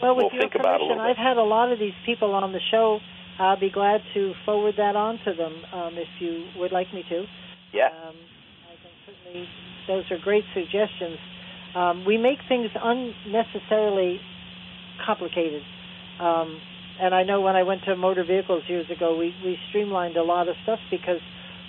Well, 0.00 0.16
with 0.16 0.32
your 0.32 0.42
think 0.42 0.54
about 0.54 0.80
a 0.80 0.84
little 0.84 0.96
bit. 0.96 1.02
I've 1.02 1.16
had 1.16 1.36
a 1.36 1.42
lot 1.42 1.72
of 1.72 1.78
these 1.78 1.94
people 2.04 2.34
on 2.34 2.52
the 2.52 2.60
show. 2.70 2.98
I'll 3.38 3.58
be 3.58 3.70
glad 3.70 4.02
to 4.14 4.34
forward 4.44 4.74
that 4.76 4.94
on 4.94 5.18
to 5.24 5.32
them 5.34 5.54
um, 5.72 5.94
if 5.96 6.08
you 6.20 6.46
would 6.58 6.70
like 6.70 6.92
me 6.92 7.02
to. 7.08 7.24
Yeah. 7.72 7.86
Um, 7.86 8.16
I 8.66 8.74
can 8.82 8.92
certainly. 9.06 9.48
Those 9.88 10.04
are 10.10 10.18
great 10.22 10.44
suggestions. 10.54 11.18
Um, 11.74 12.04
we 12.04 12.18
make 12.18 12.38
things 12.48 12.70
unnecessarily 12.74 14.20
complicated. 15.04 15.62
Um, 16.20 16.60
and 17.00 17.14
I 17.14 17.22
know 17.24 17.40
when 17.40 17.56
I 17.56 17.62
went 17.62 17.82
to 17.84 17.96
motor 17.96 18.24
vehicles 18.24 18.62
years 18.68 18.86
ago, 18.90 19.16
we 19.16 19.34
we 19.44 19.58
streamlined 19.68 20.16
a 20.16 20.22
lot 20.22 20.48
of 20.48 20.56
stuff 20.62 20.78
because 20.90 21.20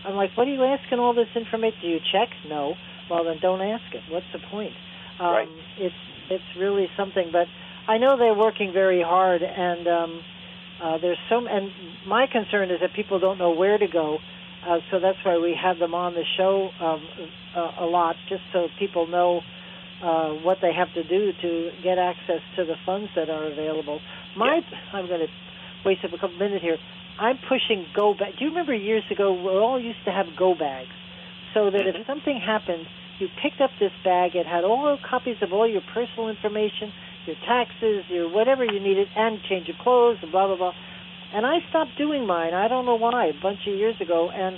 I'm 0.05 0.15
like, 0.15 0.31
what 0.35 0.47
are 0.47 0.51
you 0.53 0.63
asking 0.63 0.99
all 0.99 1.13
this 1.13 1.29
information? 1.35 1.79
Do 1.81 1.87
you 1.87 1.99
check? 2.11 2.29
No. 2.47 2.75
Well, 3.09 3.23
then 3.23 3.37
don't 3.41 3.61
ask 3.61 3.83
it. 3.93 4.01
What's 4.09 4.25
the 4.33 4.39
point? 4.51 4.73
Um, 5.19 5.27
Right. 5.27 5.49
It's 5.77 5.95
it's 6.29 6.43
really 6.57 6.87
something, 6.97 7.29
but 7.31 7.47
I 7.87 7.97
know 7.97 8.17
they're 8.17 8.33
working 8.37 8.71
very 8.73 9.01
hard, 9.01 9.41
and 9.43 9.87
um, 9.87 10.21
uh, 10.81 10.97
there's 10.99 11.17
so. 11.29 11.45
And 11.45 11.71
my 12.07 12.27
concern 12.31 12.71
is 12.71 12.79
that 12.81 12.93
people 12.93 13.19
don't 13.19 13.37
know 13.37 13.51
where 13.51 13.77
to 13.77 13.87
go, 13.87 14.19
uh, 14.67 14.77
so 14.91 14.99
that's 14.99 15.17
why 15.23 15.37
we 15.37 15.55
have 15.61 15.79
them 15.79 15.93
on 15.93 16.13
the 16.13 16.23
show 16.37 16.69
um, 16.79 17.01
a, 17.55 17.83
a 17.83 17.85
lot, 17.85 18.15
just 18.29 18.41
so 18.53 18.67
people 18.79 19.07
know 19.07 19.41
uh, 20.03 20.35
what 20.43 20.57
they 20.61 20.73
have 20.75 20.91
to 20.93 21.03
do 21.03 21.31
to 21.41 21.71
get 21.81 21.97
access 21.97 22.43
to 22.57 22.65
the 22.65 22.75
funds 22.85 23.09
that 23.15 23.29
are 23.29 23.45
available. 23.47 23.99
My, 24.35 24.59
I'm 24.91 25.07
going 25.07 25.21
to 25.21 25.31
waste 25.85 26.03
up 26.03 26.11
a 26.11 26.17
couple 26.17 26.37
minutes 26.37 26.61
here. 26.61 26.77
I'm 27.19 27.37
pushing 27.37 27.85
go 27.95 28.13
bag. 28.13 28.35
Do 28.37 28.45
you 28.45 28.51
remember 28.51 28.73
years 28.73 29.03
ago 29.11 29.31
we 29.33 29.49
all 29.49 29.79
used 29.79 30.03
to 30.05 30.11
have 30.11 30.25
go 30.37 30.55
bags, 30.55 30.89
so 31.53 31.69
that 31.69 31.87
if 31.87 31.95
Mhm. 31.95 32.05
something 32.07 32.37
happened, 32.37 32.85
you 33.19 33.29
picked 33.41 33.61
up 33.61 33.71
this 33.79 33.93
bag. 34.03 34.35
It 34.35 34.47
had 34.47 34.63
all 34.63 34.97
copies 34.97 35.37
of 35.41 35.53
all 35.53 35.67
your 35.67 35.81
personal 35.93 36.29
information, 36.29 36.91
your 37.25 37.35
taxes, 37.45 38.03
your 38.09 38.27
whatever 38.27 38.65
you 38.65 38.79
needed, 38.79 39.07
and 39.15 39.41
change 39.43 39.69
of 39.69 39.77
clothes, 39.77 40.17
and 40.23 40.31
blah 40.31 40.47
blah 40.47 40.57
blah. 40.57 40.73
And 41.33 41.45
I 41.45 41.61
stopped 41.69 41.95
doing 41.97 42.25
mine. 42.25 42.53
I 42.53 42.67
don't 42.67 42.85
know 42.85 42.95
why. 42.95 43.27
A 43.27 43.33
bunch 43.33 43.67
of 43.67 43.75
years 43.75 43.99
ago, 44.01 44.31
and 44.31 44.57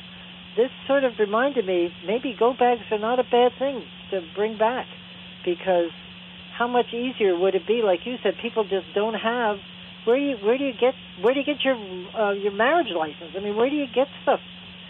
this 0.55 0.71
sort 0.87 1.03
of 1.03 1.19
reminded 1.19 1.65
me 1.65 1.93
maybe 2.05 2.33
go 2.33 2.53
bags 2.53 2.89
are 2.89 2.97
not 2.97 3.19
a 3.19 3.23
bad 3.23 3.51
thing 3.59 3.83
to 4.11 4.21
bring 4.33 4.57
back 4.57 4.87
because 5.45 5.91
how 6.57 6.67
much 6.67 6.93
easier 6.93 7.37
would 7.37 7.55
it 7.55 7.67
be? 7.67 7.81
Like 7.83 8.01
you 8.05 8.15
said 8.23 8.33
people 8.41 8.63
just 8.63 8.87
don't 8.93 9.13
have 9.13 9.57
where 10.05 10.17
do 10.17 10.23
you 10.23 10.37
where 10.43 10.57
do 10.57 10.63
you 10.63 10.73
get 10.73 10.93
where 11.21 11.33
do 11.33 11.39
you 11.39 11.45
get 11.45 11.63
your 11.63 11.75
uh, 11.75 12.33
your 12.33 12.51
marriage 12.51 12.91
license? 12.95 13.31
I 13.37 13.39
mean 13.39 13.55
where 13.55 13.69
do 13.69 13.75
you 13.75 13.87
get 13.93 14.07
stuff? 14.23 14.39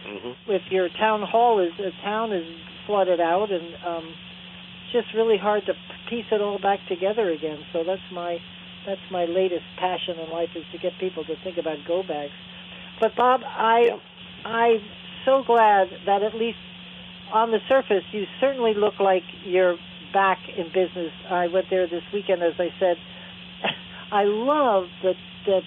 Hmm 0.06 0.32
if 0.48 0.62
your 0.72 0.90
town 0.90 1.22
hall 1.24 1.60
is 1.60 1.72
a 1.80 1.92
town 2.04 2.32
is 2.32 2.46
flooded 2.86 3.20
out 3.20 3.52
and 3.52 3.76
um 3.86 4.06
it's 4.84 4.92
just 4.92 5.14
really 5.16 5.38
hard 5.38 5.66
to 5.66 5.74
piece 6.10 6.26
it 6.32 6.42
all 6.42 6.60
back 6.60 6.80
together 6.88 7.32
again. 7.32 7.60
So 7.74 7.84
that's 7.84 8.02
my 8.12 8.38
that's 8.86 9.02
my 9.12 9.26
latest 9.26 9.66
passion 9.80 10.20
in 10.20 10.30
life 10.30 10.50
is 10.56 10.64
to 10.72 10.78
get 10.78 10.94
people 11.00 11.24
to 11.26 11.36
think 11.44 11.58
about 11.58 11.78
go 11.88 12.04
bags. 12.04 12.34
But 13.02 13.16
bob 13.16 13.42
i 13.44 13.82
Yeah. 13.88 13.98
i'm 14.46 14.82
so 15.26 15.44
glad 15.46 15.88
that 16.06 16.22
at 16.22 16.36
least 16.36 16.60
on 17.34 17.50
the 17.52 17.60
surface 17.68 18.04
you 18.12 18.26
certainly 18.40 18.74
look 18.76 19.00
like 19.00 19.24
you're 19.44 19.78
back 20.16 20.40
in 20.58 20.68
business 20.68 21.12
i 21.30 21.48
went 21.48 21.68
there 21.70 21.88
this 21.88 22.04
weekend 22.14 22.42
as 22.42 22.56
i 22.58 22.70
said 22.80 22.96
i 24.12 24.24
love 24.24 24.86
the 25.04 25.14
the 25.46 25.60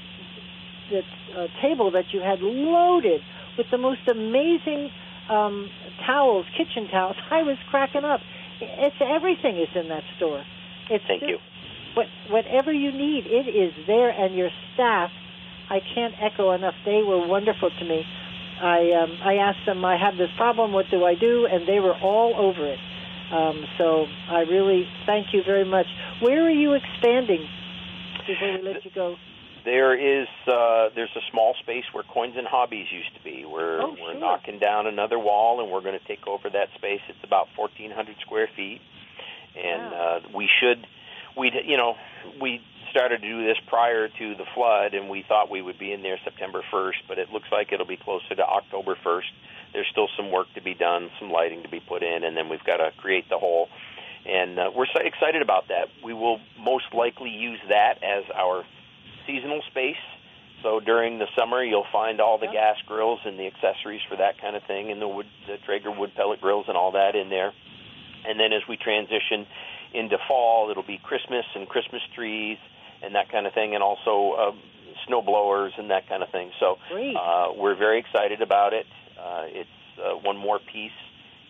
the 0.90 1.02
uh, 1.36 1.46
table 1.62 1.90
that 1.92 2.06
you 2.12 2.20
had 2.20 2.40
loaded 2.40 3.20
with 3.56 3.66
the 3.70 3.78
most 3.78 4.00
amazing 4.08 4.90
um, 5.28 5.68
towels, 6.06 6.46
kitchen 6.56 6.88
towels. 6.90 7.16
I 7.30 7.42
was 7.42 7.58
cracking 7.70 8.04
up. 8.04 8.20
It's 8.60 8.96
everything 9.00 9.58
is 9.58 9.68
in 9.74 9.88
that 9.88 10.02
store. 10.16 10.42
It's 10.90 11.04
Thank 11.06 11.20
just 11.20 11.30
you. 11.30 11.38
What, 11.94 12.06
whatever 12.30 12.72
you 12.72 12.92
need, 12.92 13.26
it 13.26 13.48
is 13.48 13.72
there, 13.86 14.10
and 14.10 14.34
your 14.34 14.50
staff. 14.74 15.10
I 15.70 15.80
can't 15.94 16.14
echo 16.20 16.52
enough. 16.52 16.74
They 16.86 17.02
were 17.02 17.26
wonderful 17.26 17.70
to 17.70 17.84
me. 17.84 18.04
I 18.60 18.90
um, 18.92 19.18
I 19.22 19.34
asked 19.34 19.66
them, 19.66 19.84
I 19.84 19.96
have 19.98 20.16
this 20.16 20.30
problem. 20.36 20.72
What 20.72 20.86
do 20.90 21.04
I 21.04 21.14
do? 21.14 21.46
And 21.50 21.68
they 21.68 21.78
were 21.78 21.94
all 21.94 22.34
over 22.36 22.66
it. 22.66 22.78
Um, 23.32 23.64
so 23.76 24.06
I 24.30 24.40
really 24.40 24.86
thank 25.06 25.28
you 25.32 25.42
very 25.44 25.64
much. 25.64 25.86
Where 26.22 26.46
are 26.46 26.50
you 26.50 26.74
expanding? 26.74 27.46
Before 28.26 28.52
we 28.58 28.62
let 28.62 28.84
you 28.84 28.90
go. 28.94 29.16
There 29.64 29.92
is 29.94 30.28
uh, 30.46 30.88
there's 30.94 31.14
a 31.16 31.20
small 31.30 31.54
space 31.60 31.84
where 31.92 32.04
Coins 32.04 32.34
and 32.38 32.46
Hobbies 32.46 32.86
used 32.90 33.14
to 33.16 33.22
be. 33.22 33.44
We're 33.44 33.82
Oh, 33.82 33.90
we're 34.00 34.12
sure. 34.12 34.20
knocking 34.20 34.58
down 34.58 34.86
another 34.86 35.18
wall, 35.18 35.60
and 35.62 35.70
we're 35.70 35.82
going 35.82 35.98
to 35.98 36.06
take 36.06 36.26
over 36.26 36.48
that 36.50 36.68
space. 36.76 37.00
It's 37.08 37.22
about 37.24 37.48
1,400 37.56 38.16
square 38.20 38.48
feet, 38.56 38.80
and 39.56 39.82
Wow. 39.92 40.20
uh, 40.24 40.28
we 40.36 40.48
should 40.60 40.86
we 41.36 41.52
you 41.66 41.76
know 41.76 41.96
we 42.40 42.60
started 42.90 43.22
to 43.22 43.28
do 43.28 43.46
this 43.46 43.56
prior 43.66 44.08
to 44.08 44.34
the 44.34 44.44
flood, 44.54 44.94
and 44.94 45.08
we 45.08 45.24
thought 45.26 45.50
we 45.50 45.62
would 45.62 45.78
be 45.78 45.92
in 45.92 46.02
there 46.02 46.18
September 46.24 46.62
1st, 46.72 47.06
but 47.08 47.18
it 47.18 47.30
looks 47.30 47.48
like 47.50 47.72
it'll 47.72 47.86
be 47.86 47.96
closer 47.96 48.34
to 48.34 48.42
October 48.42 48.96
1st. 49.04 49.30
There's 49.72 49.86
still 49.90 50.08
some 50.16 50.30
work 50.30 50.46
to 50.54 50.62
be 50.62 50.74
done, 50.74 51.10
some 51.20 51.30
lighting 51.30 51.62
to 51.62 51.68
be 51.68 51.80
put 51.80 52.02
in, 52.02 52.24
and 52.24 52.36
then 52.36 52.48
we've 52.48 52.64
got 52.64 52.78
to 52.78 52.90
create 52.96 53.28
the 53.28 53.38
whole. 53.38 53.68
And 54.26 54.58
uh, 54.58 54.70
we're 54.74 54.86
so 54.86 55.00
excited 55.04 55.42
about 55.42 55.68
that. 55.68 55.88
We 56.04 56.14
will 56.14 56.40
most 56.58 56.86
likely 56.92 57.30
use 57.30 57.60
that 57.68 58.02
as 58.02 58.24
our 58.34 58.64
seasonal 59.26 59.62
space. 59.70 60.00
So 60.62 60.80
during 60.80 61.18
the 61.18 61.26
summer, 61.38 61.62
you'll 61.62 61.86
find 61.92 62.20
all 62.20 62.38
the 62.38 62.46
Yep. 62.46 62.52
gas 62.52 62.76
grills 62.86 63.20
and 63.24 63.38
the 63.38 63.46
accessories 63.46 64.00
for 64.08 64.16
that 64.16 64.40
kind 64.40 64.56
of 64.56 64.64
thing, 64.64 64.90
and 64.90 65.00
the 65.00 65.08
wood, 65.08 65.26
the 65.46 65.56
Traeger 65.64 65.90
wood 65.90 66.14
pellet 66.16 66.40
grills 66.40 66.66
and 66.68 66.76
all 66.76 66.92
that 66.92 67.14
in 67.14 67.28
there. 67.28 67.52
And 68.26 68.40
then 68.40 68.52
as 68.52 68.62
we 68.68 68.76
transition 68.76 69.46
into 69.94 70.18
fall, 70.26 70.70
it'll 70.70 70.82
be 70.82 70.98
Christmas 70.98 71.44
and 71.54 71.68
Christmas 71.68 72.02
trees 72.14 72.58
and 73.02 73.14
that 73.14 73.30
kind 73.30 73.46
of 73.46 73.54
thing, 73.54 73.74
and 73.74 73.82
also 73.82 74.32
uh, 74.32 74.52
snow 75.06 75.22
blowers 75.22 75.72
and 75.78 75.90
that 75.90 76.08
kind 76.08 76.22
of 76.22 76.30
thing. 76.30 76.50
So 76.60 76.76
uh, 77.16 77.48
we're 77.56 77.76
very 77.76 77.98
excited 77.98 78.42
about 78.42 78.72
it. 78.72 78.86
Uh, 79.18 79.44
it's 79.46 79.70
uh, 79.98 80.14
one 80.16 80.36
more 80.36 80.58
piece. 80.58 80.92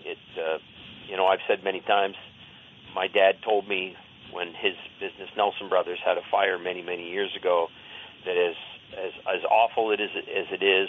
It, 0.04 0.18
uh, 0.38 0.58
you 1.08 1.16
know, 1.16 1.26
I've 1.26 1.40
said 1.46 1.64
many 1.64 1.80
times. 1.80 2.16
My 2.94 3.08
dad 3.08 3.36
told 3.44 3.68
me 3.68 3.96
when 4.32 4.48
his 4.48 4.74
business 5.00 5.28
Nelson 5.36 5.68
Brothers 5.68 5.98
had 6.04 6.18
a 6.18 6.22
fire 6.30 6.58
many 6.58 6.82
many 6.82 7.10
years 7.10 7.34
ago 7.36 7.68
that 8.24 8.36
as 8.36 8.54
as 8.92 9.12
as 9.26 9.44
awful 9.50 9.90
it 9.92 10.00
is 10.00 10.10
as 10.16 10.46
it 10.50 10.62
is, 10.62 10.88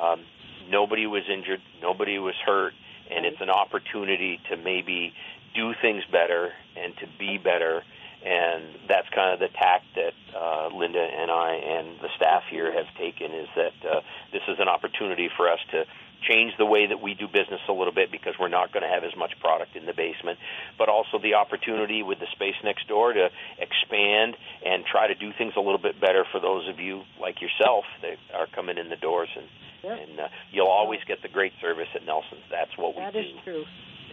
um, 0.00 0.20
nobody 0.68 1.06
was 1.06 1.22
injured, 1.32 1.60
nobody 1.80 2.18
was 2.18 2.34
hurt, 2.44 2.72
and 3.10 3.24
it's 3.26 3.40
an 3.40 3.50
opportunity 3.50 4.40
to 4.50 4.56
maybe 4.56 5.12
do 5.54 5.74
things 5.80 6.02
better 6.10 6.52
and 6.76 6.96
to 6.98 7.06
be 7.18 7.38
better. 7.38 7.82
And 8.24 8.62
that's 8.88 9.08
kind 9.10 9.34
of 9.34 9.40
the 9.40 9.48
tack 9.48 9.82
that 9.96 10.14
uh, 10.36 10.68
Linda 10.76 11.02
and 11.02 11.30
I 11.30 11.54
and 11.54 11.98
the 12.00 12.08
staff 12.16 12.44
here 12.50 12.70
have 12.72 12.86
taken 12.96 13.32
is 13.32 13.48
that 13.56 13.74
uh, 13.84 14.00
this 14.32 14.42
is 14.48 14.56
an 14.60 14.68
opportunity 14.68 15.28
for 15.36 15.50
us 15.50 15.58
to 15.72 15.84
change 16.22 16.52
the 16.56 16.64
way 16.64 16.86
that 16.86 17.02
we 17.02 17.14
do 17.14 17.26
business 17.26 17.58
a 17.68 17.72
little 17.72 17.92
bit 17.92 18.12
because 18.12 18.34
we're 18.38 18.46
not 18.46 18.72
going 18.72 18.84
to 18.84 18.88
have 18.88 19.02
as 19.02 19.10
much 19.18 19.32
product 19.40 19.74
in 19.74 19.86
the 19.86 19.92
basement, 19.92 20.38
but 20.78 20.88
also 20.88 21.18
the 21.18 21.34
opportunity 21.34 22.04
with 22.04 22.20
the 22.20 22.28
space 22.30 22.54
next 22.62 22.86
door 22.86 23.12
to 23.12 23.28
expand 23.58 24.36
and 24.64 24.84
try 24.86 25.08
to 25.08 25.16
do 25.16 25.32
things 25.36 25.54
a 25.56 25.60
little 25.60 25.82
bit 25.82 26.00
better 26.00 26.24
for 26.30 26.40
those 26.40 26.68
of 26.68 26.78
you 26.78 27.02
like 27.20 27.42
yourself 27.42 27.84
that 28.02 28.18
are 28.38 28.46
coming 28.54 28.78
in 28.78 28.88
the 28.88 28.96
doors 28.96 29.28
and 29.36 29.46
Yep. 29.82 29.98
and 29.98 30.20
uh, 30.20 30.28
you'll 30.52 30.68
always 30.70 31.00
get 31.08 31.22
the 31.22 31.28
great 31.28 31.52
service 31.60 31.88
at 31.96 32.06
Nelson's. 32.06 32.46
That's 32.52 32.70
what 32.78 32.94
we 32.94 33.02
That 33.02 33.14
do. 33.14 33.18
is 33.18 33.26
true. 33.42 33.64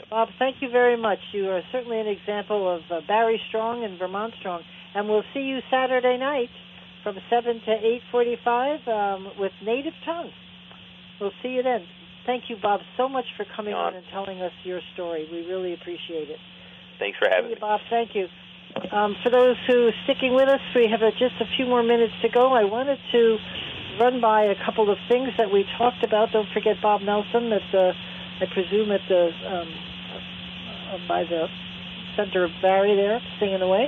Bob, 0.10 0.30
thank 0.39 0.57
you 0.62 0.70
very 0.72 0.97
much. 0.97 1.20
You 1.34 1.49
are 1.49 1.62
certainly 1.72 1.99
an 1.99 2.07
example 2.07 2.68
of 2.68 2.82
uh, 2.89 3.01
Barre 3.07 3.39
Strong 3.49 3.84
and 3.84 3.99
Vermont 3.99 4.34
Strong. 4.39 4.64
And 4.95 5.07
we'll 5.07 5.24
see 5.34 5.41
you 5.41 5.60
Saturday 5.70 6.18
night 6.18 6.49
from 7.03 7.16
7 7.30 7.62
to 7.66 7.72
8.45 8.14 8.88
um, 8.88 9.28
with 9.39 9.51
Native 9.64 9.93
Tongue. 10.05 10.32
We'll 11.22 11.32
see 11.43 11.49
you 11.49 11.64
then. 11.64 11.86
Thank 12.26 12.45
you, 12.49 12.57
Bob, 12.62 12.82
so 12.97 13.07
much 13.07 13.26
for 13.38 13.45
coming 13.55 13.74
John. 13.74 13.93
on 13.93 13.95
and 13.95 14.05
telling 14.12 14.41
us 14.41 14.51
your 14.64 14.82
story. 14.93 15.28
We 15.32 15.45
really 15.45 15.74
appreciate 15.74 16.30
it. 16.30 16.39
Thanks 16.97 17.18
for 17.18 17.30
having 17.30 17.51
you, 17.51 17.55
me. 17.55 17.62
Bob. 17.62 17.80
Thank 17.89 18.16
you. 18.16 18.28
Um, 18.91 19.16
for 19.24 19.30
those 19.30 19.55
who 19.68 19.88
are 19.88 19.97
sticking 20.05 20.34
with 20.34 20.49
us, 20.49 20.62
we 20.76 20.88
have 20.89 21.01
uh, 21.01 21.12
just 21.12 21.36
a 21.39 21.45
few 21.55 21.66
more 21.66 21.84
minutes 21.84 22.14
to 22.24 22.30
go. 22.30 22.53
I 22.53 22.64
wanted 22.64 22.97
to 23.12 23.38
run 23.99 24.22
by 24.22 24.45
a 24.45 24.55
couple 24.66 24.89
of 24.89 24.97
things 25.07 25.30
that 25.38 25.51
we 25.51 25.66
talked 25.78 26.03
about. 26.03 26.32
Don't 26.32 26.49
forget 26.53 26.78
Bob 26.82 27.01
Nelson, 27.01 27.51
at 27.53 27.62
the, 27.72 27.91
I 28.41 28.45
presume 28.53 28.91
at 28.91 29.01
the 29.10 29.30
um, 29.47 29.70
by 31.07 31.23
the 31.23 31.47
center 32.15 32.43
of 32.43 32.51
Barry 32.61 32.95
there, 32.95 33.21
singing 33.39 33.61
away. 33.61 33.87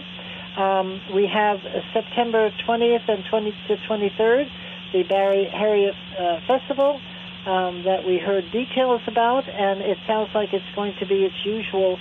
Um, 0.58 1.00
we 1.16 1.30
have 1.32 1.60
September 1.94 2.52
20th 2.68 3.08
and 3.08 3.24
20 3.30 3.54
to 3.68 3.76
23rd, 3.90 4.46
the 4.94 5.04
Barre 5.04 5.50
Heritage 5.50 5.96
uh, 6.20 6.40
Festival 6.48 7.00
um, 7.46 7.84
that 7.84 8.06
we 8.06 8.20
heard 8.20 8.44
details 8.52 9.02
about, 9.08 9.48
and 9.48 9.82
it 9.82 9.98
sounds 10.08 10.30
like 10.36 10.50
it's 10.54 10.76
going 10.76 10.94
to 11.00 11.08
be 11.08 11.24
its 11.24 11.36
usual 11.46 11.98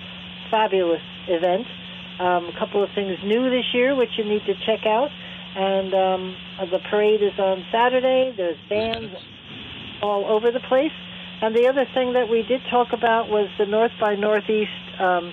fabulous 0.51 1.03
event. 1.28 1.66
Um, 2.18 2.51
a 2.55 2.59
couple 2.59 2.82
of 2.82 2.90
things 2.94 3.16
new 3.24 3.48
this 3.48 3.64
year, 3.72 3.94
which 3.94 4.11
you 4.18 4.24
need 4.24 4.44
to 4.46 4.55
check 4.66 4.84
out. 4.84 5.09
And 5.57 5.94
um, 5.94 6.36
the 6.70 6.78
parade 6.90 7.22
is 7.22 7.38
on 7.38 7.64
Saturday. 7.72 8.34
There's 8.36 8.59
bands 8.68 9.14
all 10.03 10.26
over 10.26 10.51
the 10.53 10.61
place. 10.68 10.92
And 11.43 11.57
the 11.57 11.68
other 11.68 11.86
thing 11.95 12.12
that 12.12 12.28
we 12.28 12.43
did 12.43 12.61
talk 12.70 12.93
about 12.93 13.30
was 13.30 13.49
the 13.59 13.64
North 13.64 13.93
by 13.99 14.14
Northeast 14.14 14.70
um, 14.99 15.32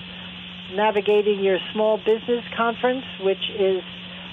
Navigating 0.72 1.44
Your 1.44 1.58
Small 1.72 1.98
Business 1.98 2.44
Conference, 2.56 3.04
which 3.20 3.50
is 3.58 3.82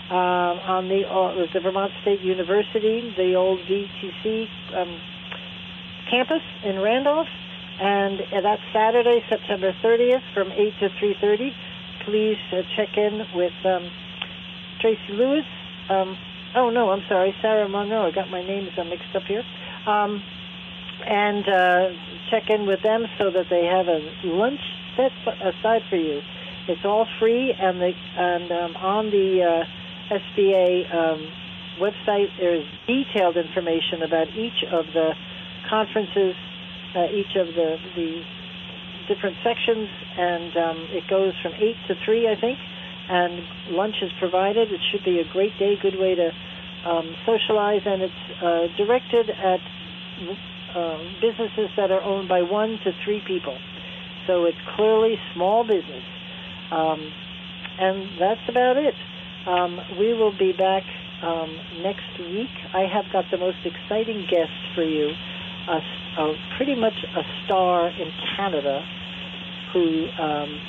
uh, 0.09 0.13
on 0.13 0.87
the, 0.87 1.03
uh, 1.07 1.51
the 1.53 1.59
Vermont 1.59 1.91
State 2.01 2.21
University, 2.21 3.13
the 3.17 3.35
old 3.35 3.59
VTC 3.61 4.47
um, 4.73 5.01
campus 6.09 6.41
in 6.63 6.79
Randolph. 6.79 7.27
And 7.79 8.21
that's 8.31 8.61
Saturday, 8.71 9.21
September 9.27 9.75
30th 9.83 10.23
from 10.33 10.51
8 10.51 10.73
to 10.79 10.89
3.30. 10.89 11.51
Please 12.05 12.37
uh, 12.53 12.61
check 12.77 12.95
in 12.97 13.25
with 13.35 13.53
um, 13.65 13.91
Tracy 14.79 15.11
Lewis. 15.11 15.45
Um, 15.89 16.17
oh, 16.55 16.69
no, 16.69 16.91
I'm 16.91 17.03
sorry, 17.09 17.35
Sarah 17.41 17.67
Monroe. 17.67 18.07
I 18.07 18.11
got 18.11 18.29
my 18.29 18.41
names 18.41 18.69
mixed 18.77 19.13
up 19.13 19.23
here. 19.23 19.43
And 21.07 21.47
uh, 21.47 21.89
check 22.31 22.49
in 22.49 22.65
with 22.65 22.81
them 22.81 23.05
so 23.19 23.29
that 23.31 23.45
they 23.49 23.65
have 23.65 23.87
a 23.87 23.99
lunch 24.27 24.59
set 24.97 25.11
aside 25.41 25.81
for 25.89 25.97
you. 25.97 26.21
It's 26.67 26.83
all 26.83 27.05
free, 27.19 27.53
and 27.53 27.79
the 27.79 27.93
and 28.17 28.51
um, 28.51 28.75
on 28.77 29.11
the 29.11 29.43
uh, 29.43 30.13
SBA 30.17 30.93
um, 30.95 31.31
website 31.79 32.29
there 32.39 32.55
is 32.55 32.65
detailed 32.87 33.37
information 33.37 34.01
about 34.01 34.29
each 34.35 34.63
of 34.71 34.85
the 34.93 35.13
conferences, 35.69 36.33
uh, 36.95 37.05
each 37.13 37.35
of 37.35 37.47
the 37.53 37.77
the 37.95 38.23
different 39.07 39.37
sections, 39.43 39.87
and 40.17 40.57
um, 40.57 40.87
it 40.89 41.07
goes 41.07 41.33
from 41.43 41.53
eight 41.59 41.77
to 41.87 41.93
three, 42.03 42.27
I 42.27 42.35
think. 42.39 42.57
and 43.09 43.43
lunch 43.69 43.95
is 44.01 44.11
provided. 44.19 44.71
It 44.71 44.81
should 44.91 45.03
be 45.03 45.19
a 45.19 45.25
great 45.31 45.57
day, 45.59 45.75
good 45.81 45.97
way 45.99 46.15
to 46.15 46.31
um, 46.85 47.15
socialize, 47.25 47.81
and 47.85 48.01
it's 48.01 48.41
uh, 48.41 48.67
directed 48.77 49.29
at 49.29 49.59
uh, 50.75 50.97
businesses 51.21 51.69
that 51.77 51.89
are 51.91 52.01
owned 52.01 52.27
by 52.27 52.41
one 52.41 52.77
to 52.83 52.91
three 53.03 53.21
people. 53.25 53.57
So 54.27 54.45
it's 54.45 54.57
clearly 54.75 55.15
small 55.33 55.63
business. 55.63 56.03
Um, 56.71 57.11
and 57.79 58.09
that's 58.19 58.41
about 58.49 58.77
it. 58.77 58.93
Um, 59.47 59.79
we 59.99 60.13
will 60.13 60.35
be 60.37 60.51
back 60.51 60.83
um, 61.21 61.55
next 61.81 62.19
week. 62.19 62.49
I 62.73 62.81
have 62.91 63.05
got 63.11 63.25
the 63.31 63.37
most 63.37 63.57
exciting 63.63 64.25
guest 64.29 64.51
for 64.73 64.83
you, 64.83 65.11
a, 65.69 65.79
a, 66.21 66.35
pretty 66.57 66.75
much 66.75 66.93
a 67.15 67.21
star 67.45 67.87
in 67.87 68.11
Canada 68.35 68.83
who 69.73 70.07
um, 70.19 70.59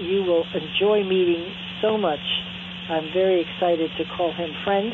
you 0.00 0.22
will 0.24 0.44
enjoy 0.54 1.04
meeting 1.04 1.52
so 1.80 1.96
much. 1.96 2.20
I'm 2.88 3.12
very 3.12 3.40
excited 3.40 3.90
to 3.98 4.04
call 4.16 4.32
him 4.32 4.50
friend, 4.64 4.92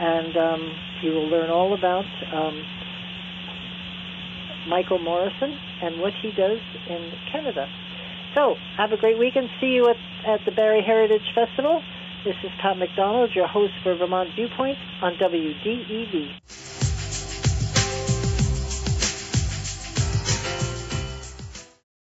and 0.00 0.36
um, 0.36 0.74
you 1.02 1.10
will 1.12 1.28
learn 1.28 1.50
all 1.50 1.74
about 1.74 2.06
um, 2.32 2.64
Michael 4.68 4.98
Morrison 4.98 5.56
and 5.82 6.00
what 6.00 6.12
he 6.22 6.30
does 6.30 6.58
in 6.88 7.12
Canada. 7.32 7.68
So, 8.34 8.56
have 8.76 8.92
a 8.92 8.96
great 8.96 9.18
weekend. 9.18 9.48
See 9.60 9.68
you 9.68 9.88
at, 9.88 9.96
at 10.26 10.40
the 10.44 10.52
Barre 10.52 10.82
Heritage 10.82 11.34
Festival. 11.34 11.82
This 12.24 12.36
is 12.44 12.50
Pat 12.60 12.76
McDonald, 12.76 13.30
your 13.34 13.46
host 13.46 13.72
for 13.82 13.94
Vermont 13.94 14.30
Viewpoint 14.34 14.76
on 15.00 15.14
WDEV. 15.14 16.77